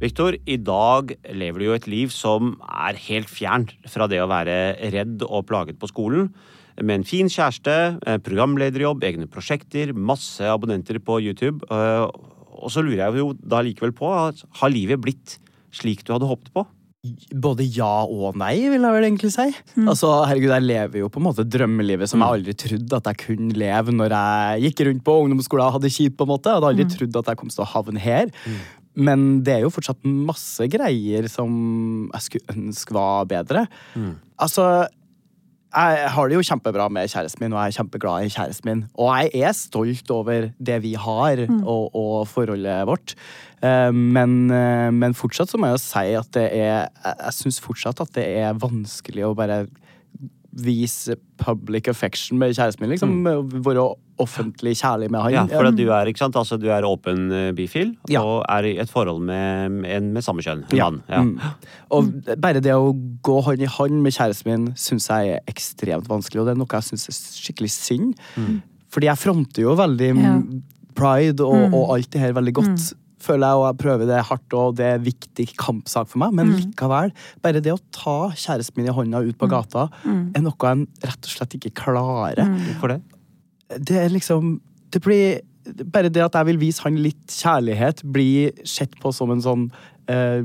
Viktor, 0.00 0.36
i 0.48 0.56
dag 0.56 1.12
lever 1.36 1.60
du 1.60 1.66
jo 1.66 1.74
et 1.76 1.86
liv 1.90 2.12
som 2.14 2.54
er 2.64 2.96
helt 3.08 3.28
fjernt 3.28 3.74
fra 3.92 4.06
det 4.08 4.22
å 4.22 4.30
være 4.30 4.56
redd 4.94 5.26
og 5.28 5.44
plaget 5.50 5.76
på 5.80 5.90
skolen. 5.90 6.30
Med 6.80 7.02
en 7.02 7.04
fin 7.04 7.28
kjæreste, 7.28 7.74
eh, 8.08 8.16
programlederjobb, 8.24 9.04
egne 9.04 9.28
prosjekter, 9.28 9.92
masse 9.92 10.40
abonnenter 10.40 10.98
på 11.04 11.20
YouTube. 11.20 11.60
eh, 11.70 12.08
Og 12.60 12.68
så 12.68 12.82
lurer 12.84 13.06
jeg 13.08 13.20
jo 13.20 13.32
da 13.34 13.60
likevel 13.62 13.92
på, 13.92 14.08
har 14.60 14.68
livet 14.70 15.00
blitt 15.00 15.38
slik 15.72 16.02
du 16.04 16.12
hadde 16.12 16.28
håpet 16.28 16.52
på? 16.52 16.66
Både 17.32 17.64
ja 17.64 18.04
og 18.04 18.36
nei, 18.36 18.68
vil 18.68 18.82
jeg 18.82 18.92
vel 18.92 19.04
egentlig 19.08 19.30
si. 19.32 19.46
Altså, 19.88 20.26
herregud, 20.28 20.50
Jeg 20.52 20.62
lever 20.68 20.98
jo 21.00 21.08
på 21.08 21.16
en 21.16 21.24
måte 21.32 21.48
drømmelivet 21.48 22.06
som 22.08 22.20
jeg 22.20 22.28
aldri 22.28 22.52
trodde 22.52 22.92
at 22.92 23.04
jeg 23.08 23.16
kunne 23.24 23.56
leve 23.56 23.88
når 23.92 24.10
jeg 24.12 24.74
gikk 24.74 24.84
rundt 24.86 25.04
på 25.04 25.14
ungdomsskolen 25.24 25.64
og 25.64 25.72
hadde 25.80 25.88
kjipt. 25.88 26.16
på 26.18 26.24
en 26.28 26.32
måte. 26.34 26.50
Jeg 26.52 26.60
hadde 26.60 26.68
aldri 26.68 26.84
trodd 26.92 27.16
at 27.16 27.26
jeg 27.32 27.36
kom 27.40 27.48
til 27.48 27.64
å 27.64 27.70
havne 27.72 27.98
her. 27.98 28.28
Men 28.94 29.42
det 29.46 29.54
er 29.54 29.66
jo 29.66 29.70
fortsatt 29.74 30.02
masse 30.04 30.66
greier 30.72 31.28
som 31.30 32.08
jeg 32.12 32.26
skulle 32.26 32.56
ønske 32.56 32.96
var 32.96 33.28
bedre. 33.30 33.66
Altså, 34.40 34.88
jeg 35.70 36.08
har 36.10 36.26
det 36.28 36.34
jo 36.34 36.42
kjempebra 36.42 36.88
med 36.90 37.06
kjæresten 37.12 37.44
min, 37.44 37.52
og 37.54 37.60
jeg 37.62 37.70
er 37.70 37.76
kjempeglad 37.78 38.26
i 38.26 38.32
kjæresten 38.34 38.66
min. 38.66 38.80
Og 38.98 39.12
jeg 39.14 39.44
er 39.46 39.54
stolt 39.54 40.10
over 40.10 40.48
det 40.58 40.78
vi 40.82 40.96
har, 40.98 41.44
og, 41.62 41.94
og 41.94 42.26
forholdet 42.26 42.80
vårt. 42.90 43.14
Eh, 43.62 43.92
Men, 43.94 44.50
eh, 44.50 44.90
men 44.90 45.14
fortsatt 45.14 45.52
så 45.52 45.60
må 45.60 45.70
jeg 45.70 45.78
jo 45.78 45.84
si 45.84 46.06
at 46.18 46.32
det 46.34 46.48
er 46.50 46.88
Jeg, 46.90 47.34
syns 47.38 47.60
fortsatt 47.62 48.02
at 48.02 48.12
det 48.18 48.26
er 48.42 48.58
vanskelig 48.58 49.28
å 49.28 49.36
bare 49.38 49.66
vise 50.50 51.14
public 51.38 51.86
affection 51.88 52.38
med 52.40 52.56
kjæresten 52.56 52.82
min. 52.82 52.90
Liksom 52.90 53.62
være 53.62 53.84
offentlig 54.22 54.74
kjærlig 54.78 55.08
med 55.10 55.20
han. 55.24 55.32
Ja, 55.34 55.42
for 55.50 55.68
at 55.70 55.76
du 55.78 55.84
er 55.90 56.10
ikke 56.10 56.22
sant, 56.22 56.36
altså 56.38 56.58
du 56.60 56.68
er 56.72 56.86
åpen 56.88 57.26
eh, 57.32 57.50
bifil 57.56 57.94
Ja. 58.12 58.22
og 58.22 58.44
er 58.48 58.68
i 58.68 58.74
et 58.82 58.90
forhold 58.92 59.22
med 59.26 59.84
en 59.90 60.12
med 60.14 60.22
samme 60.26 60.44
kjønn. 60.44 60.64
Ja. 60.76 60.90
mann. 60.90 61.02
Ja. 61.08 61.22
Mm. 61.22 61.36
Og 61.90 62.10
bare 62.40 62.60
det 62.64 62.74
å 62.76 62.92
gå 63.22 63.38
hånd 63.46 63.62
i 63.64 63.70
hånd 63.70 64.00
med 64.04 64.12
kjæresten 64.16 64.50
min 64.52 64.68
syns 64.78 65.08
jeg 65.10 65.36
er 65.38 65.44
ekstremt 65.50 66.08
vanskelig, 66.10 66.40
og 66.42 66.46
det 66.50 66.56
er 66.56 66.60
noe 66.62 66.76
jeg 66.78 66.90
syns 66.92 67.08
er 67.10 67.18
skikkelig 67.40 67.70
synd. 67.74 68.14
Fordi 68.90 69.06
jeg 69.10 69.18
fronter 69.22 69.62
jo 69.62 69.76
veldig 69.78 70.12
Ja. 70.18 70.34
pride 70.94 71.40
og, 71.46 71.72
og 71.74 71.94
alt 71.96 72.10
det 72.10 72.20
her 72.20 72.32
veldig 72.36 72.52
godt. 72.60 72.90
Føler 73.20 73.50
jeg, 73.50 73.56
og 73.60 73.64
jeg 73.68 73.76
prøver 73.82 74.06
det 74.08 74.18
hardt, 74.30 74.54
og 74.56 74.76
det 74.78 74.84
er 74.86 74.94
en 74.96 75.02
viktig 75.04 75.44
kampsak 75.60 76.08
for 76.08 76.22
meg. 76.22 76.32
Men 76.38 76.54
likevel, 76.56 77.10
bare 77.44 77.60
det 77.60 77.74
å 77.74 77.78
ta 77.92 78.30
kjæresten 78.32 78.78
min 78.80 78.88
i 78.88 78.94
hånda 78.96 79.20
ut 79.28 79.36
på 79.36 79.48
gata, 79.52 79.90
er 80.08 80.40
noe 80.40 80.56
jeg 80.56 80.86
rett 81.04 81.28
og 81.28 81.34
slett 81.34 81.56
ikke 81.58 81.74
klarer. 81.82 82.48
Hvorfor 82.48 82.94
det? 82.94 83.00
Det 83.78 83.96
er 84.00 84.10
liksom 84.10 84.60
Det 84.92 85.02
blir 85.02 85.40
Bare 85.92 86.08
det 86.10 86.22
at 86.24 86.34
jeg 86.34 86.46
vil 86.48 86.60
vise 86.60 86.82
han 86.82 86.96
litt 86.98 87.30
kjærlighet, 87.30 88.00
blir 88.02 88.54
sett 88.66 88.96
på 88.98 89.12
som 89.14 89.30
en 89.30 89.42
sånn 89.44 89.66
eh, 90.10 90.40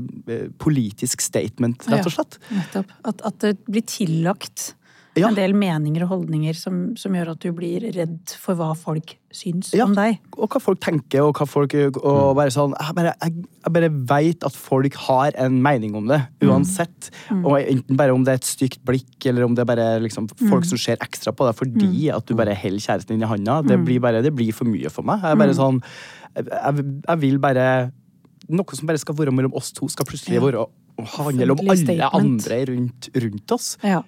politisk 0.60 1.24
statement, 1.24 1.86
rett 1.90 2.06
og 2.06 2.12
slett. 2.12 2.36
Nettopp. 2.52 2.92
At, 3.08 3.24
at 3.24 3.38
det 3.42 3.54
blir 3.64 3.82
tillagt 3.88 4.74
Ja. 5.16 5.28
en 5.28 5.34
del 5.38 5.54
meninger 5.56 6.02
og 6.04 6.08
holdninger 6.10 6.54
som, 6.54 6.94
som 6.96 7.12
gjør 7.16 7.30
at 7.32 7.40
du 7.40 7.50
blir 7.56 7.80
redd 7.94 8.30
for 8.36 8.54
hva 8.58 8.74
folk 8.76 9.14
syns 9.32 9.70
Ja. 9.74 9.84
om 9.86 9.94
deg. 9.96 10.18
og 10.36 10.48
hva 10.52 10.60
folk 10.60 10.80
tenker, 10.80 11.22
og 11.24 11.34
hva 11.38 11.46
folk 11.48 11.74
og 11.74 12.36
bare 12.36 12.50
sånn, 12.52 12.74
Jeg 12.78 12.94
bare, 12.94 13.14
jeg, 13.22 13.32
jeg 13.64 13.72
bare 13.72 13.90
veit 14.12 14.44
at 14.44 14.52
folk 14.52 14.94
har 15.06 15.32
en 15.36 15.60
mening 15.62 15.94
om 15.96 16.06
det, 16.06 16.20
uansett. 16.42 17.10
Og 17.32 17.56
Enten 17.60 17.96
bare 17.96 18.12
om 18.14 18.24
det 18.24 18.32
er 18.34 18.40
et 18.42 18.44
stygt 18.48 18.84
blikk, 18.84 19.26
eller 19.26 19.44
om 19.44 19.54
det 19.54 19.62
er 19.64 19.70
bare 19.74 20.00
liksom, 20.04 20.28
folk 20.50 20.64
som 20.68 20.78
ser 20.78 20.96
ekstra 21.00 21.32
på 21.32 21.46
deg 21.48 21.56
fordi 21.56 22.10
at 22.12 22.26
du 22.26 22.34
bare 22.34 22.54
holder 22.54 22.78
kjæresten 22.84 23.16
din 23.16 23.22
i 23.22 23.26
handa. 23.26 23.62
Det 23.66 23.78
blir 23.84 24.00
bare, 24.00 24.22
det 24.22 24.34
blir 24.34 24.52
for 24.52 24.64
mye 24.68 24.90
for 24.92 25.02
meg. 25.02 25.20
Jeg 25.22 25.32
er 25.32 25.36
bare 25.36 25.54
sånn, 25.56 25.80
jeg, 26.36 27.00
jeg 27.08 27.18
vil 27.20 27.38
bare 27.38 27.92
Noe 28.48 28.76
som 28.78 28.86
bare 28.86 28.98
skal 29.02 29.16
være 29.18 29.32
mellom 29.34 29.54
oss 29.58 29.72
to, 29.72 29.88
skal 29.90 30.06
plutselig 30.06 30.36
Ja. 30.36 30.40
være 30.44 30.60
å 30.62 31.04
handle 31.16 31.50
om 31.50 31.58
alle 31.64 31.74
statement. 31.76 32.14
andre 32.14 32.58
rundt, 32.70 33.08
rundt 33.16 33.50
oss. 33.52 33.76
Ja. 33.82 34.02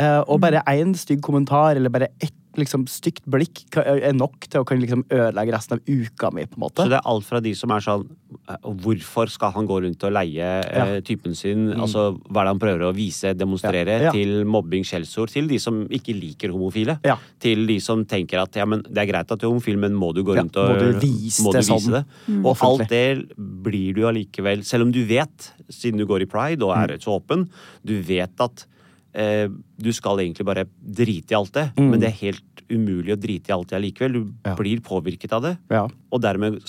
Eh, 0.00 0.20
og 0.26 0.40
bare 0.42 0.62
én 0.72 0.94
stygg 0.96 1.20
kommentar 1.26 1.76
eller 1.76 1.92
bare 1.92 2.08
ett 2.20 2.32
liksom, 2.58 2.82
stygt 2.90 3.22
blikk 3.30 3.60
er 3.78 4.10
nok 4.16 4.48
til 4.50 4.60
å 4.60 4.66
kan 4.66 4.80
liksom, 4.82 5.04
ødelegge 5.14 5.52
resten 5.54 5.76
av 5.78 5.86
uka 5.86 6.30
mi. 6.34 6.42
på 6.50 6.56
en 6.58 6.62
måte. 6.64 6.82
Så 6.82 6.90
det 6.90 6.96
er 6.98 7.06
alt 7.12 7.24
fra 7.28 7.38
de 7.44 7.52
som 7.54 7.70
er 7.70 7.84
sånn 7.84 8.02
eh, 8.50 8.56
Hvorfor 8.82 9.30
skal 9.30 9.52
han 9.54 9.68
gå 9.70 9.76
rundt 9.84 10.02
og 10.08 10.12
leie 10.16 10.48
eh, 10.66 10.96
typen 11.06 11.36
sin? 11.38 11.68
Altså, 11.76 12.08
Hva 12.26 12.42
er 12.42 12.48
det 12.48 12.54
han 12.56 12.62
prøver 12.64 12.82
å 12.88 12.90
vise, 12.96 13.32
demonstrere? 13.38 14.00
Mm. 14.00 14.02
Ja, 14.02 14.08
ja. 14.08 14.14
Til 14.16 14.44
mobbing, 14.50 14.82
skjellsord. 14.88 15.30
Til 15.30 15.46
de 15.52 15.60
som 15.62 15.84
ikke 15.94 16.16
liker 16.18 16.50
homofile. 16.56 16.98
Ja. 17.06 17.18
Til 17.40 17.62
de 17.70 17.78
som 17.84 18.02
tenker 18.10 18.42
at 18.42 18.58
ja, 18.58 18.66
men 18.66 18.82
det 18.88 19.04
er 19.04 19.10
greit 19.12 19.30
at 19.30 19.38
du 19.38 19.46
er 19.46 19.52
homofil, 19.52 19.78
men 19.86 19.94
må 19.94 20.10
du 20.16 20.24
gå 20.26 20.34
Ja, 20.34 20.42
rundt 20.42 20.58
og 20.58 20.72
må 20.74 20.80
du 20.80 20.98
vise 21.06 21.46
må 21.46 21.54
du 21.54 21.60
det 21.60 21.66
sånn? 21.70 21.86
det? 22.00 22.02
Mm. 22.26 22.42
Og 22.50 22.66
alt 22.66 22.88
det 22.90 23.06
blir 23.38 23.94
du 24.00 24.02
allikevel 24.10 24.64
Selv 24.66 24.88
om 24.88 24.92
du 24.96 25.04
vet, 25.06 25.52
siden 25.70 26.02
du 26.02 26.06
går 26.10 26.26
i 26.26 26.30
pride 26.30 26.66
og 26.66 26.74
Mm. 26.74 26.82
er 26.82 26.98
så 26.98 27.14
åpen, 27.20 27.46
du 27.86 28.00
vet 28.02 28.34
at 28.42 28.66
eh, 29.14 29.48
du 29.80 29.90
skal 29.92 30.18
egentlig 30.22 30.46
bare 30.46 30.66
drite 30.80 31.32
i 31.32 31.36
alt 31.38 31.52
det, 31.52 31.72
Mm. 31.76 31.90
men 31.90 32.00
det 32.00 32.08
er 32.08 32.20
helt 32.30 32.42
umulig 32.70 33.12
å 33.16 33.20
drite 33.20 33.50
i 33.50 33.52
alt 33.52 33.68
det 33.68 33.78
allikevel. 33.80 34.12
Du 34.12 34.32
Ja. 34.46 34.54
blir 34.54 34.80
påvirket 34.80 35.32
av 35.32 35.42
det. 35.42 35.58
Ja. 35.70 35.88
Og 36.12 36.20
dermed 36.20 36.62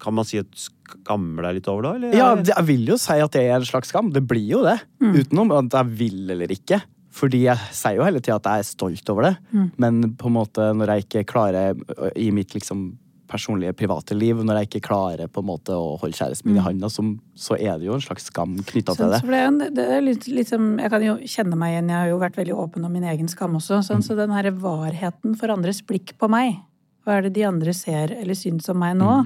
kan 0.00 0.14
man 0.14 0.24
si 0.24 0.38
at 0.38 0.46
skammer 0.54 1.42
deg 1.42 1.54
litt 1.56 1.68
over 1.68 1.82
det, 1.82 1.94
eller? 1.96 2.16
Ja, 2.16 2.34
jeg 2.36 2.64
vil 2.66 2.86
jo 2.86 2.96
si 2.96 3.12
at 3.12 3.30
det 3.32 3.42
er 3.50 3.56
en 3.56 3.62
slags 3.68 3.88
skam. 3.92 4.10
Det 4.12 4.26
blir 4.26 4.46
jo 4.48 4.62
det. 4.62 4.80
Utenom 5.00 5.52
at 5.52 5.70
jeg 5.70 5.86
vil 5.98 6.30
eller 6.30 6.46
ikke. 6.48 6.82
Fordi 7.12 7.42
jeg 7.44 7.58
sier 7.72 7.96
jo 7.96 8.04
hele 8.04 8.20
tida 8.20 8.36
at 8.36 8.42
jeg 8.44 8.58
er 8.58 8.62
stolt 8.62 9.10
over 9.10 9.22
det. 9.22 9.36
Men 9.78 10.14
på 10.16 10.26
en 10.26 10.32
måte 10.32 10.72
når 10.74 10.86
jeg 10.86 11.04
ikke 11.04 11.26
klarer 11.26 11.76
i 12.16 12.30
mitt 12.30 12.54
liksom 12.54 12.96
personlige, 13.32 13.72
private 13.78 14.14
liv, 14.16 14.40
når 14.44 14.60
jeg 14.60 14.68
ikke 14.68 14.82
klarer 14.90 15.30
på 15.32 15.40
en 15.42 15.48
måte 15.48 15.74
å 15.74 15.94
holde 16.00 16.16
kjæresten 16.18 16.50
min 16.50 16.60
i 16.60 16.64
handa, 16.66 16.90
så, 16.92 17.56
er 17.56 17.78
det 17.80 17.88
jo 17.88 17.96
en 17.96 18.04
slags 18.04 18.28
skam 18.28 18.58
knytta 18.68 18.94
til 18.98 19.08
Sånn, 19.08 19.14
det. 19.14 19.22
det 19.32 19.40
en- 19.46 19.74
det 19.78 19.86
litt, 20.04 20.28
liksom, 20.28 20.68
jeg 20.82 20.90
kan 20.92 21.02
jo 21.06 21.16
kjenne 21.24 21.56
meg 21.56 21.74
igjen, 21.74 21.88
jeg 21.94 21.98
har 22.02 22.10
jo 22.12 22.18
vært 22.20 22.36
veldig 22.36 22.58
åpen 22.66 22.84
om 22.84 22.92
min 22.92 23.08
egen 23.08 23.28
skam 23.28 23.56
også. 23.56 23.80
Sånn, 23.86 24.02
Så 24.04 24.16
den 24.16 24.30
her 24.30 24.50
varheten 24.52 25.36
for 25.38 25.48
andres 25.48 25.80
blikk 25.82 26.14
på 26.18 26.28
meg, 26.28 26.60
hva 27.06 27.18
er 27.18 27.22
det 27.22 27.32
de 27.34 27.44
andre 27.48 27.72
ser 27.74 28.12
eller 28.12 28.34
syns 28.34 28.68
om 28.68 28.78
meg 28.78 28.96
nå? 28.96 29.24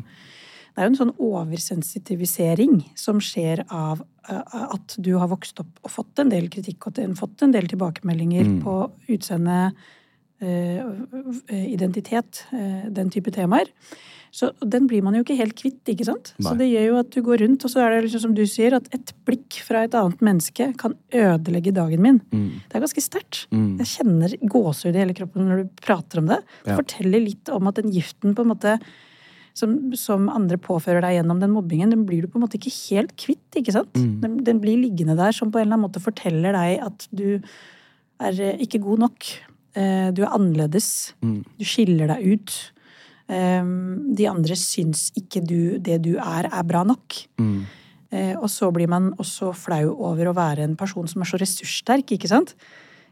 Det 0.77 0.83
er 0.85 0.89
jo 0.91 0.93
en 0.93 1.01
sånn 1.01 1.17
oversensitivisering 1.87 2.85
som 2.99 3.21
skjer 3.23 3.63
av 3.73 4.03
eh, 4.29 4.43
at 4.75 4.97
du 5.01 5.15
har 5.17 5.29
vokst 5.31 5.61
opp 5.63 5.81
og 5.85 5.91
fått 5.93 6.21
en 6.23 6.33
del 6.33 6.49
kritikk 6.53 6.89
og 6.91 6.99
fått 7.17 7.45
en 7.47 7.55
del 7.55 7.69
tilbakemeldinger 7.71 8.59
på 8.65 8.75
utseendet 9.09 9.77
identitet, 10.43 12.45
eh, 12.53 12.91
den 12.93 13.09
type 13.11 13.33
temaer. 13.33 13.71
Så 14.37 14.51
den 14.61 14.85
blir 14.91 15.01
man 15.03 15.15
jo 15.17 15.23
ikke 15.25 15.37
helt 15.39 15.55
kvitt, 15.57 15.81
ikke 15.89 16.05
sant? 16.05 16.35
Nei. 16.37 16.51
Så 16.51 16.59
det 16.59 16.67
gjør 16.69 16.85
jo 16.91 16.97
at 17.01 17.11
du 17.15 17.23
går 17.25 17.41
rundt, 17.41 17.63
og 17.65 17.71
så 17.73 17.81
er 17.81 17.95
det 17.95 18.03
liksom 18.05 18.21
som 18.27 18.35
du 18.37 18.43
sier, 18.45 18.75
at 18.77 18.91
et 18.93 19.15
blikk 19.25 19.63
fra 19.65 19.87
et 19.87 19.95
annet 19.97 20.21
menneske 20.21 20.67
kan 20.77 20.93
ødelegge 21.15 21.73
dagen 21.73 22.03
min. 22.05 22.19
Det 22.29 22.77
er 22.77 22.85
ganske 22.85 23.01
sterkt. 23.01 23.47
Mm. 23.55 23.79
Jeg 23.81 23.89
kjenner 23.95 24.35
gåsehud 24.53 24.93
i 24.99 25.03
hele 25.07 25.17
kroppen 25.17 25.49
når 25.49 25.63
du 25.65 25.71
prater 25.81 26.21
om 26.21 26.27
det. 26.27 26.43
Det 26.67 26.75
Ja. 26.75 26.77
forteller 26.77 27.25
litt 27.25 27.49
om 27.49 27.67
at 27.69 27.77
den 27.81 27.91
giften 27.95 28.35
på 28.37 28.45
en 28.45 28.53
måte 28.53 28.77
som, 29.55 29.95
som 29.97 30.29
andre 30.29 30.59
påfører 30.59 31.01
deg 31.01 31.17
gjennom 31.23 31.41
den 31.41 31.53
mobbingen, 31.57 31.89
den 31.89 32.05
blir 32.05 32.21
du 32.21 32.29
på 32.29 32.37
en 32.37 32.45
måte 32.45 32.61
ikke 32.61 32.77
helt 32.93 33.17
kvitt, 33.17 33.49
ikke 33.57 33.73
sant? 33.73 33.95
Mm. 33.97 34.21
Den, 34.21 34.37
den 34.45 34.61
blir 34.61 34.77
liggende 34.77 35.17
der 35.17 35.33
som 35.33 35.49
på 35.51 35.57
en 35.63 35.71
eller 35.71 35.79
annen 35.79 35.89
måte 35.89 36.05
forteller 36.05 36.53
deg 36.53 36.83
at 36.85 37.09
du 37.11 37.41
er 38.21 38.37
eh, 38.37 38.61
ikke 38.61 38.83
god 38.85 38.99
nok. 39.07 39.25
Eh, 39.77 40.11
Du 40.17 40.23
er 40.25 40.33
annerledes. 40.33 41.13
Mm. 41.23 41.43
Du 41.59 41.65
skiller 41.69 42.09
deg 42.15 42.25
ut. 42.33 42.55
Eh, 43.29 43.63
De 44.17 44.29
andre 44.31 44.57
syns 44.57 45.11
ikke 45.19 45.43
du, 45.47 45.79
det 45.79 46.01
du 46.07 46.15
er, 46.17 46.49
er 46.51 46.63
bra 46.65 46.83
nok. 46.85 47.17
Mm. 47.39 47.65
Eh, 48.13 48.35
Og 48.39 48.49
så 48.49 48.71
blir 48.73 48.89
man 48.89 49.13
også 49.19 49.53
flau 49.55 49.95
over 49.99 50.31
å 50.31 50.35
være 50.37 50.65
en 50.65 50.77
person 50.77 51.07
som 51.09 51.23
er 51.23 51.27
så 51.31 51.39
ressurssterk, 51.43 52.07
ikke 52.17 52.29
sant? 52.31 52.55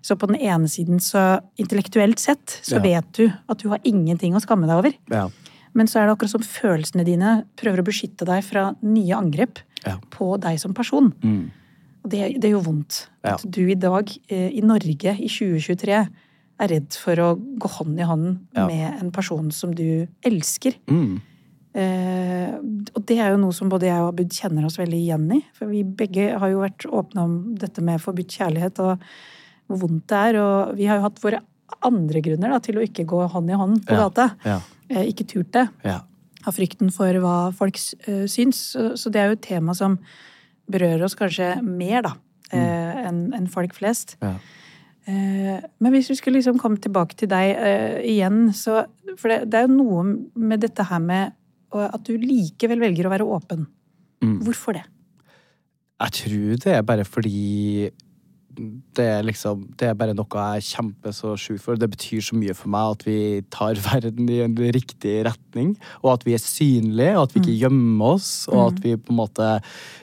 Så 0.04 0.16
på 0.20 0.26
den 0.28 0.36
ene 0.36 0.68
siden, 0.68 0.98
så 1.00 1.40
intellektuelt 1.58 2.18
sett, 2.20 2.60
så 2.62 2.76
Ja. 2.76 2.82
vet 2.82 3.12
du 3.12 3.32
at 3.48 3.58
du 3.58 3.68
har 3.70 3.78
ingenting 3.84 4.34
å 4.34 4.40
skamme 4.40 4.66
deg 4.66 4.76
over. 4.76 4.92
Ja. 5.10 5.28
Men 5.74 5.86
så 5.86 5.98
er 6.00 6.06
det 6.06 6.16
akkurat 6.18 6.30
som 6.30 6.42
følelsene 6.42 7.04
dine 7.04 7.44
prøver 7.56 7.80
å 7.80 7.84
beskytte 7.84 8.24
deg 8.26 8.44
fra 8.44 8.76
nye 8.82 9.14
angrep 9.16 9.58
Ja. 9.84 9.98
på 10.10 10.38
deg 10.38 10.58
som 10.60 10.72
person. 10.74 11.12
Mm. 11.22 11.50
Og 12.04 12.10
det, 12.10 12.38
det 12.40 12.50
gjør 12.52 12.62
vondt. 12.64 13.08
At 13.24 13.42
du 13.50 13.66
i 13.66 13.74
dag, 13.74 14.08
eh, 14.28 14.50
i 14.52 14.60
Norge 14.60 15.16
i 15.18 15.26
2023, 15.26 16.08
er 16.60 16.68
redd 16.70 16.94
for 16.94 17.18
å 17.18 17.28
gå 17.58 17.68
hånd 17.78 17.98
i 17.98 18.06
hånd 18.06 18.38
Ja. 18.54 18.66
med 18.68 19.00
en 19.02 19.10
person 19.10 19.50
som 19.50 19.72
du 19.74 20.06
elsker. 20.22 20.76
Mm. 20.86 21.20
Eh, 21.74 22.52
og 22.94 23.02
det 23.08 23.16
er 23.18 23.32
jo 23.32 23.40
noe 23.42 23.52
som 23.56 23.68
både 23.72 23.88
jeg 23.88 23.98
og 24.04 24.12
Abud 24.12 24.30
kjenner 24.36 24.66
oss 24.68 24.78
veldig 24.78 25.00
igjen 25.00 25.24
i. 25.34 25.40
For 25.58 25.66
vi 25.72 25.82
begge 25.82 26.28
har 26.38 26.52
jo 26.52 26.60
vært 26.62 26.86
åpne 26.86 27.24
om 27.24 27.34
dette 27.58 27.82
med 27.82 28.02
forbudt 28.02 28.36
kjærlighet 28.36 28.78
og 28.84 29.02
hvor 29.66 29.80
vondt 29.82 30.06
det 30.12 30.20
er. 30.30 30.38
Og 30.38 30.76
vi 30.78 30.86
har 30.90 31.00
jo 31.00 31.06
hatt 31.08 31.18
våre 31.24 31.42
andre 31.82 32.20
grunner 32.22 32.52
da, 32.54 32.60
til 32.62 32.78
å 32.78 32.84
ikke 32.86 33.06
gå 33.10 33.24
hånd 33.32 33.50
i 33.50 33.58
hånd 33.58 33.82
på 33.88 33.96
Ja. 33.96 34.04
gata. 34.08 34.28
Ja. 34.46 34.60
Eh, 34.90 35.08
ikke 35.10 35.26
turt 35.26 35.50
det. 35.52 35.68
Ja. 35.84 36.02
Av 36.46 36.52
frykten 36.54 36.92
for 36.92 37.08
hva 37.24 37.50
folk 37.56 37.78
uh, 38.06 38.26
syns. 38.28 38.58
Så, 38.76 38.90
så 39.00 39.10
det 39.10 39.16
er 39.22 39.30
jo 39.30 39.38
et 39.38 39.46
tema 39.46 39.72
som 39.74 39.98
berører 40.70 41.02
oss 41.06 41.16
kanskje 41.16 41.56
mer, 41.64 42.02
da. 42.04 42.12
eh, 42.52 43.06
enn 43.08 43.32
enn 43.34 43.46
folk 43.50 43.72
flest. 43.74 44.16
Ja. 44.22 44.34
Eh, 45.06 45.60
Men 45.78 45.92
hvis 45.92 46.10
vi 46.10 46.16
skulle 46.16 46.40
liksom 46.40 46.58
komme 46.60 46.80
tilbake 46.80 47.16
til 47.18 47.28
deg 47.28 47.54
eh, 47.54 47.98
igjen, 48.14 48.48
så 48.56 48.86
For 49.18 49.30
det, 49.30 49.50
det 49.52 49.60
er 49.60 49.68
jo 49.68 49.76
noe 49.76 50.04
med 50.34 50.64
dette 50.64 50.86
her 50.88 51.02
med 51.02 51.34
at 51.74 52.06
du 52.06 52.14
likevel 52.14 52.78
velger 52.78 53.08
å 53.08 53.10
være 53.10 53.26
åpen. 53.26 53.64
Mm. 54.22 54.38
Hvorfor 54.46 54.76
det? 54.76 54.84
Jeg 56.04 56.14
tror 56.20 56.60
det 56.62 56.74
er 56.74 56.84
bare 56.86 57.06
fordi 57.06 57.90
det 58.94 59.04
er 59.04 59.24
liksom 59.26 59.64
Det 59.78 59.88
er 59.88 59.96
bare 59.98 60.14
noe 60.14 60.46
jeg 60.54 60.66
kjemper 60.68 61.14
så 61.14 61.34
sjukt 61.40 61.62
for. 61.64 61.78
Det 61.78 61.88
betyr 61.90 62.22
så 62.22 62.38
mye 62.38 62.54
for 62.54 62.70
meg 62.70 62.96
at 62.96 63.06
vi 63.06 63.18
tar 63.50 63.80
verden 63.82 64.30
i 64.30 64.40
en 64.44 64.54
riktig 64.54 65.16
retning. 65.26 65.74
Og 66.02 66.12
at 66.14 66.26
vi 66.26 66.36
er 66.36 66.42
synlige, 66.42 67.16
og 67.16 67.24
at 67.24 67.34
vi 67.34 67.42
ikke 67.42 67.58
gjemmer 67.64 68.14
oss. 68.14 68.32
Og 68.52 68.68
at 68.68 68.82
vi 68.84 68.94
på 68.94 69.14
en 69.14 69.18
måte 69.18 69.48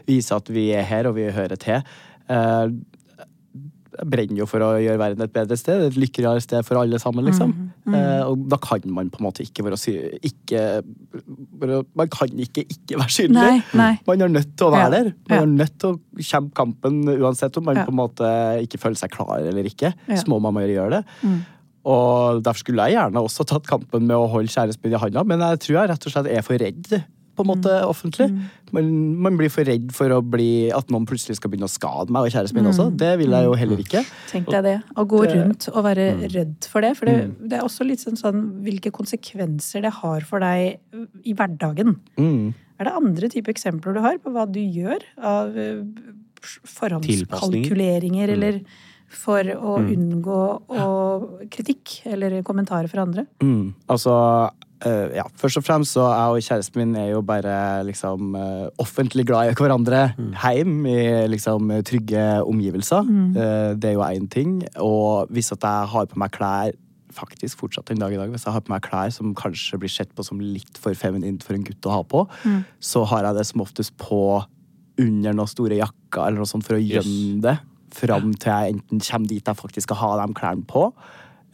viser 0.10 0.42
at 0.42 0.52
vi 0.52 0.70
er 0.76 0.88
her, 0.88 1.08
og 1.10 1.16
vi 1.16 1.30
hører 1.32 1.60
til. 1.62 1.86
Jeg 3.92 4.08
brenner 4.08 4.38
jo 4.40 4.46
for 4.48 4.64
å 4.64 4.70
gjøre 4.80 5.00
verden 5.02 5.24
et 5.26 5.34
bedre 5.36 5.58
sted. 5.60 5.82
Et 5.90 5.98
lykkeligere 6.00 6.40
sted 6.44 6.64
for 6.64 6.80
alle 6.80 7.00
sammen, 7.02 7.26
liksom. 7.28 7.52
Eh, 7.92 8.22
Og 8.24 8.46
da 8.48 8.56
kan 8.64 8.80
man 8.88 9.10
på 9.12 9.20
en 9.20 9.26
måte 9.28 9.44
ikke 9.44 9.66
være 9.66 9.80
ikke, 10.24 10.62
Man 11.96 12.08
kan 12.14 12.30
ikke 12.40 12.64
ikke 12.72 12.98
være 13.02 13.12
synlig. 13.12 13.36
Nei, 13.36 13.62
nei. 13.76 13.92
Man 14.08 14.22
er 14.22 14.32
nødt 14.32 14.54
til 14.58 14.68
å 14.70 14.72
være 14.72 14.84
Ja, 14.86 14.90
der. 15.04 15.12
Man 15.30 15.38
ja. 15.38 15.42
er 15.44 15.52
nødt 15.66 15.76
til 15.82 15.90
å 15.96 16.24
kjempe 16.32 16.54
kampen 16.62 17.02
uansett 17.18 17.58
om 17.58 17.66
man 17.66 17.76
Ja. 17.82 17.86
på 17.86 17.92
en 17.92 18.00
måte 18.00 18.32
ikke 18.64 18.80
føler 18.80 18.96
seg 18.98 19.12
klar 19.12 19.40
eller 19.42 19.64
ikke. 19.68 19.94
Så 20.16 20.28
må 20.28 20.40
man 20.42 20.54
bare 20.54 20.72
gjøre 20.72 21.02
det. 21.02 21.04
Mm. 21.24 21.40
Og 21.92 22.44
derfor 22.46 22.60
skulle 22.64 22.84
jeg 22.88 22.96
gjerne 23.00 23.24
også 23.26 23.44
tatt 23.50 23.66
kampen 23.68 24.06
med 24.06 24.16
å 24.16 24.30
holde 24.30 24.48
kjæresten 24.54 24.84
min 24.86 24.94
i 24.94 25.02
handa, 25.02 25.24
men 25.26 25.40
jeg 25.40 25.60
tror 25.66 25.80
jeg 25.82 25.90
rett 25.90 26.06
og 26.06 26.12
slett 26.14 26.28
er 26.30 26.42
for 26.46 26.58
redd 26.62 27.04
på 27.42 27.48
en 27.48 27.52
måte 27.58 27.74
Mm. 27.82 27.90
offentlig. 27.90 28.28
Man, 28.72 28.92
man 29.18 29.38
blir 29.38 29.50
for 29.52 29.64
redd 29.68 29.92
for 29.92 30.10
å 30.10 30.22
bli, 30.24 30.70
at 30.72 30.88
noen 30.94 31.06
plutselig 31.06 31.36
skal 31.36 31.50
begynne 31.52 31.68
å 31.68 31.74
skade 31.74 32.10
meg 32.14 32.24
og 32.24 32.32
kjæresten 32.32 32.54
min 32.56 32.66
Mm. 32.66 32.72
også. 32.72 32.86
Det 32.98 33.18
vil 33.20 33.30
jeg 33.32 33.44
jo 33.50 33.54
heller 33.54 33.78
ikke. 33.84 34.06
Tenk 34.32 34.50
deg 34.50 34.64
det. 34.64 34.76
Å 34.96 35.06
gå 35.08 35.22
rundt 35.28 35.68
og 35.74 35.84
være 35.84 36.06
Mm. 36.16 36.34
redd 36.34 36.66
for 36.70 36.82
det. 36.82 36.96
For 36.98 37.06
det, 37.06 37.50
det 37.50 37.60
er 37.60 37.64
også 37.64 37.86
litt 37.86 38.00
sånn, 38.00 38.18
sånn 38.18 38.64
hvilke 38.64 38.92
konsekvenser 38.92 39.82
det 39.82 39.92
har 40.02 40.22
for 40.22 40.40
deg 40.40 40.80
i 41.26 41.34
hverdagen. 41.34 41.98
Mm. 42.18 42.54
Er 42.80 42.84
det 42.86 42.94
andre 42.94 43.30
type 43.30 43.48
eksempler 43.54 43.94
du 43.94 44.00
har 44.02 44.18
på 44.18 44.32
hva 44.32 44.46
du 44.52 44.60
gjør 44.60 45.02
av 45.22 45.56
eh, 45.58 45.84
forhåndskalkuleringer, 46.66 48.30
eller 48.36 48.62
for 49.12 49.44
å 49.44 49.76
unngå 49.92 50.40
å, 50.72 50.86
kritikk 51.52 52.02
eller 52.08 52.42
kommentarer 52.48 52.90
fra 52.90 53.04
andre? 53.04 53.26
Mm. 53.44 53.74
Altså, 53.92 54.14
eh, 54.86 55.16
ja, 55.18 55.24
først 55.38 55.60
og 55.62 55.66
fremst 55.66 55.96
så 55.96 56.06
jeg 56.10 56.36
og 56.36 56.46
kjæresten 56.46 56.82
min 56.82 56.96
er 57.00 57.10
jo 57.12 57.22
bare 57.26 57.56
liksom 57.88 58.36
uh, 58.36 58.68
offentlig 58.82 59.26
glad 59.30 59.52
i 59.52 59.56
hverandre 59.58 60.04
heim 60.44 60.86
i 60.90 61.28
liksom 61.32 61.72
trygge 61.88 62.24
omgivelser. 62.44 63.08
Eh, 63.08 63.74
det 63.78 63.92
er 63.92 63.98
jo 63.98 64.06
én 64.08 64.30
ting. 64.32 64.62
Og 64.82 65.28
hvis 65.30 65.52
at 65.56 65.64
jeg 65.64 65.92
har 65.94 66.08
på 66.12 66.20
meg 66.22 66.34
klær 66.36 66.72
faktisk 67.12 67.60
fortsatt 67.60 67.92
en 67.92 68.00
dag 68.00 68.14
i 68.14 68.20
dag, 68.20 68.30
hvis 68.32 68.46
jeg 68.48 68.54
har 68.56 68.64
på 68.64 68.72
meg 68.72 68.86
klær 68.86 69.12
som 69.12 69.34
kanskje 69.36 69.80
blir 69.82 69.92
sett 69.92 70.14
på 70.16 70.24
som 70.24 70.40
litt 70.40 70.78
for 70.80 70.96
feminint 70.96 71.44
for 71.44 71.58
en 71.58 71.66
gutt 71.68 71.90
å 71.90 71.98
ha 71.98 72.04
på, 72.08 72.24
så 72.80 73.04
har 73.12 73.28
jeg 73.28 73.36
det 73.36 73.46
som 73.50 73.64
oftest 73.66 73.98
på 74.00 74.22
under 75.02 75.36
noen 75.36 75.50
store 75.50 75.80
jakker 75.80 76.24
eller 76.28 76.44
noe 76.44 76.50
sånt 76.50 76.68
for 76.68 76.78
å 76.78 76.82
Yes. 76.82 77.42
det. 77.44 77.58
Fram 77.92 78.32
til 78.40 78.52
jeg 78.52 78.76
enten 78.78 79.02
kommer 79.04 79.28
dit 79.28 79.44
jeg 79.44 79.60
faktisk 79.60 79.90
skal 79.90 80.00
ha 80.00 80.12
de 80.22 80.34
klærne 80.38 80.64
på, 80.64 80.86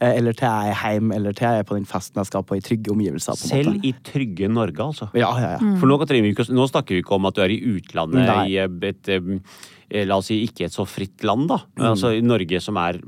eller 0.00 0.36
til 0.38 0.46
jeg 0.46 0.74
er 0.74 0.92
hjemme, 0.94 1.14
eller 1.16 1.34
til 1.34 1.48
jeg 1.48 1.62
er 1.62 1.66
på 1.66 1.74
den 1.78 1.86
festen 1.88 2.20
jeg 2.20 2.28
skal 2.30 2.44
på 2.46 2.58
i 2.58 2.62
trygge 2.62 2.92
omgivelser. 2.92 3.34
på 3.34 3.48
Selv 3.50 3.72
måte. 3.72 3.88
i 3.88 3.92
trygge 4.06 4.50
Norge, 4.52 4.84
altså. 4.84 5.08
Ja, 5.18 5.32
ja, 5.40 5.50
ja. 5.56 5.58
Mm. 5.58 5.74
For 5.80 5.90
nå, 5.90 5.98
vi 6.06 6.30
ikke, 6.30 6.46
nå 6.54 6.68
snakker 6.70 6.94
vi 6.94 7.02
ikke 7.02 7.18
om 7.18 7.26
at 7.26 7.34
du 7.34 7.42
er 7.42 7.54
i 7.54 7.58
utlandet 7.74 8.22
Nei. 8.28 8.46
i 8.54 8.56
et 8.62 9.12
eh, 9.16 10.04
La 10.04 10.18
oss 10.20 10.26
si 10.28 10.42
ikke 10.44 10.66
et 10.66 10.74
så 10.74 10.84
fritt 10.84 11.24
land, 11.24 11.46
da. 11.48 11.62
Mm. 11.78 11.84
Altså 11.94 12.12
i 12.12 12.20
Norge 12.20 12.60
som 12.60 12.76
er 12.76 12.98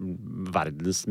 verdens 0.51 1.03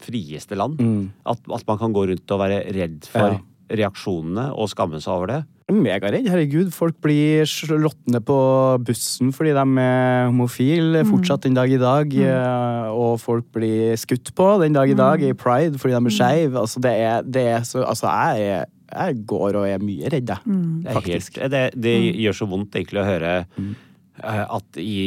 frieste 0.00 0.54
land. 0.54 0.78
Mm. 0.78 1.08
At, 1.26 1.42
at 1.58 1.66
man 1.66 1.80
kan 1.80 1.96
gå 1.96 2.06
rundt 2.12 2.34
og 2.34 2.44
være 2.44 2.60
redd 2.72 3.08
for 3.10 3.34
Ja. 3.34 3.40
Reaksjonene 3.72 4.50
og 4.52 4.70
skamme 4.72 5.00
seg 5.02 5.14
over 5.14 5.32
det. 5.32 5.40
Megaredd. 5.72 6.26
Herregud, 6.28 6.72
folk 6.74 6.98
blir 7.04 7.46
slått 7.48 8.00
ned 8.10 8.24
på 8.28 8.36
bussen 8.84 9.30
fordi 9.32 9.54
de 9.56 9.64
er 9.80 10.26
homofile 10.28 11.04
fortsatt 11.08 11.46
den 11.46 11.56
dag 11.56 11.72
i 11.72 11.80
dag. 11.80 12.12
Mm. 12.12 12.90
Og 12.92 13.14
folk 13.22 13.46
blir 13.54 13.96
skutt 14.00 14.34
på 14.36 14.48
den 14.62 14.76
dag 14.76 14.90
i 14.90 14.98
dag 14.98 15.22
i 15.24 15.32
pride 15.38 15.80
fordi 15.80 15.96
de 15.96 16.10
er 16.10 16.16
skeive. 16.18 16.58
Altså, 16.60 16.82
det 16.84 16.92
er, 17.06 17.22
det 17.24 17.46
er 17.54 17.64
så 17.68 17.86
Altså, 17.86 18.10
jeg, 18.10 18.50
er, 18.58 18.66
jeg 18.92 19.22
går 19.28 19.56
og 19.60 19.68
er 19.68 19.80
mye 19.82 20.12
redd, 20.12 20.34
jeg. 20.34 20.44
Det, 20.44 20.90
er 20.90 20.98
Faktisk. 20.98 21.40
det, 21.54 21.64
det 21.76 21.96
gjør 22.20 22.38
så 22.42 22.50
vondt 22.50 22.76
egentlig 22.78 23.02
å 23.02 23.08
høre 23.08 23.32
eh, 23.40 24.44
at 24.44 24.82
i 24.82 25.00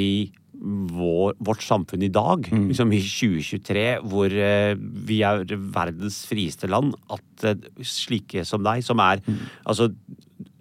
vår, 0.61 1.35
vårt 1.43 1.63
samfunn 1.65 2.05
i 2.05 2.11
dag, 2.13 2.47
liksom 2.51 2.93
i 2.95 3.01
2023, 3.03 3.85
hvor 4.11 4.31
eh, 4.31 4.75
vi 4.77 5.21
er 5.25 5.45
verdens 5.75 6.23
frieste 6.29 6.69
land, 6.71 6.93
at 7.11 7.47
eh, 7.47 7.67
slike 7.85 8.45
som 8.47 8.63
deg, 8.65 8.83
som 8.85 9.01
er 9.03 9.23
altså 9.65 9.91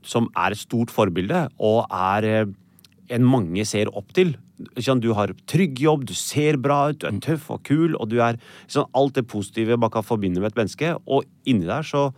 som 0.05 0.29
er 0.37 0.53
et 0.53 0.61
stort 0.61 0.93
forbilde, 0.93 1.47
og 1.65 1.87
er 1.89 2.29
eh, 2.29 2.53
en 3.15 3.27
mange 3.29 3.65
ser 3.69 3.91
opp 3.97 4.13
til. 4.17 4.35
Ikke 4.79 4.95
Du 5.01 5.13
har 5.17 5.33
trygg 5.51 5.81
jobb, 5.81 6.07
du 6.09 6.15
ser 6.15 6.57
bra 6.61 6.91
ut, 6.91 7.01
du 7.01 7.09
er 7.09 7.21
tøff 7.25 7.51
og 7.51 7.65
kul, 7.67 7.97
og 7.97 8.09
du 8.13 8.21
er 8.23 8.39
sånn, 8.67 8.89
alt 8.95 9.17
det 9.17 9.27
positive 9.29 9.77
man 9.81 9.91
kan 9.91 10.07
forbinde 10.07 10.41
med 10.41 10.53
et 10.53 10.61
menneske. 10.63 10.95
Og 11.07 11.25
inni 11.45 11.67
der 11.67 11.83
så 11.83 12.11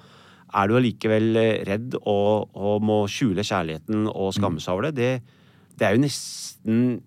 er 0.54 0.68
du 0.68 0.76
allikevel 0.78 1.36
redd 1.66 1.96
og, 2.04 2.52
og 2.54 2.84
må 2.84 3.02
skjule 3.10 3.44
kjærligheten 3.46 4.06
og 4.12 4.34
skamme 4.36 4.62
seg 4.62 4.76
over 4.76 4.90
det. 4.90 4.94
Det, 4.96 5.36
det 5.78 5.88
er 5.88 5.96
jo 5.96 6.04
nesten, 6.04 7.00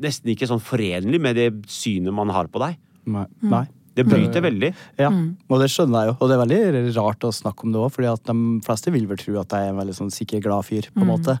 nesten 0.00 0.32
ikke 0.34 0.48
sånn 0.50 0.60
forenlig 0.62 1.20
med 1.20 1.36
det 1.36 1.50
synet 1.70 2.14
man 2.14 2.28
har 2.34 2.46
på 2.52 2.60
deg. 2.62 2.76
Nei. 3.06 3.26
Nei. 3.42 3.64
Det 3.94 4.06
bryter 4.08 4.40
veldig. 4.40 4.70
Ja, 4.96 5.10
og 5.12 5.58
det 5.60 5.66
skjønner 5.68 6.06
jeg 6.06 6.08
jo. 6.08 6.14
Og 6.24 6.28
det 6.30 6.36
er 6.38 6.46
veldig 6.46 6.94
rart 6.96 7.26
å 7.28 7.32
snakke 7.36 7.66
om 7.66 7.72
det 7.74 7.80
òg, 7.82 7.90
fordi 7.92 8.14
de 8.24 8.36
fleste 8.64 8.92
vil 8.94 9.04
vel 9.10 9.18
tro 9.20 9.34
at 9.42 9.52
jeg 9.52 9.66
er 9.68 9.74
en 9.74 9.76
veldig 9.82 9.96
sånn 9.98 10.12
sikker, 10.14 10.40
glad 10.40 10.64
fyr, 10.64 10.88
på 10.94 11.02
en 11.04 11.10
måte. 11.10 11.34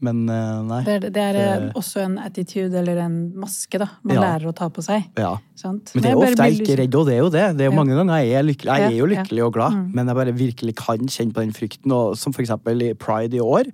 Men 0.00 0.20
eh, 0.32 0.60
nei. 0.64 0.78
Det 0.86 0.92
er, 0.94 1.02
det 1.12 1.22
er 1.24 1.36
eh, 1.36 1.56
Det- 1.66 1.72
også 1.76 2.00
en 2.06 2.14
attitude 2.22 2.72
eller 2.78 2.96
en 3.02 3.16
maske 3.36 3.76
da, 3.82 3.88
man 4.06 4.14
Ja. 4.16 4.20
lærer 4.22 4.46
å 4.48 4.54
ta 4.56 4.68
på 4.72 4.80
seg. 4.86 5.10
Ja. 5.18 5.34
Sant? 5.58 5.90
Men 5.94 6.02
det 6.06 6.08
er 6.12 6.14
jo 6.14 6.22
ofte 6.22 6.46
jeg 6.46 6.54
er 6.54 6.62
ikke 6.62 6.78
redd, 6.78 6.94
og 6.94 7.04
det 7.10 7.14
er 7.14 7.18
jo 7.20 7.28
det. 7.34 7.42
Det 7.58 7.66
er 7.66 7.68
jo 7.68 7.74
Ja. 7.74 7.82
mange 7.82 7.98
ganger 7.98 8.22
jeg 8.22 8.32
er 8.38 8.46
lykkelig. 8.48 8.78
Jeg 8.78 8.86
er 8.86 8.96
jo 8.96 9.06
lykkelig 9.10 9.44
og 9.48 9.52
glad, 9.58 9.76
men 9.92 10.06
jeg 10.06 10.16
bare 10.16 10.32
virkelig 10.32 10.76
kan 10.76 10.98
kjenne 11.10 11.32
på 11.34 11.42
den 11.44 11.52
frykten. 11.52 11.92
Og 11.92 12.16
som 12.16 12.32
for 12.32 12.40
eksempel 12.46 12.80
i 12.86 12.94
pride 12.94 13.34
i 13.34 13.40
år, 13.44 13.66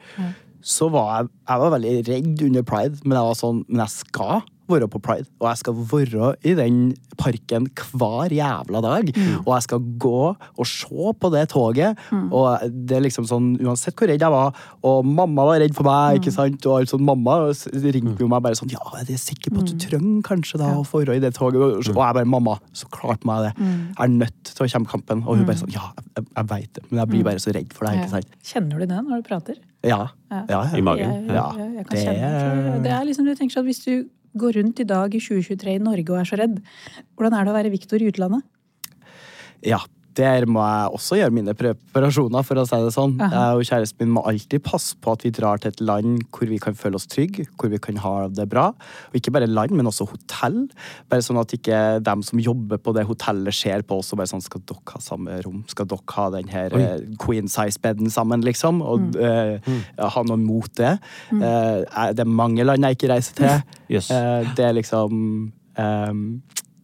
så 0.67 0.89
var 0.91 1.11
jeg, 1.15 1.31
jeg 1.47 1.63
var 1.63 1.75
veldig 1.77 1.95
redd 2.09 2.45
under 2.49 2.67
pride, 2.67 3.01
men 3.05 3.17
jeg 3.19 3.29
var 3.29 3.39
sånn 3.39 3.61
Men 3.69 3.85
jeg 3.85 3.95
skal 3.95 4.41
være 4.69 4.89
på 4.91 5.01
pride, 5.03 5.27
og 5.41 5.49
jeg 5.51 5.61
skal 5.63 5.75
være 5.93 6.31
i 6.47 6.55
den 6.59 6.79
parken 7.17 7.69
hver 7.97 8.33
jævla 8.35 8.81
dag. 8.85 9.11
Og 9.47 9.51
jeg 9.55 9.63
skal 9.67 9.85
gå 10.03 10.19
og 10.37 10.67
se 10.69 11.13
på 11.21 11.31
det 11.33 11.45
toget, 11.53 11.97
og 12.31 12.67
det 12.73 12.99
er 12.99 13.05
liksom 13.07 13.27
sånn, 13.29 13.53
uansett 13.65 13.97
hvor 13.97 14.11
redd 14.11 14.21
jeg 14.25 14.33
var, 14.35 14.53
og 14.85 15.07
mamma 15.07 15.47
var 15.49 15.61
redd 15.63 15.75
for 15.77 15.87
meg, 15.89 16.19
ikke 16.21 16.35
sant, 16.35 16.67
og 16.69 16.81
alt 16.81 16.93
sånn, 16.93 17.05
mamma 17.07 17.39
ringte 17.97 18.21
jo 18.25 18.29
meg 18.33 18.43
bare 18.45 18.59
sånn, 18.59 18.73
ja, 18.75 18.83
er 19.01 19.07
du 19.09 19.15
sikker 19.21 19.55
på 19.55 19.63
at 19.65 19.71
du 19.73 19.79
trenger 19.87 20.23
kanskje 20.27 20.61
da 20.61 20.73
å 20.77 20.85
være 20.91 21.17
i 21.17 21.23
det 21.25 21.33
toget? 21.39 21.61
Og 21.63 21.77
og 21.97 22.03
jeg 22.05 22.15
bare, 22.19 22.27
mamma, 22.29 22.59
så 22.77 22.89
klart 22.93 23.25
meg 23.29 23.47
det. 23.47 23.53
Jeg 23.63 24.03
er 24.05 24.13
nødt 24.13 24.51
til 24.53 24.65
å 24.67 24.69
kjempe 24.69 24.91
kampen. 24.91 25.23
Og 25.27 25.39
hun 25.39 25.47
bare 25.49 25.59
sånn, 25.63 25.73
ja, 25.73 25.87
jeg, 26.17 26.27
jeg 26.37 26.49
vet 26.51 26.71
det, 26.77 26.83
men 26.91 27.01
jeg 27.01 27.09
blir 27.15 27.25
bare 27.25 27.41
så 27.43 27.55
redd 27.57 27.73
for 27.77 27.89
deg, 27.89 28.03
ikke 28.03 28.13
sant? 28.13 28.37
Kjenner 28.45 28.83
du 28.83 28.87
det 28.91 29.01
når 29.07 29.23
du 29.23 29.29
prater? 29.31 29.57
Ja, 29.87 30.09
Ja. 30.31 30.43
ja, 30.51 30.61
ja. 30.67 30.77
I 30.77 30.83
magen. 30.83 31.07
Jeg, 31.07 31.27
jeg, 31.29 31.35
Ja, 31.37 31.47
jeg, 31.57 31.73
jeg 31.77 31.85
kan 31.87 31.97
det 31.97 32.05
kjenne 32.05 32.83
det. 32.83 32.93
er 32.93 33.05
liksom, 33.07 33.25
du 33.29 33.35
tenker 33.39 33.55
sånn, 33.55 33.67
Hvis 33.69 33.85
du 33.85 33.93
går 34.39 34.59
rundt 34.61 34.83
i 34.83 34.89
dag 34.89 35.15
i 35.15 35.23
2023 35.23 35.77
i 35.77 35.83
Norge 35.83 36.13
og 36.13 36.21
er 36.21 36.29
så 36.29 36.39
redd, 36.41 36.61
hvordan 37.17 37.37
er 37.37 37.47
det 37.47 37.53
å 37.53 37.57
være 37.57 37.73
Viktor 37.75 38.03
i 38.03 38.11
utlandet? 38.13 38.45
Ja, 39.67 39.81
der 40.17 40.47
må 40.49 40.63
jeg 40.65 40.93
også 40.97 41.19
gjøre 41.21 41.35
mine 41.35 41.55
preparasjoner, 41.57 42.45
for 42.47 42.61
å 42.61 42.65
si 42.69 42.79
det 42.85 42.93
sånn. 42.95 43.17
Aha. 43.21 43.29
Jeg 43.37 43.61
og 43.61 43.69
kjæresten 43.69 44.03
min 44.03 44.15
må 44.17 44.25
alltid 44.29 44.65
passe 44.65 44.97
på 45.03 45.15
at 45.17 45.27
vi 45.27 45.33
drar 45.35 45.61
til 45.61 45.73
et 45.73 45.83
land 45.85 46.25
hvor 46.35 46.49
vi 46.51 46.61
kan 46.63 46.77
føle 46.79 46.99
oss 46.99 47.09
trygge, 47.11 47.47
hvor 47.59 47.73
vi 47.73 47.81
kan 47.83 48.01
ha 48.03 48.15
det 48.33 48.49
bra. 48.53 48.69
Og 49.11 49.19
ikke 49.19 49.35
bare 49.37 49.51
land, 49.51 49.75
men 49.77 49.89
også 49.91 50.09
hotell. 50.11 50.63
Bare 51.13 51.25
sånn 51.25 51.41
at 51.41 51.53
ikke 51.57 51.83
dem 52.07 52.25
som 52.27 52.43
jobber 52.43 52.81
på 52.83 52.95
det 52.97 53.07
hotellet 53.09 53.57
ser 53.57 53.85
på 53.87 54.01
oss 54.01 54.13
og 54.13 54.21
bare 54.21 54.31
sånn 54.31 54.45
Skal 54.45 54.63
dere 54.69 54.95
ha 54.95 55.03
samme 55.03 55.41
rom? 55.45 55.63
Skal 55.71 55.89
dere 55.91 56.17
ha 56.17 56.27
den 56.35 56.51
her 56.53 56.77
Oi. 56.77 56.87
queen 57.23 57.51
size-beden 57.51 58.13
sammen, 58.13 58.45
liksom? 58.47 58.83
Og 58.85 59.09
mm. 59.09 59.15
Uh, 59.17 59.57
mm. 59.67 59.83
ha 60.17 60.25
noe 60.29 60.41
mot 60.41 60.73
det. 60.79 60.97
Eh, 61.33 62.13
det 62.17 62.23
er 62.25 62.31
mange 62.31 62.65
land 62.67 62.85
jeg 62.85 62.99
ikke 62.99 63.11
reiser 63.13 63.39
til. 63.39 63.77
Yes. 63.93 64.11
Uh, 64.11 64.47
det 64.57 64.65
er 64.67 64.75
liksom 64.77 65.13
ehm, 65.81 66.25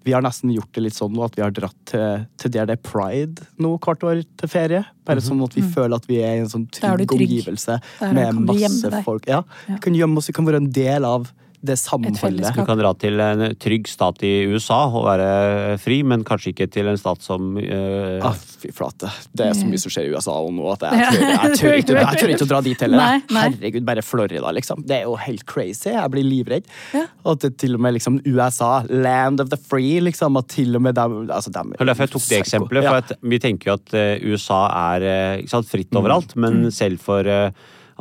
Vi 0.04 0.12
har 0.12 0.22
nesten 0.24 0.50
gjort 0.54 0.72
det 0.74 0.82
litt 0.86 0.96
sånn 0.96 1.12
nå 1.14 1.22
at 1.24 1.36
vi 1.38 1.42
har 1.44 1.52
dratt 1.54 1.76
til, 1.86 2.24
til 2.40 2.50
der 2.54 2.66
det 2.66 2.78
er 2.78 2.82
pride 2.82 3.44
nå 3.62 3.74
hvert 3.78 4.02
år 4.08 4.22
til 4.40 4.48
ferie. 4.50 4.84
Bare 5.06 5.22
sånn 5.24 5.42
at 5.44 5.54
vi 5.58 5.62
føler 5.62 5.94
at 5.98 6.08
vi 6.10 6.20
er 6.22 6.36
i 6.40 6.42
en 6.44 6.50
sånn 6.50 6.66
trygg 6.74 7.04
trygg. 7.06 7.14
omgivelse 7.18 7.78
med 8.14 8.42
masse 8.48 8.90
folk. 9.06 9.26
Ja, 9.30 9.42
Ja. 9.68 9.76
Vi 9.76 9.80
kan 9.84 9.94
gjemme 9.94 10.18
oss, 10.18 10.28
vi 10.28 10.34
kan 10.36 10.46
være 10.46 10.62
en 10.62 10.70
del 10.74 11.04
av 11.06 11.30
det 11.62 11.76
samholdet. 11.80 12.52
Du 12.56 12.64
kan 12.66 12.80
dra 12.80 12.92
til 12.98 13.20
en 13.22 13.44
trygg 13.60 13.90
stat 13.90 14.22
i 14.26 14.32
USA 14.50 14.80
og 14.90 15.06
være 15.06 15.78
fri, 15.82 16.00
men 16.06 16.24
kanskje 16.26 16.52
ikke 16.54 16.68
til 16.72 16.90
en 16.90 16.98
stat 17.00 17.22
som 17.24 17.54
uh... 17.58 18.22
Ah, 18.24 18.38
fy 18.62 18.72
flate. 18.74 19.10
Det 19.34 19.46
er 19.50 19.58
så 19.58 19.68
mye 19.68 19.82
som 19.82 19.94
skjer 19.94 20.08
i 20.08 20.14
USA 20.14 20.34
nå 20.42 20.72
at 20.74 20.86
jeg 20.88 21.12
tør, 21.12 21.26
jeg 21.28 21.60
tør, 21.60 21.76
ikke, 21.82 21.98
jeg 21.98 22.22
tør 22.22 22.34
ikke 22.34 22.48
å 22.48 22.50
dra 22.54 22.62
dit 22.66 22.86
heller. 22.86 23.02
Nei, 23.02 23.20
nei. 23.34 23.46
Herregud, 23.52 23.86
bare 23.88 24.06
Florida, 24.06 24.54
liksom. 24.54 24.82
Det 24.88 25.00
er 25.00 25.06
jo 25.06 25.16
helt 25.20 25.46
crazy. 25.48 25.92
Jeg 25.92 26.14
blir 26.14 26.26
livredd. 26.26 26.66
Ja. 26.96 27.06
Og 27.26 27.38
at 27.38 27.58
til 27.60 27.78
og 27.78 27.84
med 27.84 27.96
liksom 27.98 28.18
USA, 28.26 28.72
land 28.90 29.42
of 29.42 29.52
the 29.52 29.60
free, 29.60 30.00
liksom. 30.02 30.40
At 30.40 30.50
til 30.52 30.78
og 30.78 30.84
med 30.88 30.98
dem, 30.98 31.22
altså 31.30 31.52
dem 31.54 31.74
var 31.82 31.92
derfor 31.92 32.06
jeg 32.06 32.14
tok 32.14 32.26
det 32.28 32.40
eksempelet. 32.42 32.88
For 32.88 33.02
at 33.02 33.14
vi 33.32 33.38
tenker 33.42 33.70
jo 33.70 33.76
at 33.78 33.94
eh, 33.98 34.26
USA 34.32 34.62
er 34.94 35.06
eh, 35.06 35.36
ikke 35.42 35.54
sant, 35.56 35.70
fritt 35.70 35.98
overalt, 35.98 36.34
men 36.40 36.66
selv 36.74 37.02
for 37.02 37.28
eh, 37.28 37.50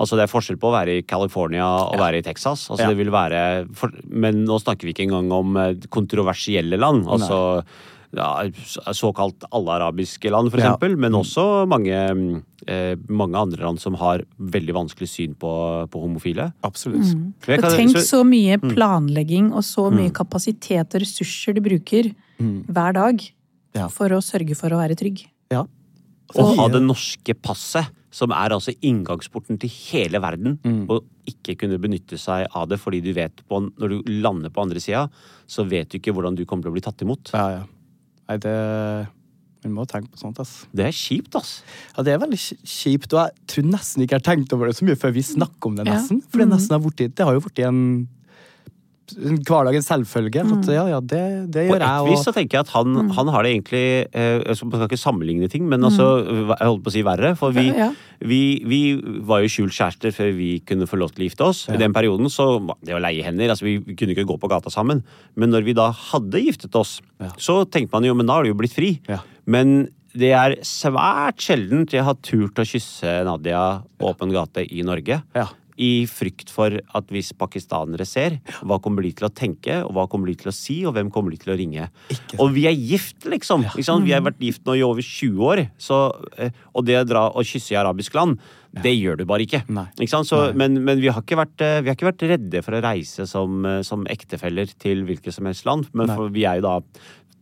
Altså 0.01 0.17
Det 0.17 0.25
er 0.25 0.31
forskjell 0.33 0.57
på 0.61 0.71
å 0.71 0.75
være 0.75 0.97
i 0.99 1.05
California 1.07 1.67
og 1.85 1.99
være 2.01 2.19
i 2.19 2.25
Texas. 2.25 2.67
Altså 2.69 2.83
Ja. 2.83 2.89
det 2.89 2.97
vil 2.97 3.11
være 3.13 3.41
for, 3.77 3.91
Men 4.09 4.43
nå 4.47 4.57
snakker 4.61 4.87
vi 4.89 4.93
ikke 4.95 5.05
engang 5.07 5.31
om 5.31 5.55
eh, 5.57 5.73
kontroversielle 5.93 6.77
land. 6.81 7.05
Altså 7.07 7.63
ja, 8.11 8.43
såkalt 8.91 9.45
alle 9.55 9.71
arabiske 9.77 10.29
land, 10.29 10.51
for 10.51 10.59
Ja. 10.59 10.73
eksempel. 10.73 10.97
Men 10.99 11.13
også 11.15 11.65
mange, 11.65 11.95
mm, 12.11 12.43
eh, 12.67 12.95
mange 13.07 13.35
andre 13.39 13.63
land 13.63 13.79
som 13.79 13.93
har 13.95 14.25
veldig 14.37 14.73
vanskelig 14.75 15.07
syn 15.07 15.33
på, 15.39 15.87
på 15.89 16.01
homofile. 16.01 16.51
Absolutt. 16.61 17.07
Mm. 17.15 17.33
Kan- 17.39 17.61
tenk 17.71 17.95
så- 17.95 18.19
så 18.19 18.23
mye 18.27 18.57
planlegging 18.59 19.53
og 19.53 19.63
så 19.63 19.89
mye 19.93 20.11
kapasitet 20.11 20.93
og 20.93 21.01
ressurser 21.01 21.53
du 21.55 21.61
bruker 21.61 22.13
hver 22.37 22.93
dag 22.93 23.21
Ja. 23.73 23.87
for 23.87 24.09
å 24.09 24.19
sørge 24.21 24.57
for 24.57 24.67
å 24.71 24.77
være 24.85 24.97
trygg. 24.97 25.27
Ja. 25.49 25.63
Og 26.35 26.55
ha 26.57 26.67
det 26.67 26.81
norske 26.81 27.33
passet, 27.33 27.87
som 28.11 28.31
er 28.35 28.51
altså 28.51 28.73
inngangsporten 28.83 29.57
til 29.61 29.69
hele 29.69 30.19
verden, 30.21 30.59
Mm. 30.63 30.85
og 30.89 31.05
ikke 31.25 31.55
kunne 31.57 31.79
benytte 31.79 32.17
seg 32.19 32.47
av 32.53 32.67
det 32.67 32.77
fordi 32.79 32.99
du 33.01 33.13
vet 33.13 33.41
på, 33.47 33.61
når 33.79 33.89
du 33.89 34.11
lander 34.21 34.49
på 34.51 34.61
andre 34.61 34.79
sida, 34.83 35.09
så 35.47 35.63
vet 35.67 35.89
du 35.89 35.97
ikke 35.97 36.11
hvordan 36.13 36.35
du 36.35 36.43
kommer 36.45 36.63
til 36.63 36.71
å 36.71 36.75
bli 36.75 36.81
tatt 36.83 37.01
imot. 37.01 37.31
Ja, 37.33 37.49
ja. 37.49 37.63
Nei, 38.29 38.37
det 38.37 39.07
Vi 39.63 39.69
må 39.69 39.85
tenke 39.85 40.09
på 40.09 40.17
sånt, 40.17 40.39
ass. 40.41 40.65
Det 40.73 40.87
er 40.87 40.91
kjipt, 40.91 41.35
ass. 41.37 41.61
Ja, 41.95 42.01
det 42.01 42.13
er 42.15 42.17
veldig 42.17 42.39
kjipt, 42.65 43.13
og 43.13 43.27
jeg 43.29 43.45
tror 43.45 43.63
nesten 43.69 44.01
ikke 44.01 44.15
jeg 44.17 44.23
har 44.25 44.35
tenkt 44.35 44.53
over 44.53 44.65
det 44.65 44.75
så 44.75 44.85
mye 44.87 44.97
før 44.97 45.13
vi 45.13 45.21
snakker 45.21 45.67
om 45.69 45.75
det, 45.77 45.85
Ja. 45.85 45.93
nesten. 45.99 46.23
For 46.31 46.39
det, 46.39 46.47
nesten 46.49 46.71
har 46.71 46.79
vært, 46.81 47.13
det 47.13 47.19
har 47.23 47.33
jo 47.33 47.41
blitt 47.45 47.59
en 47.67 48.07
hverdagens 49.11 49.87
selvfølge. 49.89 50.43
At 50.55 50.69
ja, 50.71 50.83
ja, 50.87 50.99
det, 51.03 51.21
det 51.51 51.65
På 51.69 51.75
et 51.77 51.83
vis 52.07 52.19
Og, 52.19 52.23
så 52.25 52.33
tenker 52.35 52.59
jeg 52.59 52.65
at 52.67 52.73
han, 52.75 53.09
han 53.11 53.31
har 53.33 53.43
det 53.43 53.51
egentlig 53.55 53.81
eh, 54.13 54.39
Jeg 54.45 54.57
skal 54.59 54.85
ikke 54.87 54.99
sammenligne 54.99 55.49
ting, 55.51 55.65
men 55.67 55.83
altså 55.83 56.07
Jeg 56.23 56.67
holdt 56.69 56.83
på 56.85 56.91
å 56.91 56.95
si 56.95 57.03
verre. 57.05 57.33
For 57.39 57.51
vi, 57.55 57.67
Ja. 57.75 57.89
vi, 58.23 58.41
vi 58.67 58.81
var 59.27 59.43
jo 59.43 59.51
skjult 59.51 59.75
kjærester 59.75 60.13
før 60.15 60.31
vi 60.37 60.51
kunne 60.67 60.87
få 60.89 60.99
lov 61.01 61.11
til 61.15 61.25
å 61.25 61.29
gifte 61.29 61.47
oss. 61.47 61.63
I 61.71 61.79
den 61.81 61.93
perioden 61.95 62.29
så 62.31 62.47
det 62.85 62.95
å 62.95 63.01
leie 63.03 63.23
hender. 63.25 63.49
altså 63.53 63.67
Vi 63.67 63.79
kunne 63.95 64.15
ikke 64.15 64.27
gå 64.29 64.37
på 64.41 64.49
gata 64.51 64.71
sammen. 64.73 65.03
Men 65.35 65.51
når 65.51 65.67
vi 65.67 65.73
da 65.77 65.89
hadde 66.11 66.41
giftet 66.45 66.75
oss, 66.79 66.99
Ja. 67.21 67.31
så 67.37 67.61
tenkte 67.65 67.93
man 67.93 68.03
jo 68.07 68.13
men 68.17 68.25
da 68.29 68.33
har 68.39 68.43
du 68.43 68.49
jo 68.53 68.59
blitt 68.59 68.73
fri. 68.75 68.99
Ja. 69.09 69.19
Men 69.45 69.89
det 70.11 70.33
er 70.35 70.57
svært 70.67 71.39
sjeldent 71.39 71.93
jeg 71.95 72.03
har 72.03 72.17
turt 72.19 72.57
å 72.59 72.65
kysse 72.67 73.23
Nadia 73.23 73.81
på 73.99 74.09
åpen 74.11 74.31
gate 74.33 74.65
i 74.67 74.81
Norge. 74.83 75.21
Ja. 75.35 75.45
I 75.81 75.91
frykt 76.09 76.51
for 76.53 76.77
at 76.77 77.11
hvis 77.13 77.31
pakistanere 77.37 78.05
ser, 78.07 78.37
hva 78.61 78.77
kommer 78.83 79.05
de 79.05 79.13
til 79.17 79.27
å 79.27 79.33
tenke, 79.33 79.81
og 79.85 79.95
hva 79.97 80.07
kommer 80.11 80.31
de 80.31 80.37
til 80.43 80.51
å 80.51 80.55
si, 80.55 80.77
og 80.85 80.95
hvem 80.97 81.11
kommer 81.13 81.33
de 81.33 81.41
til 81.41 81.53
å 81.53 81.57
ringe? 81.59 81.89
Og 82.37 82.53
vi 82.55 82.67
er 82.69 82.77
gift, 82.77 83.25
liksom! 83.25 83.65
Ja. 83.67 83.75
Vi 84.01 84.13
har 84.13 84.23
vært 84.25 84.41
gift 84.41 84.65
nå 84.67 84.77
i 84.77 84.85
over 84.85 85.05
20 85.05 85.45
år. 85.47 85.63
Så, 85.81 85.99
eh, 86.37 86.53
og 86.75 86.85
det 86.87 87.01
å 87.01 87.07
dra 87.07 87.27
og 87.29 87.47
kysse 87.47 87.75
i 87.75 87.79
arabisk 87.81 88.15
land, 88.17 88.39
det 88.71 88.93
gjør 88.95 89.17
du 89.19 89.25
bare 89.27 89.43
ikke. 89.43 89.63
Ikke? 89.99 90.21
Så, 90.27 90.39
men 90.55 90.77
men 90.85 91.01
vi, 91.01 91.09
har 91.11 91.23
ikke 91.23 91.39
vært, 91.39 91.59
eh, 91.63 91.79
vi 91.83 91.91
har 91.91 91.97
ikke 91.97 92.07
vært 92.07 92.27
redde 92.29 92.61
for 92.63 92.77
å 92.77 92.83
reise 92.83 93.27
som, 93.27 93.65
eh, 93.67 93.81
som 93.87 94.05
ektefeller 94.07 94.71
til 94.79 95.03
hvilket 95.07 95.35
som 95.35 95.49
helst 95.49 95.67
land. 95.67 95.89
Men 95.93 96.11
for 96.13 96.31
vi 96.31 96.45
er 96.47 96.61
jo 96.61 96.67
da 96.69 96.77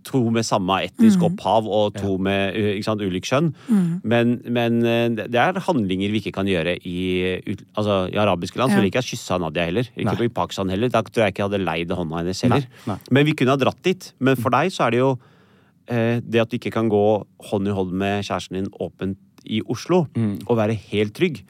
to 0.07 0.21
med 0.31 0.45
samme 0.47 0.77
etnisk 0.87 1.21
opphav 1.27 1.67
og 1.67 1.93
to 1.97 2.17
med 2.17 2.55
uh, 2.55 2.69
ikke 2.77 2.87
sant, 2.87 3.01
ulik 3.03 3.25
kjønn. 3.29 3.49
Men, 4.03 4.37
men 4.47 4.77
eh, 4.85 5.09
det 5.27 5.35
er 5.39 5.59
handlinger 5.65 6.11
vi 6.13 6.21
ikke 6.21 6.33
kan 6.39 6.47
gjøre 6.49 6.77
i, 6.87 6.99
altså, 7.77 8.05
i 8.13 8.17
arabiske 8.21 8.57
land. 8.59 8.71
Så 8.71 8.77
Ja. 8.77 8.81
ville 8.81 8.91
ikke 8.91 9.01
jeg 9.03 9.09
kyssa 9.13 9.39
Nadia 9.41 9.65
heller. 9.67 9.89
Ikke 9.95 10.15
Nei. 10.15 10.29
i 10.29 10.33
Pakistan 10.39 10.69
heller. 10.69 10.89
Da 10.93 11.01
tror 11.03 11.25
jeg 11.27 11.33
ikke 11.35 11.43
jeg 11.43 11.49
hadde 11.51 11.65
leid 11.65 11.91
hånda 11.99 12.21
hennes 12.23 12.41
heller. 12.45 12.63
Nei, 12.65 12.93
nei. 12.93 12.97
Men 13.11 13.25
vi 13.25 13.33
kunne 13.39 13.55
ha 13.55 13.59
dratt 13.61 13.81
dit. 13.83 14.11
Men 14.19 14.35
for 14.39 14.49
deg 14.55 14.71
så 14.71 14.87
er 14.87 14.95
det 14.95 14.99
jo 15.03 15.11
eh, 15.89 16.19
det 16.23 16.41
at 16.45 16.49
du 16.51 16.57
ikke 16.59 16.71
kan 16.75 16.89
gå 16.91 17.03
hånd 17.51 17.67
i 17.67 17.75
hånd 17.75 17.91
med 17.91 18.23
kjæresten 18.27 18.59
din 18.59 18.71
åpent 18.79 19.17
i 19.49 19.61
Oslo 19.71 20.03
og 20.47 20.57
være 20.59 20.75
helt 20.91 21.13
trygg. 21.15 21.43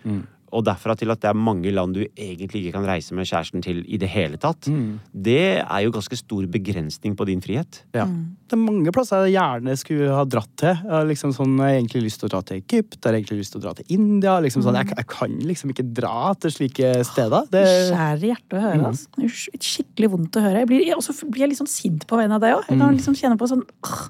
Og 0.56 0.64
derfra 0.66 0.96
til 0.98 1.12
at 1.14 1.22
det 1.22 1.30
er 1.30 1.38
mange 1.38 1.72
land 1.74 1.94
du 1.98 2.02
egentlig 2.06 2.64
ikke 2.66 2.80
kan 2.80 2.88
reise 2.90 3.14
med 3.18 3.28
kjæresten 3.30 3.62
til 3.66 3.84
i 3.86 4.00
det 4.02 4.10
hele 4.10 4.40
tatt. 4.42 4.70
Det 5.14 5.60
er 5.62 5.82
jo 5.86 5.92
ganske 5.94 6.18
stor 6.18 6.48
begrensning 6.50 7.16
på 7.20 7.28
din 7.30 7.42
frihet. 7.46 7.84
ja. 7.96 8.08
Det 8.50 8.58
er 8.58 8.64
mange 8.64 8.90
plasser 8.90 9.28
jeg 9.28 9.36
gjerne 9.36 9.76
skulle 9.78 10.08
ha 10.10 10.24
dratt 10.26 10.50
til. 10.58 10.72
Jeg 10.74 10.90
har 10.90 11.04
liksom 11.06 11.36
sånn, 11.38 11.52
jeg 11.62 11.68
har 11.70 11.76
egentlig 11.78 12.00
lyst 12.08 12.18
til 12.24 12.26
å 12.26 12.32
dra 12.34 12.40
til 12.42 12.58
Egypt, 12.58 12.96
jeg 12.98 13.06
har 13.06 13.18
egentlig 13.20 13.38
lyst 13.44 13.54
til 13.54 13.60
å 13.60 13.66
dra 13.68 13.74
til 13.78 13.94
India. 13.94 14.40
Liksom 14.42 14.64
sånn, 14.66 14.80
jeg, 14.80 14.90
jeg 14.98 15.08
kan 15.12 15.36
liksom 15.46 15.74
ikke 15.76 15.86
dra 16.00 16.32
til 16.42 16.56
slike 16.56 16.90
steder. 17.06 17.46
Det, 17.54 17.62
Skjærer 17.92 18.26
hjertet 18.32 18.58
å 18.58 18.64
høre. 18.64 18.90
Altså. 18.90 19.06
Det 19.20 19.30
er 19.30 19.68
skikkelig 19.70 20.10
vondt 20.16 20.42
å 20.42 20.46
høre. 20.48 20.64
Jeg 20.64 20.72
blir, 20.72 20.90
og 20.98 21.06
så 21.06 21.14
blir 21.30 21.46
jeg 21.46 21.54
litt 21.54 21.62
sånn 21.62 21.70
sint 21.70 22.08
på 22.10 22.18
vegne 22.18 22.40
av 22.40 22.42
deg 22.42 22.58
òg. 22.58 22.66
Jeg 22.72 22.82
kan 22.82 22.98
liksom 22.98 23.20
kjenne 23.22 23.38
på 23.38 23.52
sånn 23.54 23.62
åh, 23.86 24.04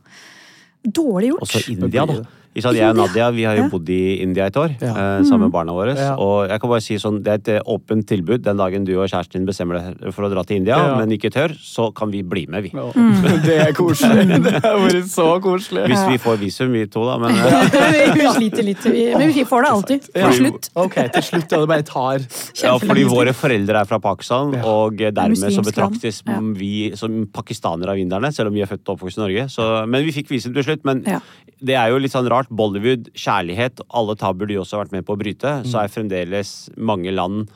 Dårlig 0.87 1.33
gjort. 1.33 1.43
Også 1.43 1.65
India, 1.73 2.05
da. 2.07 2.21
Ikke 2.55 2.63
sant, 2.65 2.77
Jeg 2.79 2.89
og 2.89 2.95
Nadia 2.97 3.27
vi 3.31 3.43
har 3.45 3.55
jo 3.59 3.67
bodd 3.69 3.89
i 3.93 4.21
India 4.23 4.47
et 4.49 4.55
år 4.57 4.71
Ja. 4.81 4.89
eh, 4.89 5.23
sammen 5.23 5.45
med 5.47 5.51
barna 5.53 5.71
våre. 5.71 5.93
Ja. 5.95 6.15
Og 6.17 6.49
jeg 6.49 6.59
kan 6.59 6.69
bare 6.71 6.81
si 6.81 6.95
sånn, 6.97 7.21
Det 7.23 7.27
er 7.29 7.37
et 7.37 7.47
eh, 7.59 7.61
åpent 7.69 8.07
tilbud 8.09 8.41
den 8.41 8.57
dagen 8.57 8.83
du 8.85 8.93
og 8.99 9.07
kjæresten 9.07 9.37
din 9.37 9.45
bestemmer 9.45 9.77
deg 9.99 10.13
for 10.13 10.25
å 10.25 10.29
dra 10.33 10.41
til 10.43 10.57
India, 10.57 10.75
Ja. 10.77 10.95
men 10.97 11.09
ikke 11.13 11.29
tør, 11.31 11.53
så 11.53 11.93
kan 11.93 12.09
vi 12.09 12.23
bli 12.23 12.47
med, 12.49 12.63
vi. 12.63 12.69
Å, 12.73 12.89
det 13.45 13.57
er 13.67 13.71
koselig. 13.77 14.25
Det 14.49 14.63
har 14.63 14.79
vært 14.81 15.05
så 15.13 15.27
koselig. 15.43 15.85
Hvis 15.91 16.07
vi 16.09 16.17
får 16.17 16.37
visum, 16.41 16.71
vi 16.73 16.85
to, 16.87 17.05
da. 17.05 17.17
Men 17.21 17.37
eh, 17.37 18.13
vi 18.17 18.25
sliter 18.33 18.63
litt. 18.65 18.83
Men 19.17 19.29
vi 19.31 19.43
får 19.45 19.61
det 19.67 19.69
alltid. 19.75 20.09
Til 20.13 20.33
slutt. 20.39 20.69
Ok, 20.75 20.95
til 21.13 21.21
slutt. 21.29 21.51
Ja, 21.53 21.59
det 21.59 21.69
bare 21.69 21.83
tar 21.85 22.25
ja, 22.63 22.73
fordi 22.81 23.03
våre 23.05 23.33
foreldre 23.37 23.81
er 23.83 23.85
fra 23.85 23.99
Pakistan, 23.99 24.53
Ja. 24.57 24.63
og 24.65 24.99
eh, 25.01 25.11
dermed 25.11 25.37
så 25.37 25.61
betraktes 25.61 26.23
Ja. 26.25 26.39
vi 26.41 26.91
som 26.95 27.27
pakistanere 27.31 27.93
av 27.93 27.97
inderne, 28.01 28.33
selv 28.33 28.47
om 28.49 28.53
vi 28.57 28.61
er 28.65 28.67
født 28.73 28.87
og 28.89 28.97
oppvokst 28.97 29.17
i 29.19 29.21
Norge. 29.21 29.45
Så, 29.53 29.69
men 29.87 30.03
vi 30.03 30.11
fikk 30.11 30.29
visum 30.33 30.53
til 30.53 30.63
slutt. 30.63 30.83
Men 30.83 31.03
Ja. 31.05 31.19
det 31.61 31.75
er 31.75 31.89
jo 31.93 31.97
litt 31.99 32.11
sånn 32.11 32.27
rart. 32.29 32.38
Bollywood, 32.49 33.09
kjærlighet, 33.13 33.81
alle 33.93 34.15
tabuer 34.15 34.47
du 34.47 34.55
også 34.61 34.77
har 34.77 34.85
vært 34.85 34.91
med 34.91 35.05
på 35.05 35.13
å 35.13 35.19
bryte, 35.19 35.63
så 35.65 35.83
er 35.83 35.87
fremdeles 35.87 36.69
mange 36.77 37.11
land 37.11 37.49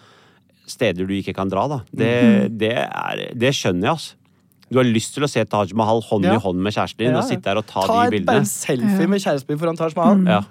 steder 0.67 1.05
du 1.07 1.13
ikke 1.13 1.33
kan 1.35 1.49
dra, 1.49 1.67
da. 1.67 1.79
Det, 1.91 2.11
det, 2.59 2.73
er, 2.83 3.33
det 3.35 3.53
skjønner 3.55 3.83
jeg, 3.83 3.91
altså. 3.91 4.15
Du 4.73 4.77
har 4.79 4.85
lyst 4.85 5.13
til 5.13 5.23
å 5.23 5.27
se 5.29 5.43
Taj 5.45 5.71
Mahal 5.77 6.01
hånd 6.01 6.25
Ja. 6.25 6.33
i 6.33 6.39
hånd 6.41 6.57
med 6.59 6.73
kjæresten 6.73 6.97
din 6.97 7.11
Ja, 7.11 7.19
og 7.19 7.23
sitte 7.29 7.43
der 7.43 7.57
og 7.57 7.65
ta, 7.67 7.81
Ta 7.85 8.09
de 8.09 8.17
et, 8.17 8.25
bare 8.25 8.37
en 8.41 8.43
bildene. 8.43 8.45
selfie 8.49 9.07
med 9.07 9.21
kjæresten 9.21 9.47
din 9.47 9.59
foran 9.59 9.77
Taj 9.77 9.93
Mahal. 9.95 10.23
Ja. 10.25 10.41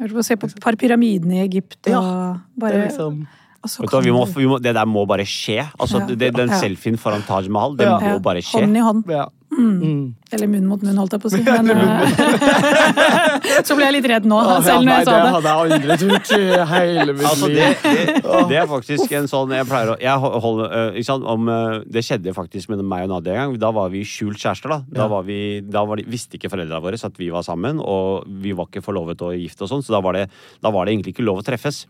På 0.00 0.18
å 0.18 0.24
se 0.24 0.36
på 0.36 0.46
et 0.50 0.60
par 0.60 0.72
pyramidene 0.76 1.38
i 1.38 1.44
Egypt 1.46 1.78
og 1.86 1.92
Ja, 1.92 2.32
Det 2.42 2.58
bare 2.60 2.72
er 2.74 2.88
liksom 2.88 3.26
du, 3.66 4.00
vi 4.00 4.10
må, 4.14 4.24
vi 4.34 4.46
må, 4.46 4.58
det 4.62 4.74
der 4.74 4.84
må 4.86 5.06
bare 5.06 5.24
skje. 5.26 5.64
Altså, 5.78 6.00
Ja. 6.00 6.06
det, 6.14 6.34
den 6.34 6.48
Ja. 6.48 6.58
selfien 6.60 6.96
foran 6.98 7.22
Taj 7.26 7.48
Mahal, 7.48 7.76
det 7.76 7.86
Ja. 7.86 7.98
må 7.98 8.12
Ja, 8.14 8.18
bare 8.18 8.38
skje. 8.42 8.60
Hånd 8.60 8.76
i 8.76 8.80
hånd. 8.80 9.04
Ja. 9.10 9.26
Mm. 9.52 10.14
Eller 10.34 10.48
munn 10.50 10.64
mot 10.66 10.82
munn, 10.82 10.96
holdt 10.98 11.12
jeg 11.14 11.22
på 11.22 11.28
å 11.28 11.32
si. 11.36 11.40
Men, 11.46 11.70
eh, 11.70 13.62
så 13.66 13.76
ble 13.78 13.86
jeg 13.86 13.94
litt 13.94 14.08
redd 14.10 14.26
nå, 14.26 14.38
selv 14.66 14.82
når 14.82 14.92
jeg 15.00 15.06
sa 15.06 15.12
det 15.14 15.20
det. 15.22 15.34
hadde 15.36 15.52
jeg 15.52 15.60
aldri 15.62 15.98
turt 16.02 16.32
i 16.34 16.40
hele 16.72 17.14
mitt 17.14 17.28
Altså, 17.30 17.50
liv. 17.50 17.60
det, 17.60 18.16
det, 18.24 18.40
det 18.50 18.58
er 18.62 18.66
faktisk 18.70 19.14
en 19.20 19.28
sånn 19.30 19.54
Jeg 19.54 19.68
pleier 19.70 19.92
å 19.94 19.96
jeg 20.02 20.32
holder, 20.46 20.74
ikke 20.98 21.08
sant, 21.08 21.28
om, 21.30 21.46
øh, 21.52 21.78
Det 21.86 22.02
skjedde 22.06 22.34
faktisk 22.36 22.72
med 22.74 22.82
meg 22.86 23.06
og 23.06 23.14
Nadia 23.14 23.36
en 23.36 23.40
gang. 23.52 23.56
Da 23.62 23.70
var 23.76 23.92
vi 23.94 24.02
skjult 24.06 24.40
kjærester. 24.42 24.72
Da, 24.74 24.80
da, 24.98 25.06
var 25.14 25.22
vi, 25.28 25.38
da 25.62 25.84
var 25.86 26.00
de, 26.02 26.08
visste 26.10 26.38
ikke 26.40 26.50
foreldrene 26.52 26.82
våre 26.84 26.98
at 27.06 27.18
vi 27.20 27.30
var 27.30 27.44
sammen, 27.46 27.78
og 27.82 28.26
vi 28.42 28.50
var 28.56 28.66
ikke 28.70 28.82
forlovet 28.82 29.20
og 29.22 29.36
gift 29.38 29.60
og 29.62 29.68
sånn, 29.70 29.82
så 29.84 29.94
da 29.94 30.00
var, 30.02 30.16
det, 30.16 30.26
da 30.64 30.72
var 30.74 30.86
det 30.88 30.94
egentlig 30.96 31.12
ikke 31.14 31.26
lov 31.26 31.42
å 31.42 31.46
treffes. 31.46 31.84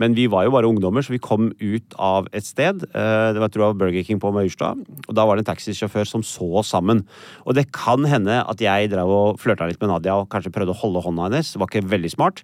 Men 0.00 0.12
vi 0.16 0.26
var 0.28 0.44
jo 0.44 0.50
bare 0.52 0.68
ungdommer, 0.68 1.00
så 1.06 1.14
vi 1.14 1.20
kom 1.22 1.46
ut 1.56 1.94
av 2.02 2.26
et 2.36 2.44
sted. 2.44 2.82
eh, 2.92 3.28
Det 3.32 3.40
var, 3.40 3.48
tror 3.52 3.62
jeg, 3.70 3.78
Burger 3.80 4.04
King 4.04 4.18
på 4.20 4.32
Maurstad. 4.34 4.82
Og 5.06 5.14
da 5.16 5.24
var 5.24 5.38
det 5.38 5.46
en 5.46 5.52
taxisjåfør 5.54 6.04
som 6.08 6.24
så 6.26 6.48
oss 6.60 6.72
sammen. 6.74 7.00
Og 7.46 7.56
det 7.56 7.68
kan 7.76 8.08
hende 8.08 8.40
at 8.42 8.62
jeg 8.62 8.90
drev 8.92 9.12
og 9.12 9.40
flørta 9.42 9.68
litt 9.68 9.80
med 9.82 9.92
Nadia 9.92 10.16
og 10.20 10.30
kanskje 10.32 10.52
prøvde 10.54 10.74
å 10.74 10.80
holde 10.80 11.04
hånda 11.04 11.28
hennes. 11.28 11.52
Det 11.52 11.62
var 11.62 11.70
ikke 11.70 11.86
veldig 11.92 12.12
smart. 12.14 12.42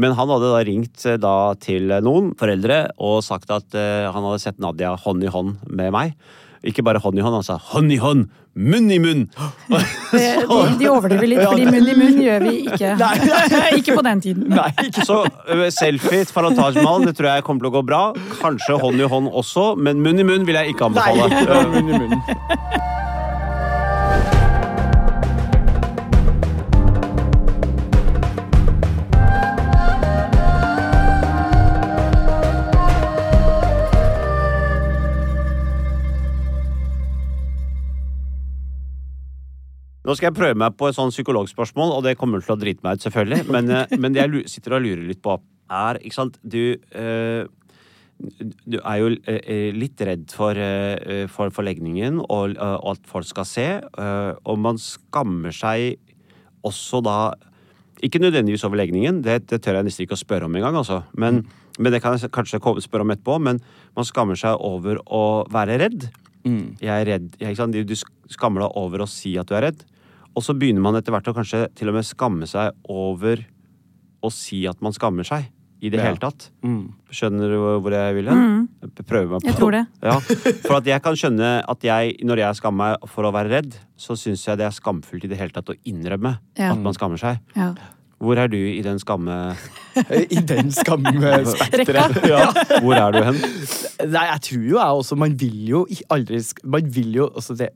Men 0.00 0.16
han 0.18 0.30
hadde 0.30 0.52
da 0.52 0.62
ringt 0.68 1.08
eh, 1.08 1.18
da 1.20 1.34
til 1.60 1.96
noen 2.04 2.32
foreldre 2.38 2.84
og 3.02 3.20
sagt 3.24 3.52
at 3.54 3.76
uh, 3.76 4.10
han 4.12 4.26
hadde 4.28 4.42
sett 4.42 4.62
Nadia 4.62 4.94
hånd 5.00 5.24
i 5.24 5.32
hånd 5.32 5.60
med 5.70 5.94
meg. 5.94 6.16
Ikke 6.64 6.84
bare 6.84 7.00
hånd 7.02 7.18
i 7.18 7.24
hånd, 7.24 7.36
han 7.36 7.44
sa 7.44 7.58
hånd 7.60 7.92
i 7.92 7.98
hånd, 8.00 8.24
munn 8.56 8.86
i 8.88 8.96
munn! 9.02 9.26
Så... 10.14 10.60
de, 10.78 10.88
overdriver 10.88 11.28
litt, 11.28 11.42
fordi 11.42 11.66
munn 11.68 11.90
i 11.92 11.96
munn 11.98 12.22
gjør 12.24 12.46
vi 12.46 12.54
ikke. 12.62 12.94
ikke 13.80 13.98
på 13.98 14.06
den 14.06 14.24
tiden. 14.24 14.48
Nei, 14.54 14.70
ikke 14.86 15.04
Så 15.04 15.20
selfie 15.76 16.24
foran 16.32 16.56
Taj 16.56 16.80
Mahal, 16.80 17.04
det 17.10 17.18
tror 17.18 17.34
jeg 17.34 17.44
kommer 17.44 17.66
til 17.66 17.72
å 17.72 17.76
gå 17.76 17.84
bra. 17.92 18.02
Kanskje 18.40 18.80
hånd 18.80 19.04
i 19.04 19.12
hånd 19.12 19.28
også, 19.28 19.74
men 19.76 20.00
munn 20.04 20.24
i 20.24 20.28
munn 20.30 20.48
vil 20.48 20.60
jeg 20.62 20.72
ikke 20.72 20.88
Nei, 20.96 21.12
anbefale. 21.12 21.44
Eh, 21.44 21.72
munn 21.76 21.92
i 21.92 22.02
munn. 22.06 22.92
Nå 40.04 40.12
skal 40.12 40.28
jeg 40.28 40.36
prøve 40.36 40.60
meg 40.60 40.76
på 40.76 40.90
et 40.90 40.96
sånn 40.96 41.12
psykologspørsmål, 41.12 41.94
og 41.96 42.04
det 42.04 42.18
kommer 42.20 42.42
til 42.44 42.54
å 42.54 42.60
drite 42.60 42.84
meg 42.84 42.98
ut, 42.98 43.04
selvfølgelig. 43.06 43.44
Men, 43.54 43.70
eh, 43.72 43.94
men 44.00 44.12
det 44.12 44.24
jeg 44.26 44.48
sitter 44.52 44.76
og 44.76 44.84
lurer 44.84 45.04
litt 45.08 45.22
på, 45.24 45.38
er 45.72 45.96
ikke 46.04 46.18
sant 46.18 46.34
Du, 46.44 46.76
eh, 46.92 47.46
du 48.68 48.76
er 48.82 48.98
jo 49.00 49.08
eh, 49.24 49.72
litt 49.72 50.00
redd 50.04 50.28
for, 50.30 50.58
for, 51.32 51.50
forlegningen 51.56 52.20
og, 52.20 52.52
og 52.60 52.90
at 52.92 53.08
folk 53.08 53.26
skal 53.26 53.48
se. 53.48 53.66
og 54.44 54.60
man 54.60 54.78
skammer 54.78 55.56
seg 55.56 55.96
også 56.62 57.00
da 57.02 57.34
Ikke 58.04 58.20
nødvendigvis 58.20 58.64
over 58.64 58.76
legningen, 58.76 59.22
det, 59.24 59.48
det 59.48 59.62
tør 59.64 59.80
jeg 59.80 59.88
nesten 59.88 60.04
ikke 60.04 60.18
å 60.18 60.20
spørre 60.20 60.44
om 60.44 60.54
engang. 60.54 60.76
Altså. 60.76 61.00
Men, 61.16 61.46
men 61.78 61.92
det 61.92 62.02
kan 62.04 62.18
jeg 62.18 62.30
kanskje 62.30 62.60
spørre 62.60 63.06
om 63.06 63.10
etterpå. 63.14 63.38
Men 63.40 63.62
man 63.96 64.04
skammer 64.04 64.36
seg 64.36 64.60
over 64.60 65.00
å 65.06 65.48
være 65.48 65.78
redd. 65.80 66.10
Mm. 66.44 66.76
Jeg 66.84 66.92
er 66.92 67.08
redd. 67.08 67.30
Jeg, 67.40 67.86
Du 67.88 67.96
skammer 68.28 68.66
deg 68.66 68.76
over 68.76 69.06
å 69.06 69.08
si 69.08 69.38
at 69.40 69.48
du 69.48 69.56
er 69.56 69.70
redd. 69.70 69.84
Og 70.34 70.42
så 70.42 70.54
begynner 70.58 70.82
man 70.82 70.96
etter 70.98 71.14
hvert 71.14 71.28
å 71.30 71.34
kanskje 71.36 71.66
til 71.78 71.90
og 71.92 71.94
med 71.98 72.06
skamme 72.08 72.46
seg 72.50 72.72
over 72.90 73.44
å 74.24 74.30
si 74.32 74.64
at 74.66 74.80
man 74.82 74.92
skammer 74.96 75.26
seg. 75.28 75.50
I 75.84 75.90
det 75.92 75.98
Ja. 75.98 76.04
hele 76.06 76.16
tatt. 76.16 76.46
Mm. 76.64 76.94
Skjønner 77.12 77.50
du 77.52 77.56
hvor 77.84 77.92
jeg 77.92 78.14
vil 78.16 78.28
hen? 78.30 78.68
Prøver 79.04 79.34
meg 79.34 79.42
på. 79.42 79.48
Jeg 79.50 79.56
tror 79.58 79.74
det. 79.74 79.82
Ja. 80.02 80.14
For 80.64 80.78
at 80.78 80.86
jeg 80.88 81.02
kan 81.04 81.12
skjønne 81.20 81.50
at 81.68 81.84
jeg, 81.84 82.14
når 82.24 82.40
jeg 82.40 82.56
skammer 82.56 82.94
meg 82.94 83.10
for 83.12 83.28
å 83.28 83.32
være 83.34 83.50
redd, 83.52 83.76
så 84.00 84.16
syns 84.16 84.46
jeg 84.48 84.56
det 84.62 84.64
er 84.64 84.72
skamfullt 84.72 85.26
i 85.26 85.28
det 85.28 85.36
hele 85.36 85.52
tatt 85.52 85.68
å 85.68 85.76
innrømme 85.84 86.38
Ja. 86.56 86.70
at 86.72 86.80
man 86.80 86.94
skammer 86.96 87.20
seg. 87.20 87.36
Ja. 87.54 87.74
Hvor 88.24 88.38
er 88.40 88.48
du 88.48 88.56
i 88.56 88.80
den 88.80 88.96
skamme... 89.02 89.36
I 90.08 90.40
den 90.40 90.72
skammespekteret. 90.72 92.16
Ja. 92.32 92.46
Hvor 92.80 92.96
er 92.96 93.12
du 93.12 93.20
hen? 93.26 93.38
Nei, 94.08 94.24
jeg 94.30 94.40
tror 94.48 94.64
jo 94.64 94.78
jeg 94.78 95.00
også 95.02 95.16
Man 95.20 95.34
vil 95.38 95.60
jo 95.68 95.84
aldri 96.10 96.40
Man 96.64 96.88
vil 96.96 97.12
jo 97.20 97.28
også 97.30 97.56
det 97.60 97.68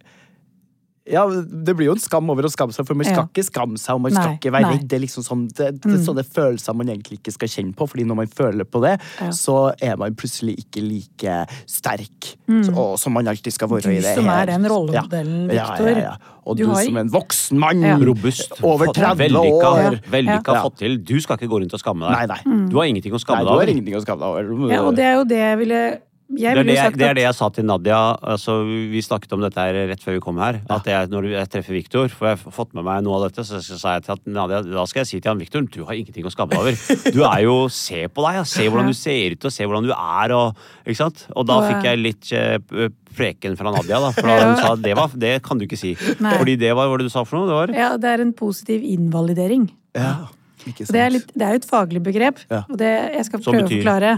ja, 1.10 1.26
Det 1.28 1.74
blir 1.76 1.86
jo 1.86 1.92
en 1.92 1.98
skam 2.02 2.28
over 2.30 2.42
å 2.44 2.50
skamme 2.52 2.72
seg, 2.72 2.86
for 2.86 2.94
man 2.94 3.04
skal 3.04 3.24
Ja. 3.24 3.28
ikke 3.28 3.44
skamme 3.50 3.78
seg 3.78 3.94
og 3.94 4.00
man 4.02 4.12
Nei, 4.12 4.22
skal 4.22 4.34
ikke 4.38 4.52
være 4.52 4.62
nei. 4.62 4.72
redd. 4.76 4.88
Det 4.88 4.96
er 4.98 5.02
liksom 5.06 5.24
sånn, 5.24 5.48
det, 5.54 5.80
det 5.80 5.92
er 5.94 6.04
sånne 6.04 6.24
følelser 6.24 6.74
man 6.76 6.86
egentlig 6.88 7.18
ikke 7.20 7.32
skal 7.32 7.48
kjenne 7.48 7.74
på, 7.74 7.88
fordi 7.88 8.04
når 8.04 8.16
man 8.16 8.26
føler 8.26 8.64
på 8.64 8.80
det, 8.82 9.00
Ja. 9.20 9.30
så 9.30 9.72
er 9.80 9.96
man 9.96 10.14
plutselig 10.14 10.58
ikke 10.64 10.82
like 10.86 11.46
sterk 11.66 12.34
så, 12.48 12.74
og, 12.76 12.98
som 12.98 13.12
man 13.12 13.26
alltid 13.28 13.52
skal 13.52 13.68
være 13.68 13.82
Du 13.82 13.90
i 13.90 14.00
det 14.00 14.14
som 14.16 14.24
her. 14.24 14.42
er 14.42 14.46
den 14.46 14.64
rollemodellen, 14.68 15.50
ja. 15.52 15.70
Viktor. 15.70 15.88
Ja, 15.88 15.94
ja, 15.96 16.00
ja. 16.12 16.16
Og 16.48 16.56
Du 16.56 16.62
du, 16.64 16.70
har- 16.72 16.82
som 16.84 16.96
en 16.96 17.10
voksen 17.10 17.58
mann. 17.58 17.80
Ja. 17.82 17.96
Robust. 17.98 18.52
Over 18.64 18.86
Fått- 18.86 18.94
30 18.96 19.18
vellykka, 19.18 19.68
år. 19.68 20.00
Vellykka 20.08 20.52
Ja. 20.54 20.62
fått 20.64 20.76
til. 20.78 20.96
Du 21.04 21.20
skal 21.20 21.36
ikke 21.36 21.48
gå 21.48 21.60
rundt 21.60 21.74
og 21.74 21.80
skamme 21.80 22.08
deg. 22.08 22.10
Nei, 22.16 22.26
nei. 22.26 22.68
Du 22.70 22.76
har 22.78 22.84
ingenting 22.88 23.12
å 23.12 23.18
nei 23.18 23.24
skamme 23.24 23.38
du 23.40 23.44
deg 23.44 23.52
har 23.52 23.56
over. 23.56 23.66
ingenting 23.68 23.94
å 23.94 24.00
skamme 24.00 24.20
deg 24.20 24.50
over. 24.50 24.72
Ja, 24.72 24.82
og 24.82 24.96
det 24.96 25.04
er 25.04 25.14
jo 25.18 25.24
det 25.24 25.36
jeg 25.36 25.58
ville 25.58 25.98
Det 26.28 26.44
er 26.44 26.58
det, 26.60 26.74
jeg, 26.76 26.92
det 27.00 27.06
er 27.08 27.14
det 27.16 27.22
jeg 27.24 27.34
sa 27.38 27.46
til 27.56 27.64
Nadia. 27.64 27.98
Altså, 28.20 28.58
vi 28.92 29.00
snakket 29.00 29.30
om 29.32 29.40
dette 29.40 29.62
her 29.64 29.72
rett 29.88 30.02
før 30.04 30.18
vi 30.18 30.20
kom 30.20 30.36
her. 30.42 30.58
At 30.68 30.84
jeg, 30.84 31.08
når 31.08 31.24
jeg 31.32 31.48
treffer 31.54 31.72
Viktor, 31.72 32.10
for 32.12 32.28
jeg 32.28 32.36
har 32.42 32.52
fått 32.52 32.74
med 32.76 32.84
meg 32.84 33.00
noe 33.06 33.16
av 33.16 33.22
dette, 33.30 33.46
så 33.48 33.62
sa 33.64 33.94
jeg 33.96 34.04
til 34.04 34.12
at 34.12 34.28
Nadia, 34.36 34.58
da 34.66 34.84
skal 34.90 35.00
jeg 35.00 35.08
si 35.08 35.20
til 35.24 35.30
han 35.32 35.40
Viktor, 35.40 35.64
du 35.72 35.78
har 35.88 35.96
ingenting 35.96 36.28
å 36.28 36.32
skamme 36.34 36.52
deg 36.52 36.60
over. 36.60 36.76
Du 37.16 37.22
er 37.24 37.40
jo 37.46 37.54
Se 37.72 38.02
på 38.12 38.26
deg, 38.26 38.36
ja. 38.42 38.44
se 38.44 38.66
hvordan 38.68 38.92
du 38.92 38.98
ser 38.98 39.38
ut 39.38 39.48
og 39.48 39.54
se 39.56 39.64
hvordan 39.70 39.88
du 39.88 39.94
er. 39.96 40.34
Og, 40.36 40.60
ikke 40.84 40.98
sant? 41.00 41.24
og 41.32 41.48
da 41.48 41.56
fikk 41.64 41.88
jeg 41.88 42.02
litt 42.02 42.30
eh, 42.36 42.90
preken 43.16 43.56
fra 43.56 43.72
Nadia, 43.78 44.02
da. 44.04 44.12
For 44.18 44.28
da 44.28 44.36
Ja. 44.36 44.44
hun 44.52 44.60
sa 44.60 44.74
det, 44.84 44.92
var, 45.00 45.16
det 45.24 45.32
kan 45.48 45.56
du 45.58 45.64
ikke 45.64 45.80
si. 45.80 45.94
Nei. 46.20 46.36
Fordi 46.36 46.58
det 46.60 46.74
var 46.76 46.92
hva 46.92 47.00
du 47.00 47.08
sa 47.08 47.24
for 47.24 47.40
noe? 47.40 47.48
Det 47.48 47.56
var 47.62 47.72
ja, 47.80 47.88
det 48.04 48.12
er 48.18 48.26
en 48.28 48.34
positiv 48.36 48.84
invalidering. 48.84 49.64
Ja, 49.96 50.28
ikke 50.68 50.84
sant. 50.84 50.92
Det 50.92 51.00
er, 51.06 51.10
litt, 51.16 51.32
det 51.32 51.48
er 51.48 51.56
jo 51.56 51.62
et 51.64 51.70
faglig 51.72 52.04
begrep, 52.04 52.44
Ja. 52.52 52.66
og 52.68 52.76
det 52.84 52.92
jeg 53.16 53.24
skal 53.32 53.40
prøve 53.48 53.64
betyr? 53.64 53.72
å 53.72 53.80
forklare 53.80 54.12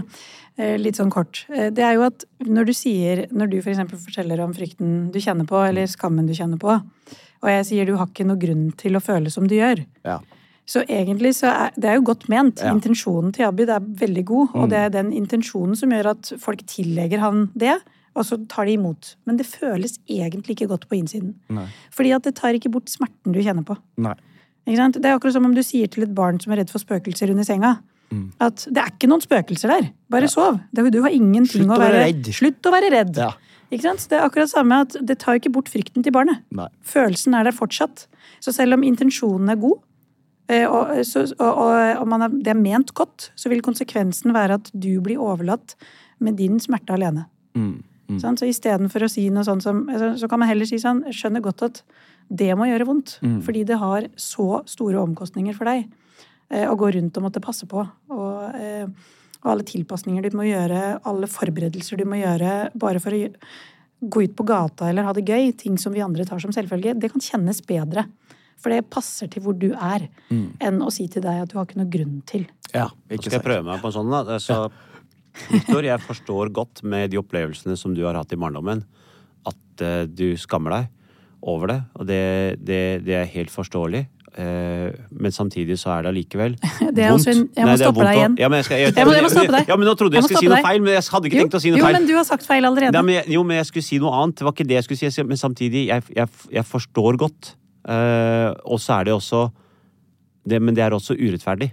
litt 0.57 0.95
sånn 0.99 1.09
kort. 1.11 1.45
Eh, 1.49 1.69
Det 1.71 1.83
er 1.83 1.93
jo 1.95 2.03
at 2.03 2.25
når 2.45 2.65
du 2.65 2.73
sier, 2.73 3.27
når 3.31 3.49
du 3.49 3.61
for 3.61 3.71
eksempel 3.71 3.97
forteller 3.97 4.39
om 4.43 4.53
frykten 4.53 5.11
du 5.11 5.19
kjenner 5.19 5.45
på, 5.47 5.57
eller 5.67 5.87
skammen 5.87 6.27
du 6.27 6.33
kjenner 6.33 6.59
på, 6.59 6.81
og 7.41 7.49
jeg 7.49 7.65
sier 7.65 7.85
du 7.85 7.95
har 7.97 8.07
ikke 8.07 8.25
noe 8.27 8.37
grunn 8.37 8.71
til 8.77 8.93
å 8.93 9.01
føle 9.01 9.31
som 9.31 9.47
du 9.47 9.55
gjør, 9.55 9.85
Ja. 10.05 10.19
så 10.67 10.83
egentlig 10.87 11.33
så 11.35 11.47
er 11.49 11.71
det 11.75 11.85
er 11.89 11.95
jo 11.95 12.03
godt 12.03 12.27
ment. 12.29 12.59
Ja. 12.61 12.73
Intensjonen 12.73 13.33
til 13.33 13.45
Abid 13.45 13.69
er 13.69 13.79
veldig 13.79 14.25
god, 14.25 14.49
og 14.55 14.69
det 14.69 14.77
er 14.77 14.89
den 14.89 15.11
intensjonen 15.11 15.75
som 15.75 15.89
gjør 15.89 16.11
at 16.11 16.33
folk 16.39 16.59
tillegger 16.67 17.19
han 17.19 17.49
det, 17.55 17.79
og 18.15 18.25
så 18.25 18.37
tar 18.47 18.65
de 18.65 18.73
imot. 18.73 19.15
Men 19.25 19.37
det 19.37 19.45
føles 19.47 19.97
egentlig 20.07 20.57
ikke 20.57 20.67
godt 20.67 20.87
på 20.89 20.99
innsiden. 20.99 21.33
Nei. 21.49 21.65
Fordi 21.91 22.11
at 22.13 22.23
det 22.23 22.35
tar 22.35 22.53
ikke 22.53 22.69
bort 22.71 22.89
smerten 22.91 23.31
du 23.33 23.39
kjenner 23.41 23.63
på. 23.63 23.77
Nei. 23.97 24.13
Det 24.65 24.77
er 25.05 25.17
akkurat 25.17 25.33
som 25.33 25.45
om 25.45 25.55
du 25.55 25.61
sier 25.63 25.87
til 25.89 26.03
et 26.03 26.13
barn 26.13 26.39
som 26.39 26.51
er 26.53 26.57
redd 26.57 26.69
for 26.69 26.77
spøkelser 26.77 27.31
under 27.31 27.43
senga, 27.43 27.79
Mm. 28.11 28.25
at 28.43 28.65
det 28.67 28.77
er 28.81 28.89
ikke 28.91 29.07
noen 29.07 29.21
spøkelser 29.23 29.71
der. 29.71 29.85
Bare 30.11 30.27
sov. 30.27 30.59
Det- 30.73 30.91
Du 30.91 31.01
har 31.01 31.09
ingenting 31.11 31.63
Slutt 31.65 31.77
å 31.77 31.79
være 31.79 32.03
redd. 32.05 32.25
Slutt 32.35 32.61
å 32.67 32.71
være 32.71 32.91
redd. 32.91 33.15
Ja. 33.17 33.31
Ikke 33.71 33.81
sant? 33.83 34.09
Det 34.09 34.19
er 34.19 34.27
akkurat 34.27 34.49
samme 34.51 34.81
at 34.81 34.97
det 35.01 35.17
tar 35.19 35.35
ikke 35.39 35.51
bort 35.51 35.69
frykten 35.71 36.03
til 36.03 36.11
barnet. 36.11 36.41
Nei. 36.51 36.67
Følelsen 36.83 37.33
er 37.39 37.43
der 37.45 37.51
fortsatt. 37.55 38.07
Så 38.41 38.51
selv 38.53 38.73
om 38.73 38.81
intensjonen 38.83 39.49
er 39.49 39.55
god, 39.55 39.79
eh, 40.49 40.65
og, 40.67 40.91
så, 41.07 41.23
og, 41.39 41.57
og, 41.57 42.01
og 42.01 42.07
man 42.07 42.21
er, 42.21 42.27
det 42.29 42.47
er 42.51 42.59
ment 42.59 42.93
godt, 42.93 43.29
så 43.37 43.47
vil 43.47 43.61
konsekvensen 43.61 44.33
være 44.33 44.59
at 44.59 44.71
du 44.75 44.99
blir 44.99 45.15
overlatt 45.17 45.75
med 46.19 46.35
din 46.35 46.59
smerte 46.59 46.91
alene. 46.91 47.27
Mm. 47.55 47.83
Sant? 48.19 48.39
Så 48.39 48.45
istedenfor 48.51 49.05
å 49.05 49.09
si 49.09 49.29
noe 49.29 49.43
sånt 49.47 49.63
som 49.63 49.87
altså, 49.87 50.17
Så 50.19 50.27
kan 50.27 50.39
man 50.39 50.49
heller 50.49 50.65
si 50.67 50.75
sånn 50.75 51.05
Jeg 51.05 51.13
skjønner 51.15 51.41
godt 51.41 51.61
at 51.63 51.81
det 52.29 52.57
må 52.57 52.65
gjøre 52.67 52.85
vondt. 52.85 53.13
Mm. 53.23 53.41
Fordi 53.41 53.63
det 53.65 53.77
har 53.79 54.07
så 54.19 54.61
store 54.67 54.99
omkostninger 54.99 55.55
for 55.55 55.63
deg 55.63 55.85
eh, 55.85 55.89
å 56.51 56.77
gå 56.79 56.91
rundt 56.97 57.17
og 57.17 57.23
måtte 57.27 57.41
passe 57.43 57.67
på. 57.69 57.83
Og, 58.11 58.55
eh, 58.59 58.87
og 59.41 59.51
alle 59.53 59.65
tilpasninger 59.67 60.25
du 60.27 60.37
må 60.37 60.45
gjøre, 60.49 60.99
alle 61.07 61.29
forberedelser 61.31 61.97
du 61.97 62.05
må 62.05 62.19
gjøre 62.21 62.71
bare 62.77 63.01
for 63.01 63.15
å 63.15 63.29
gå 64.01 64.23
ut 64.25 64.35
på 64.35 64.45
gata 64.49 64.89
eller 64.89 65.05
ha 65.05 65.13
det 65.13 65.25
gøy, 65.29 65.51
ting 65.57 65.77
som 65.77 65.93
vi 65.93 66.01
andre 66.01 66.25
tar 66.25 66.41
som 66.41 66.53
selvfølge, 66.53 66.95
det 66.99 67.11
kan 67.13 67.21
kjennes 67.21 67.61
bedre. 67.65 68.07
For 68.61 68.69
det 68.73 68.89
passer 68.93 69.29
til 69.31 69.41
hvor 69.41 69.57
du 69.57 69.71
er, 69.73 70.07
Mm. 70.29 70.57
enn 70.59 70.79
å 70.85 70.91
si 70.93 71.07
til 71.07 71.21
deg 71.23 71.41
at 71.41 71.49
du 71.49 71.57
har 71.57 71.65
ikke 71.65 71.77
noe 71.81 71.89
grunn 71.89 72.21
til. 72.25 72.45
Ja, 72.73 72.89
ikke 73.09 73.29
skal 73.29 73.39
jeg 73.39 73.47
prøve 73.47 73.65
meg 73.65 73.81
på 73.81 73.89
en 73.89 73.93
sånn, 73.93 74.11
da. 74.11 74.37
Så, 74.37 74.71
Victor, 75.49 75.81
jeg 75.81 75.99
forstår 75.99 76.51
godt 76.53 76.83
med 76.83 77.09
de 77.11 77.17
opplevelsene 77.17 77.77
som 77.77 77.93
du 77.95 78.03
har 78.05 78.13
hatt 78.15 78.33
i 78.33 78.37
barndommen, 78.37 78.83
at 79.47 79.81
uh, 79.81 80.05
du 80.05 80.35
skammer 80.37 80.75
deg 80.75 80.89
over 81.41 81.67
det. 81.67 81.79
Og 81.95 82.05
det, 82.05 82.21
det, 82.63 82.81
det 83.05 83.15
er 83.17 83.25
helt 83.33 83.49
forståelig. 83.49 84.05
Eh, 84.31 84.93
men 85.11 85.33
samtidig 85.35 85.75
så 85.75 85.89
er 85.91 86.05
det 86.05 86.11
allikevel 86.13 86.53
Det 86.95 87.03
er 87.03 87.09
også 87.11 87.33
en- 87.33 87.49
jeg 87.51 87.65
må 87.65 87.73
Nei, 87.73 87.79
stoppe 87.81 88.05
deg 88.07 88.15
igjen. 88.15 88.35
Ja, 88.39 88.47
jeg, 88.55 88.63
skal, 88.63 88.77
jeg, 88.79 88.93
Jeg 88.95 89.05
må- 89.09 89.15
jeg 89.17 89.23
må 89.25 89.31
stoppe 89.33 89.51
deg. 89.57 89.67
Ja, 89.67 89.75
men 89.75 89.87
nå 89.89 89.95
trodde 89.99 90.15
jeg, 90.15 90.21
Jeg 90.21 90.29
skulle 90.29 90.39
si 90.39 90.47
noe 90.47 90.55
deg. 90.55 90.65
feil, 90.69 90.79
men 90.85 90.93
jeg 90.93 91.03
hadde 91.11 91.27
ikke 91.27 91.35
Jo, 91.35 91.43
tenkt 91.43 91.57
å 91.57 91.61
si 91.65 91.71
noe 91.73 91.79
jo, 91.81 91.83
feil. 91.83 91.97
men 91.97 92.07
du 92.07 92.13
har 92.15 92.23
sagt 92.29 92.47
feil 92.47 92.63
allerede. 92.69 93.01
Nei, 93.03 93.17
jo, 93.27 93.43
men 93.43 93.57
jeg 93.59 93.67
skulle 93.67 93.83
si 93.89 93.99
noe 93.99 94.13
annet. 94.21 94.37
Det 94.39 94.47
var 94.47 94.55
ikke 94.55 94.67
det 94.69 94.77
jeg 94.79 94.87
skulle 94.87 95.11
si. 95.11 95.23
Men 95.27 95.41
samtidig, 95.41 95.83
jeg, 95.91 96.63
forstår 96.71 97.19
godt. 97.19 97.55
Uh, 97.83 98.55
og 98.71 98.79
så 98.79 99.01
er 99.01 99.09
det 99.09 99.13
også 99.17 99.49
det, 100.47 100.61
Men 100.61 100.75
det 100.79 100.83
er 100.85 100.95
også 100.95 101.17
urettferdig. 101.19 101.71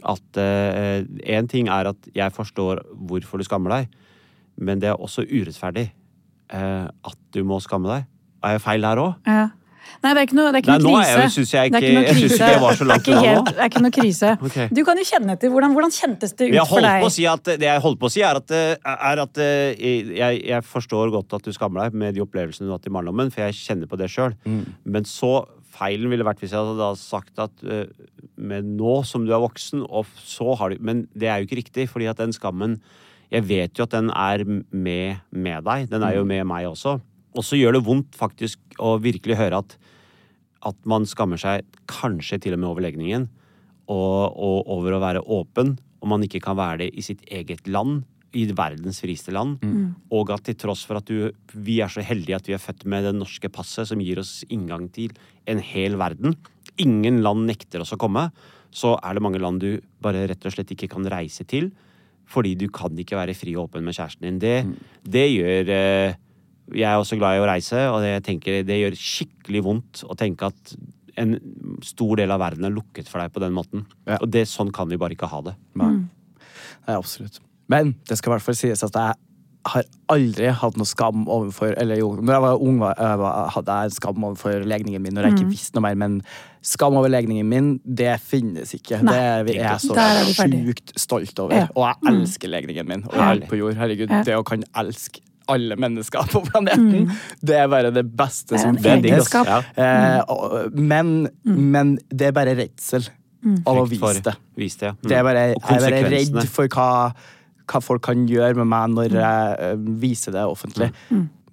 At 0.00 0.40
én 0.40 1.48
ting 1.52 1.68
er 1.68 1.92
at 1.92 2.08
jeg 2.16 2.32
forstår 2.32 2.80
hvorfor 2.96 3.36
du 3.36 3.44
skammer 3.44 3.70
deg, 3.76 3.88
men 4.56 4.80
det 4.80 4.88
er 4.88 4.96
også 4.96 5.26
urettferdig 5.28 5.90
uh, 6.54 6.88
at 6.88 7.18
du 7.34 7.44
må 7.44 7.60
skamme 7.60 7.92
deg. 7.92 8.06
Er 8.42 8.56
jeg 8.56 8.62
feil 8.64 8.80
der 8.88 8.96
òg? 8.96 9.14
Ja. 9.28 9.50
Nei, 10.02 10.12
det 10.14 10.20
er 10.22 10.26
ikke 10.26 10.36
noe, 10.38 10.52
det 10.52 10.58
er 10.58 10.62
ikke 10.64 10.72
Nei, 10.72 10.78
noe 10.78 10.90
nå 10.90 10.96
krise. 10.96 11.10
er 11.10 11.20
jeg- 11.20 11.72
er 11.72 11.80
ikke- 11.80 11.92
jeg 11.92 12.30
ikke 12.30 12.48
jeg 12.50 12.60
var 12.60 12.72
så 12.78 12.86
langt 12.88 13.08
unna 13.08 13.20
nå. 13.34 13.44
Det 13.50 13.56
er 13.58 13.68
ikke 13.68 13.82
noe 13.82 13.90
krise. 13.90 14.30
Okay. 14.42 14.68
Du 14.72 14.84
kan 14.84 14.96
jo 14.96 15.04
kjenne 15.04 15.32
etter. 15.36 15.50
Hvordan, 15.50 15.72
hvordan 15.76 15.90
kjentes 15.92 16.34
det 16.36 16.48
ut 16.48 16.54
Jeg 16.54 16.66
for 16.68 16.80
deg? 16.80 17.02
på 17.02 17.06
å 17.06 17.10
si 17.12 17.26
at, 17.26 17.44
det 17.44 17.60
jeg 17.60 17.80
holdt 17.82 17.98
på 18.00 18.06
å 18.08 18.10
si, 18.10 18.22
er 18.22 18.34
at, 18.36 18.50
eh, 18.50 18.76
er 18.84 19.18
at 19.26 19.38
eh, 19.38 19.74
jeg, 19.76 20.42
jeg 20.46 20.62
forstår 20.64 21.10
godt 21.12 21.32
at 21.34 21.42
du 21.42 21.50
skammer 21.52 21.84
deg 21.84 21.94
med 21.94 22.14
de 22.14 22.20
opplevelsene 22.24 22.66
du 22.66 22.70
har 22.72 22.78
hatt 22.78 22.86
i 22.86 22.90
barndommen, 22.90 23.30
for 23.32 23.40
jeg 23.42 23.54
kjenner 23.54 23.86
på 23.86 23.98
det 23.98 24.08
sjøl. 24.10 24.34
Men 24.84 25.04
så 25.04 25.46
feilen 25.70 26.08
ville 26.10 26.24
vært 26.26 26.40
hvis 26.40 26.50
jeg 26.50 26.58
hadde 26.60 26.96
sagt 26.98 27.38
at 27.38 27.50
eh, 27.68 27.86
men 28.36 28.76
nå 28.76 29.04
som 29.06 29.24
du 29.26 29.32
er 29.32 29.40
voksen, 29.42 29.84
og 29.88 30.06
så 30.24 30.56
har 30.56 30.70
du 30.70 30.78
Men 30.80 31.06
det 31.16 31.28
er 31.28 31.40
jo 31.42 31.46
ikke 31.46 31.60
riktig, 31.62 31.88
fordi 31.88 32.08
at 32.08 32.16
den 32.16 32.32
skammen 32.32 32.80
Jeg 33.30 33.44
vet 33.46 33.74
jo 33.78 33.84
at 33.84 33.90
den 33.90 34.10
er 34.10 34.42
med, 34.72 35.20
med 35.30 35.62
deg. 35.64 35.88
Den 35.90 36.02
er 36.02 36.16
jo 36.16 36.24
med 36.24 36.44
meg 36.50 36.66
også. 36.66 37.00
Og 37.36 37.46
så 37.46 37.58
gjør 37.58 37.76
det 37.76 37.86
vondt 37.86 38.16
faktisk 38.18 38.80
å 38.82 38.96
virkelig 39.02 39.38
høre 39.38 39.62
at 39.64 39.78
at 40.66 40.76
man 40.88 41.06
skammer 41.08 41.40
seg 41.40 41.64
kanskje 41.88 42.36
til 42.44 42.52
og 42.56 42.60
med 42.60 42.68
over 42.68 42.84
legningen, 42.84 43.28
og, 43.90 44.36
og 44.36 44.68
over 44.76 44.92
å 44.92 45.02
være 45.02 45.22
åpen, 45.24 45.78
og 46.00 46.10
man 46.12 46.24
ikke 46.26 46.42
kan 46.44 46.58
være 46.58 46.84
det 46.84 46.90
i 47.00 47.04
sitt 47.04 47.22
eget 47.32 47.66
land, 47.68 48.02
i 48.36 48.44
verdens 48.54 49.00
frieste 49.02 49.32
land, 49.34 49.56
og 50.14 50.30
at 50.30 50.44
til 50.46 50.54
tross 50.54 50.84
for 50.86 51.00
at 51.00 51.08
du, 51.08 51.32
vi 51.54 51.80
er 51.82 51.90
så 51.90 52.04
heldige 52.04 52.36
at 52.36 52.46
vi 52.46 52.54
er 52.54 52.62
født 52.62 52.84
med 52.86 53.02
det 53.08 53.14
norske 53.16 53.48
passet 53.50 53.88
som 53.88 53.98
gir 54.04 54.20
oss 54.22 54.44
inngang 54.48 54.86
til 54.94 55.16
en 55.50 55.58
hel 55.58 55.96
verden, 55.98 56.36
ingen 56.78 57.22
land 57.24 57.48
nekter 57.48 57.82
oss 57.82 57.92
å 57.96 57.98
komme, 57.98 58.28
så 58.70 58.94
er 59.02 59.16
det 59.16 59.24
mange 59.24 59.40
land 59.42 59.64
du 59.64 59.80
bare 59.98 60.28
rett 60.30 60.46
og 60.46 60.54
slett 60.54 60.70
ikke 60.76 60.92
kan 60.92 61.08
reise 61.10 61.42
til, 61.42 61.72
fordi 62.30 62.54
du 62.54 62.68
kan 62.70 62.94
ikke 62.94 63.18
være 63.18 63.34
fri 63.34 63.56
og 63.56 63.66
åpen 63.66 63.82
med 63.82 63.96
kjæresten 63.96 64.28
din. 64.28 64.38
Det, 64.38 64.56
det 65.02 65.26
gjør 65.32 65.72
eh, 65.74 66.20
jeg 66.74 66.86
er 66.90 66.98
også 67.00 67.18
glad 67.20 67.36
i 67.38 67.42
å 67.42 67.48
reise, 67.50 67.82
og 67.90 68.00
det, 68.04 68.14
jeg 68.18 68.24
tenker, 68.30 68.60
det 68.68 68.80
gjør 68.80 68.98
skikkelig 69.00 69.62
vondt 69.66 70.02
å 70.06 70.16
tenke 70.18 70.50
at 70.52 70.74
en 71.20 71.34
stor 71.84 72.16
del 72.20 72.30
av 72.32 72.40
verden 72.40 72.64
er 72.68 72.72
lukket 72.72 73.08
for 73.10 73.20
deg 73.20 73.32
på 73.34 73.42
den 73.42 73.52
måten. 73.56 73.82
Ja. 74.08 74.20
Og 74.22 74.30
det, 74.32 74.46
sånn 74.48 74.70
kan 74.72 74.88
vi 74.88 74.96
bare 75.00 75.16
ikke 75.16 75.28
ha 75.28 75.40
det. 75.50 75.56
Nei. 75.76 75.90
Nei, 76.86 76.94
absolutt. 76.96 77.40
Men 77.70 77.94
det 78.08 78.16
skal 78.18 78.32
i 78.32 78.34
hvert 78.38 78.46
fall 78.46 78.56
sies 78.58 78.82
at 78.86 78.96
jeg 78.96 79.18
har 79.70 79.84
aldri 80.08 80.48
hatt 80.56 80.78
noe 80.80 80.88
skam 80.88 81.26
overfor 81.28 81.74
Eller 81.76 81.98
jo, 82.00 82.14
når 82.16 82.32
jeg 82.32 82.42
var 82.46 82.62
ung, 82.64 82.78
var- 82.80 83.50
hadde 83.52 83.74
jeg 83.76 83.90
en 83.90 83.96
skam 83.98 84.24
overfor 84.24 84.64
legningen 84.64 85.02
min 85.04 85.12
når 85.18 85.26
jeg 85.28 85.34
ikke 85.36 85.50
visste 85.50 85.76
noe 85.76 85.84
mer, 85.84 85.98
men 86.00 86.14
skam 86.64 86.96
over 86.96 87.12
legningen 87.12 87.46
min, 87.46 87.68
det 87.84 88.14
finnes 88.24 88.72
ikke. 88.78 89.02
Nei. 89.04 89.12
det 89.44 89.58
er 89.58 89.60
jeg 89.60 89.82
så 89.84 89.98
er 90.00 90.32
sjukt 90.38 90.94
stolt 90.98 91.38
over. 91.44 91.54
Ja. 91.58 91.66
Og 91.76 91.84
jeg 91.90 92.14
elsker 92.14 92.48
legningen 92.54 92.88
min 92.88 93.04
og 93.04 93.12
jeg 93.18 93.26
alt 93.34 93.48
på 93.52 93.60
jord. 93.60 93.76
Herregud, 93.76 94.08
Ja. 94.08 94.22
det 94.24 94.38
å 94.40 94.46
kan 94.48 94.64
elske 94.80 95.20
alle 95.52 95.76
mennesker 95.80 96.28
på 96.32 96.42
planeten, 96.46 97.10
det 97.44 97.56
er 97.60 97.68
bare 97.72 97.90
det 97.94 98.04
beste 98.16 98.54
Det 98.56 98.62
som 98.62 98.78
finnes. 98.80 99.32
Ja. 99.34 99.58
Eh, 99.74 100.36
men, 100.76 101.12
men 101.44 101.96
det 102.10 102.30
er 102.30 102.36
bare 102.36 102.54
redsel 102.58 103.08
av 103.66 103.82
å 103.82 103.84
vise 103.88 104.20
det. 104.26 104.34
Vise 104.60 104.80
det, 104.82 104.90
ja. 104.90 104.94
Mm. 104.98 105.08
Det 105.08 105.18
er 105.18 105.26
bare, 105.26 105.44
jeg 105.50 105.60
er 105.76 105.84
bare 105.86 106.00
redd 106.12 106.40
for 106.52 106.72
hva, 106.76 106.88
hva 107.72 107.82
folk 107.84 108.04
kan 108.04 108.26
gjøre 108.28 108.58
med 108.60 108.68
meg 108.72 108.96
når 108.96 109.16
jeg 109.18 109.58
eh, 109.68 109.84
viser 110.02 110.36
det 110.36 110.46
offentlig. 110.48 110.90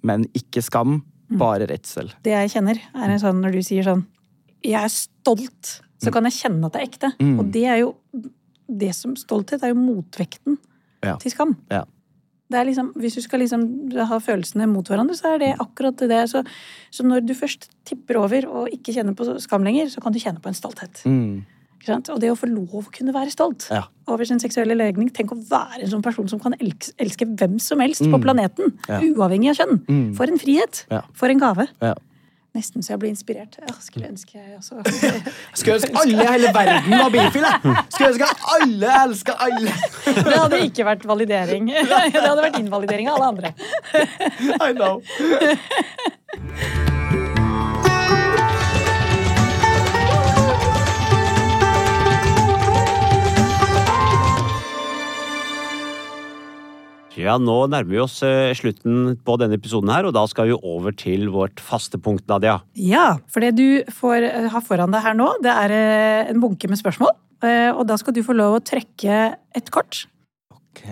Men 0.06 0.26
ikke 0.38 0.62
skam, 0.64 1.00
bare 1.28 1.66
redsel. 1.68 2.10
Det 2.24 2.32
jeg 2.32 2.54
kjenner, 2.54 2.78
er 2.96 3.12
en 3.12 3.20
sånn 3.20 3.40
når 3.44 3.58
du 3.58 3.62
sier 3.66 3.84
sånn 3.84 4.06
Jeg 4.64 4.78
er 4.80 4.92
stolt, 4.92 5.74
så 6.00 6.12
kan 6.14 6.24
jeg 6.28 6.38
kjenne 6.38 6.68
at 6.68 6.74
det 6.74 6.80
er 6.80 6.86
ekte. 6.88 7.10
Mm. 7.20 7.34
Og 7.42 7.50
det 7.52 7.64
er 7.68 7.82
jo 7.82 7.90
det 8.68 8.90
som 8.96 9.14
Stolthet 9.16 9.62
er 9.64 9.72
jo 9.72 9.78
motvekten 9.80 10.58
Ja. 11.04 11.14
til 11.22 11.30
skam. 11.32 11.54
Ja. 11.70 11.84
Det 12.48 12.56
er 12.56 12.64
liksom, 12.64 12.92
hvis 12.96 13.18
du 13.18 13.20
skal 13.20 13.42
liksom 13.44 13.64
ha 14.08 14.18
følelsene 14.24 14.66
mot 14.70 14.88
hverandre, 14.88 15.16
så 15.18 15.34
er 15.34 15.42
det 15.42 15.50
akkurat 15.60 16.00
det. 16.08 16.22
Så, 16.32 16.40
så 16.90 17.04
når 17.04 17.26
du 17.28 17.34
først 17.36 17.68
tipper 17.88 18.16
over 18.22 18.46
og 18.48 18.72
ikke 18.72 18.94
kjenner 18.96 19.16
på 19.16 19.26
skam 19.44 19.66
lenger, 19.66 19.90
så 19.92 20.00
kan 20.00 20.14
du 20.14 20.20
kjenne 20.22 20.40
på 20.40 20.48
en 20.48 20.56
stolthet. 20.56 21.02
Mm. 21.04 21.44
Og 21.88 22.18
det 22.20 22.28
å 22.32 22.36
få 22.36 22.48
lov 22.50 22.72
å 22.74 22.92
kunne 22.92 23.14
være 23.14 23.30
stolt 23.32 23.68
Ja. 23.70 23.84
over 24.10 24.26
sin 24.26 24.40
seksuelle 24.42 24.74
legning 24.76 25.08
Tenk 25.14 25.30
å 25.32 25.38
være 25.38 25.84
en 25.84 25.92
sånn 25.92 26.02
person 26.02 26.26
som 26.28 26.40
kan 26.42 26.52
elske, 26.58 26.92
elske 26.98 27.24
hvem 27.24 27.58
som 27.62 27.80
helst 27.80 28.02
på 28.02 28.20
planeten. 28.20 28.74
Mm. 28.74 28.88
Ja. 28.88 28.98
Uavhengig 29.14 29.50
av 29.52 29.60
kjønn. 29.60 29.80
Mm. 29.86 30.14
For 30.18 30.26
en 30.26 30.38
frihet. 30.42 30.84
Ja. 30.90 31.02
For 31.14 31.28
en 31.32 31.38
gave. 31.38 31.68
Nesten 32.56 32.82
så 32.82 32.94
jeg 32.94 33.00
blir 33.02 33.10
inspirert. 33.12 33.58
Jeg 33.60 33.74
skulle 33.84 34.08
ønske 34.08 34.38
jeg 34.38 34.56
også 34.56 34.80
Skulle 35.58 35.74
ønske 35.76 35.92
alle 36.00 36.24
i 36.24 36.28
hele 36.32 36.52
verden 36.56 36.94
var 36.96 37.10
bifil! 37.12 37.46
Skulle 37.92 38.08
ønske 38.14 38.30
alle 38.56 38.94
elska 39.04 39.36
alle! 39.46 39.74
Det 40.06 40.36
hadde 40.38 40.62
ikke 40.66 40.86
vært 40.88 41.04
validering. 41.08 41.68
Det 41.90 42.22
hadde 42.24 42.46
vært 42.46 42.60
invalidering 42.62 43.10
av 43.12 43.18
alle 43.18 43.28
andre. 43.34 43.52
I 44.64 44.72
know. 44.72 45.02
Ja, 57.18 57.34
nå 57.42 57.54
nærmer 57.66 57.90
vi 57.90 57.98
oss 57.98 58.20
eh, 58.22 58.52
slutten 58.54 59.16
på 59.26 59.34
denne 59.40 59.56
episoden 59.58 59.90
her, 59.90 60.06
og 60.06 60.14
da 60.14 60.22
skal 60.30 60.52
vi 60.52 60.54
over 60.58 60.94
til 60.94 61.26
vårt 61.34 61.58
faste 61.58 61.98
punkt, 61.98 62.22
Nadia. 62.30 62.60
Ja, 62.78 63.16
for 63.26 63.42
det 63.42 63.56
du 63.58 63.82
får 63.90 64.26
ha 64.54 64.62
foran 64.62 64.94
deg 64.94 65.02
her 65.02 65.18
nå, 65.18 65.32
det 65.42 65.50
er 65.50 65.74
eh, 65.74 66.30
en 66.30 66.38
bunke 66.44 66.70
med 66.70 66.78
spørsmål. 66.78 67.16
Eh, 67.42 67.72
Og 67.74 67.82
da 67.90 67.98
skal 67.98 68.14
du 68.14 68.22
få 68.26 68.38
lov 68.38 68.60
å 68.60 68.62
trekke 68.62 69.18
et 69.58 69.74
kort. 69.74 70.04
Ok. 70.54 70.84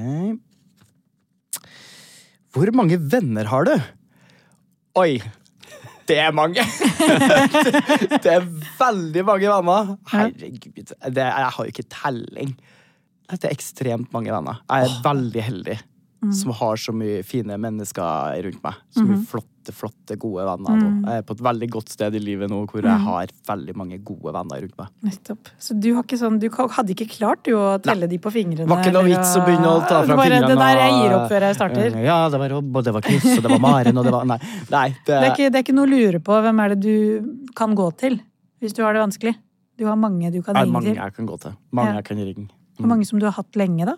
Hvor 2.57 2.75
mange 2.75 2.99
venner 2.99 3.47
har 3.53 3.69
du? 3.69 3.75
Oi. 4.99 5.21
Det 6.07 6.21
er 6.23 6.35
mange! 6.35 6.63
det 8.23 8.31
er 8.31 8.47
veldig 8.79 9.25
mange 9.27 9.51
venner. 9.51 9.97
Herregud. 10.11 10.91
Det, 10.91 11.23
jeg 11.23 11.51
har 11.55 11.67
jo 11.67 11.73
ikke 11.75 11.91
telling. 11.91 12.55
Det 13.31 13.45
er 13.45 13.53
ekstremt 13.55 14.11
mange 14.15 14.35
venner. 14.35 14.63
Jeg 14.71 14.87
er 14.87 15.05
veldig 15.07 15.47
heldig 15.51 15.85
som 16.33 16.51
har 16.59 16.77
så 16.81 16.93
mye 16.97 17.23
fine 17.27 17.57
mennesker 17.61 18.41
rundt 18.47 18.63
meg. 18.65 18.79
Så 18.95 19.05
mye 19.05 19.19
flotte, 19.29 19.73
flotte, 19.75 20.17
gode 20.19 20.47
venner. 20.47 20.79
nå. 20.81 20.89
Jeg 21.11 21.21
er 21.21 21.27
på 21.27 21.37
et 21.37 21.43
veldig 21.47 21.69
godt 21.75 21.93
sted 21.93 22.15
i 22.15 22.23
livet 22.23 22.51
nå 22.51 22.63
hvor 22.71 22.83
jeg 22.87 23.05
har 23.07 23.33
veldig 23.51 23.75
mange 23.77 23.99
gode 24.07 24.33
venner 24.35 24.63
rundt 24.65 24.77
meg. 24.81 24.91
Nettopp. 25.07 25.51
Så 25.59 25.77
du, 25.79 25.91
sånn, 26.17 26.39
du 26.43 26.49
hadde 26.51 26.97
ikke 26.97 27.09
klart 27.13 27.45
du, 27.47 27.53
å 27.59 27.77
telle 27.83 28.09
de 28.11 28.19
på 28.19 28.33
fingrene? 28.35 28.69
Var 28.71 28.83
ikke 28.85 28.95
noe 28.97 29.07
vits 29.09 29.35
å 29.37 29.45
begynne 29.47 29.71
å 29.71 29.81
ta 29.87 30.03
fram 30.03 30.23
fingrene. 30.23 30.51
Det 30.51 30.59
der 30.63 30.83
jeg 30.83 30.99
gir 31.01 31.17
opp 31.19 31.29
før 31.31 31.49
jeg 31.49 31.59
starter. 31.61 31.99
Ja, 32.07 32.19
det 32.33 32.43
var 32.43 32.55
Rob, 32.57 32.71
og 32.81 32.87
det 32.87 32.95
var 32.97 33.07
Chris, 33.07 33.27
og 33.37 33.43
det 33.47 33.53
var 33.53 33.65
Maren, 33.67 33.99
og 33.99 34.09
det 34.09 34.15
var 34.17 34.25
Nei. 34.27 34.39
nei 34.73 34.89
det, 34.93 35.07
Det 35.07 35.19
er, 35.21 35.33
ikke, 35.33 35.51
det 35.51 35.61
er 35.61 35.67
ikke 35.67 35.77
noe 35.77 35.87
å 35.87 35.95
lure 35.95 36.23
på. 36.23 36.41
Hvem 36.47 36.63
er 36.65 36.75
det 36.75 36.81
du 36.83 37.51
kan 37.59 37.77
gå 37.79 37.91
til 38.01 38.21
hvis 38.63 38.73
du 38.75 38.83
har 38.83 38.97
det 38.97 39.05
vanskelig? 39.05 39.37
Du 39.77 39.85
har 39.85 39.99
mange 40.01 40.31
du 40.33 40.41
kan 40.43 40.57
ringe 40.57 40.73
mange 40.73 40.89
til. 40.89 40.97
jeg 40.97 41.15
kan 41.19 41.27
gå 41.29 41.37
til. 41.43 41.53
Mange 41.77 41.93
Ja. 41.93 42.01
jeg 42.01 42.05
kan 42.09 42.17
ringe. 42.25 42.49
Hvor 42.77 42.89
mange 42.89 43.07
som 43.09 43.19
du 43.21 43.27
har 43.27 43.33
hatt 43.37 43.57
lenge, 43.57 43.85
da? 43.89 43.97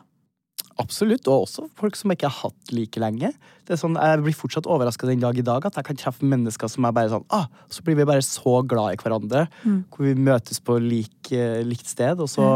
Absolutt, 0.79 1.27
og 1.27 1.49
også 1.49 1.65
folk 1.79 1.97
som 1.99 2.13
jeg 2.13 2.21
ikke 2.21 2.31
har 2.31 2.51
hatt 2.51 2.73
like 2.73 3.01
lenge. 3.03 3.33
Det 3.67 3.75
er 3.75 3.81
sånn, 3.81 3.97
Jeg 3.99 4.21
blir 4.23 4.37
fortsatt 4.37 4.69
overraska 4.71 5.09
den 5.09 5.21
dag 5.21 5.37
i 5.37 5.43
dag 5.43 5.67
at 5.67 5.75
jeg 5.75 5.89
kan 5.89 5.99
treffe 5.99 6.25
mennesker 6.25 6.71
som 6.71 6.87
er 6.87 6.95
bare 6.95 7.11
sånn 7.11 7.27
ah, 7.35 7.49
Så 7.69 7.83
blir 7.83 7.99
vi 7.99 8.07
bare 8.09 8.23
så 8.23 8.63
glad 8.63 8.95
i 8.95 9.01
hverandre. 9.01 9.49
Mm. 9.65 9.81
Hvor 9.91 10.07
vi 10.07 10.15
møtes 10.15 10.63
på 10.63 10.79
lik, 10.79 11.33
eh, 11.33 11.65
likt 11.67 11.91
sted, 11.91 12.23
og 12.23 12.31
så 12.31 12.47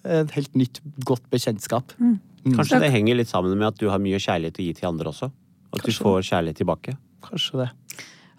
et 0.00 0.30
helt 0.32 0.54
nytt, 0.56 0.80
godt 1.04 1.26
bekjentskap. 1.32 1.92
Mm. 2.00 2.16
Kanskje 2.56 2.80
det 2.80 2.92
henger 2.94 3.18
litt 3.18 3.28
sammen 3.28 3.52
med 3.58 3.68
at 3.68 3.80
du 3.80 3.90
har 3.92 4.00
mye 4.00 4.16
kjærlighet 4.16 4.56
å 4.56 4.64
gi 4.64 4.72
til 4.78 4.88
andre 4.88 5.12
også? 5.12 5.28
At 5.76 5.84
du 5.84 5.92
får 5.92 6.24
kjærlighet 6.30 6.62
tilbake? 6.62 6.96
Kanskje 7.26 7.64
det. 7.64 7.68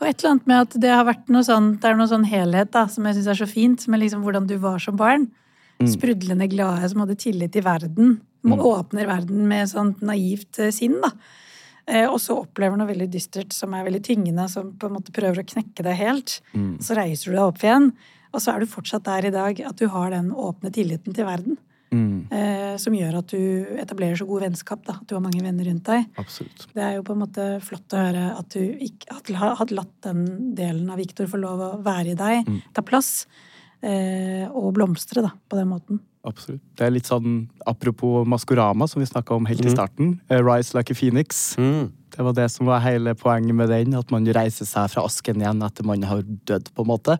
Og 0.01 0.07
et 0.09 0.17
eller 0.17 0.31
annet 0.31 0.47
med 0.49 0.63
at 0.65 0.79
det 0.81 0.89
har 0.89 1.05
vært 1.05 1.29
noe 1.29 1.45
sånn, 1.45 1.75
det 1.77 1.91
er 1.91 1.99
noe 1.99 2.09
sånn 2.09 2.25
helhet 2.25 2.71
da, 2.73 2.87
som 2.89 3.05
jeg 3.05 3.19
syns 3.19 3.29
er 3.29 3.39
så 3.43 3.47
fint, 3.49 3.85
med 3.87 4.01
liksom 4.01 4.23
hvordan 4.25 4.49
du 4.49 4.55
var 4.61 4.81
som 4.81 4.97
barn. 4.97 5.29
Sprudlende 5.89 6.47
glade, 6.51 6.89
som 6.91 7.03
hadde 7.03 7.17
tillit 7.19 7.53
til 7.55 7.65
verden. 7.65 8.19
Som 8.41 8.57
Åpner 8.57 9.07
verden 9.09 9.47
med 9.49 9.69
sånt 9.69 10.01
naivt 10.05 10.59
eh, 10.59 10.73
sinn, 10.73 10.99
da. 11.03 11.11
Eh, 11.87 12.07
og 12.07 12.19
så 12.21 12.39
opplever 12.43 12.77
noe 12.77 12.89
veldig 12.89 13.09
dystert 13.13 13.53
som 13.53 13.73
er 13.73 13.85
veldig 13.87 14.03
tyngende, 14.05 14.47
som 14.49 14.73
på 14.77 14.89
en 14.89 14.95
måte 14.97 15.13
prøver 15.15 15.41
å 15.41 15.47
knekke 15.47 15.85
deg 15.85 15.99
helt. 15.99 16.39
Så 16.81 16.97
reiser 16.97 17.31
du 17.31 17.37
deg 17.37 17.43
opp 17.45 17.61
igjen, 17.65 17.91
og 18.31 18.41
så 18.41 18.53
er 18.53 18.61
du 18.61 18.71
fortsatt 18.71 19.05
der 19.05 19.27
i 19.27 19.33
dag 19.33 19.61
at 19.67 19.77
du 19.81 19.87
har 19.91 20.13
den 20.13 20.31
åpne 20.31 20.71
tilliten 20.73 21.13
til 21.17 21.27
verden. 21.27 21.57
Mm, 21.91 22.11
Eh, 22.31 22.77
som 22.79 22.93
gjør 22.95 23.17
at 23.19 23.33
du 23.33 23.77
etablerer 23.81 24.15
så 24.15 24.25
gode 24.27 24.45
vennskap, 24.45 24.83
da. 24.87 24.95
At 25.01 25.09
du 25.09 25.17
har 25.17 25.23
mange 25.23 25.41
venner 25.43 25.67
rundt 25.67 25.83
deg. 25.89 26.05
absolutt. 26.21 26.67
Det 26.71 26.83
er 26.85 26.93
jo 26.95 27.03
på 27.03 27.15
en 27.15 27.23
måte 27.25 27.47
flott 27.65 27.91
å 27.91 28.03
høre 28.05 28.25
at 28.37 28.55
du 28.55 28.61
ikke 28.61 29.35
har 29.35 29.73
latt 29.75 29.97
den 30.07 30.53
delen 30.55 30.89
av 30.89 31.01
Viktor 31.01 31.27
få 31.27 31.41
lov 31.41 31.59
å 31.65 31.71
være 31.83 32.13
i 32.13 32.19
deg, 32.19 32.47
ta 32.73 32.81
plass, 32.81 33.27
og 33.83 34.73
blomstre, 34.77 35.23
da, 35.25 35.31
på 35.49 35.57
den 35.57 35.69
måten. 35.71 35.99
Absolutt. 36.27 36.61
Det 36.77 36.85
er 36.85 36.93
litt 36.93 37.07
sånn 37.09 37.47
apropos 37.65 38.27
Maskorama, 38.29 38.85
som 38.87 39.01
vi 39.01 39.07
snakka 39.09 39.33
om 39.33 39.47
helt 39.49 39.65
i 39.65 39.71
starten. 39.73 40.19
eh, 40.29 40.37
Rise 40.37 40.77
like 40.77 40.93
a 40.93 40.95
phoenix. 40.95 41.55
Mm. 41.57 41.89
Det 42.13 42.25
var 42.27 42.33
det 42.37 42.45
som 42.51 42.67
var 42.67 42.83
hele 42.83 43.15
poenget 43.15 43.55
med 43.55 43.69
den, 43.69 43.95
at 43.97 44.11
man 44.11 44.25
reiser 44.27 44.67
seg 44.69 44.91
fra 44.91 45.05
asken 45.07 45.41
igjen 45.41 45.63
etter 45.65 45.87
man 45.87 46.03
har 46.03 46.21
dødd, 46.21 46.69
på 46.75 46.85
en 46.85 46.91
måte. 46.91 47.17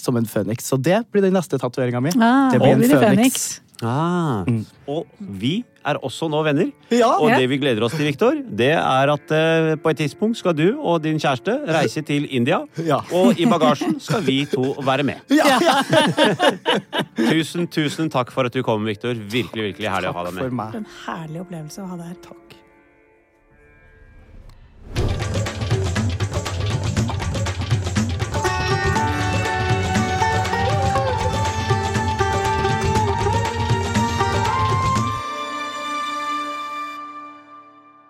Som 0.00 0.16
en 0.16 0.24
føniks. 0.24 0.64
Så 0.70 0.78
det 0.80 1.02
blir 1.12 1.20
den 1.26 1.34
neste 1.36 1.58
tatoveringa 1.60 2.00
mi. 2.00 2.12
Ah, 2.16 2.48
det 2.54 2.60
blir 2.62 2.78
en 2.78 3.02
føniks. 3.02 3.60
Føniks. 3.80 4.46
Mm. 4.50 4.64
Og 4.92 5.06
vi 5.40 5.64
er 5.86 5.96
også 6.04 6.28
nå 6.28 6.42
venner. 6.44 6.68
Ja. 6.92 7.14
Og 7.16 7.30
det 7.32 7.46
vi 7.48 7.56
gleder 7.62 7.84
oss 7.86 7.94
til, 7.96 8.04
Viktor, 8.10 8.36
det 8.44 8.72
er 8.76 9.12
at 9.14 9.32
eh, 9.32 9.70
på 9.80 9.92
et 9.92 9.96
tidspunkt 10.02 10.36
skal 10.40 10.52
du 10.56 10.66
og 10.76 11.00
din 11.04 11.16
kjæreste 11.20 11.54
reise 11.72 12.02
til 12.04 12.28
India. 12.28 12.60
Ja. 12.84 13.00
Og 13.16 13.40
i 13.40 13.48
bagasjen 13.48 13.96
skal 14.00 14.24
vi 14.26 14.42
to 14.50 14.74
være 14.84 15.06
med. 15.08 15.24
Ja, 15.32 15.56
ja. 15.64 15.78
Tusen, 17.30 17.66
tusen 17.72 18.12
takk 18.12 18.32
for 18.34 18.48
at 18.50 18.54
du 18.56 18.62
kom, 18.66 18.84
Viktor. 18.88 19.14
Virkelig, 19.16 19.72
virkelig 19.72 19.88
herlig 19.88 20.12
å 20.12 20.16
ha 20.18 20.28
deg 20.28 20.38
For 20.42 20.52
med. 20.52 20.60
meg. 20.60 20.74
En 20.82 20.88
herlig 21.06 21.44
opplevelse 21.46 21.84
å 21.84 21.90
ha 21.94 22.00
deg 22.02 22.12
her. 22.12 22.20
Takk. 22.28 22.46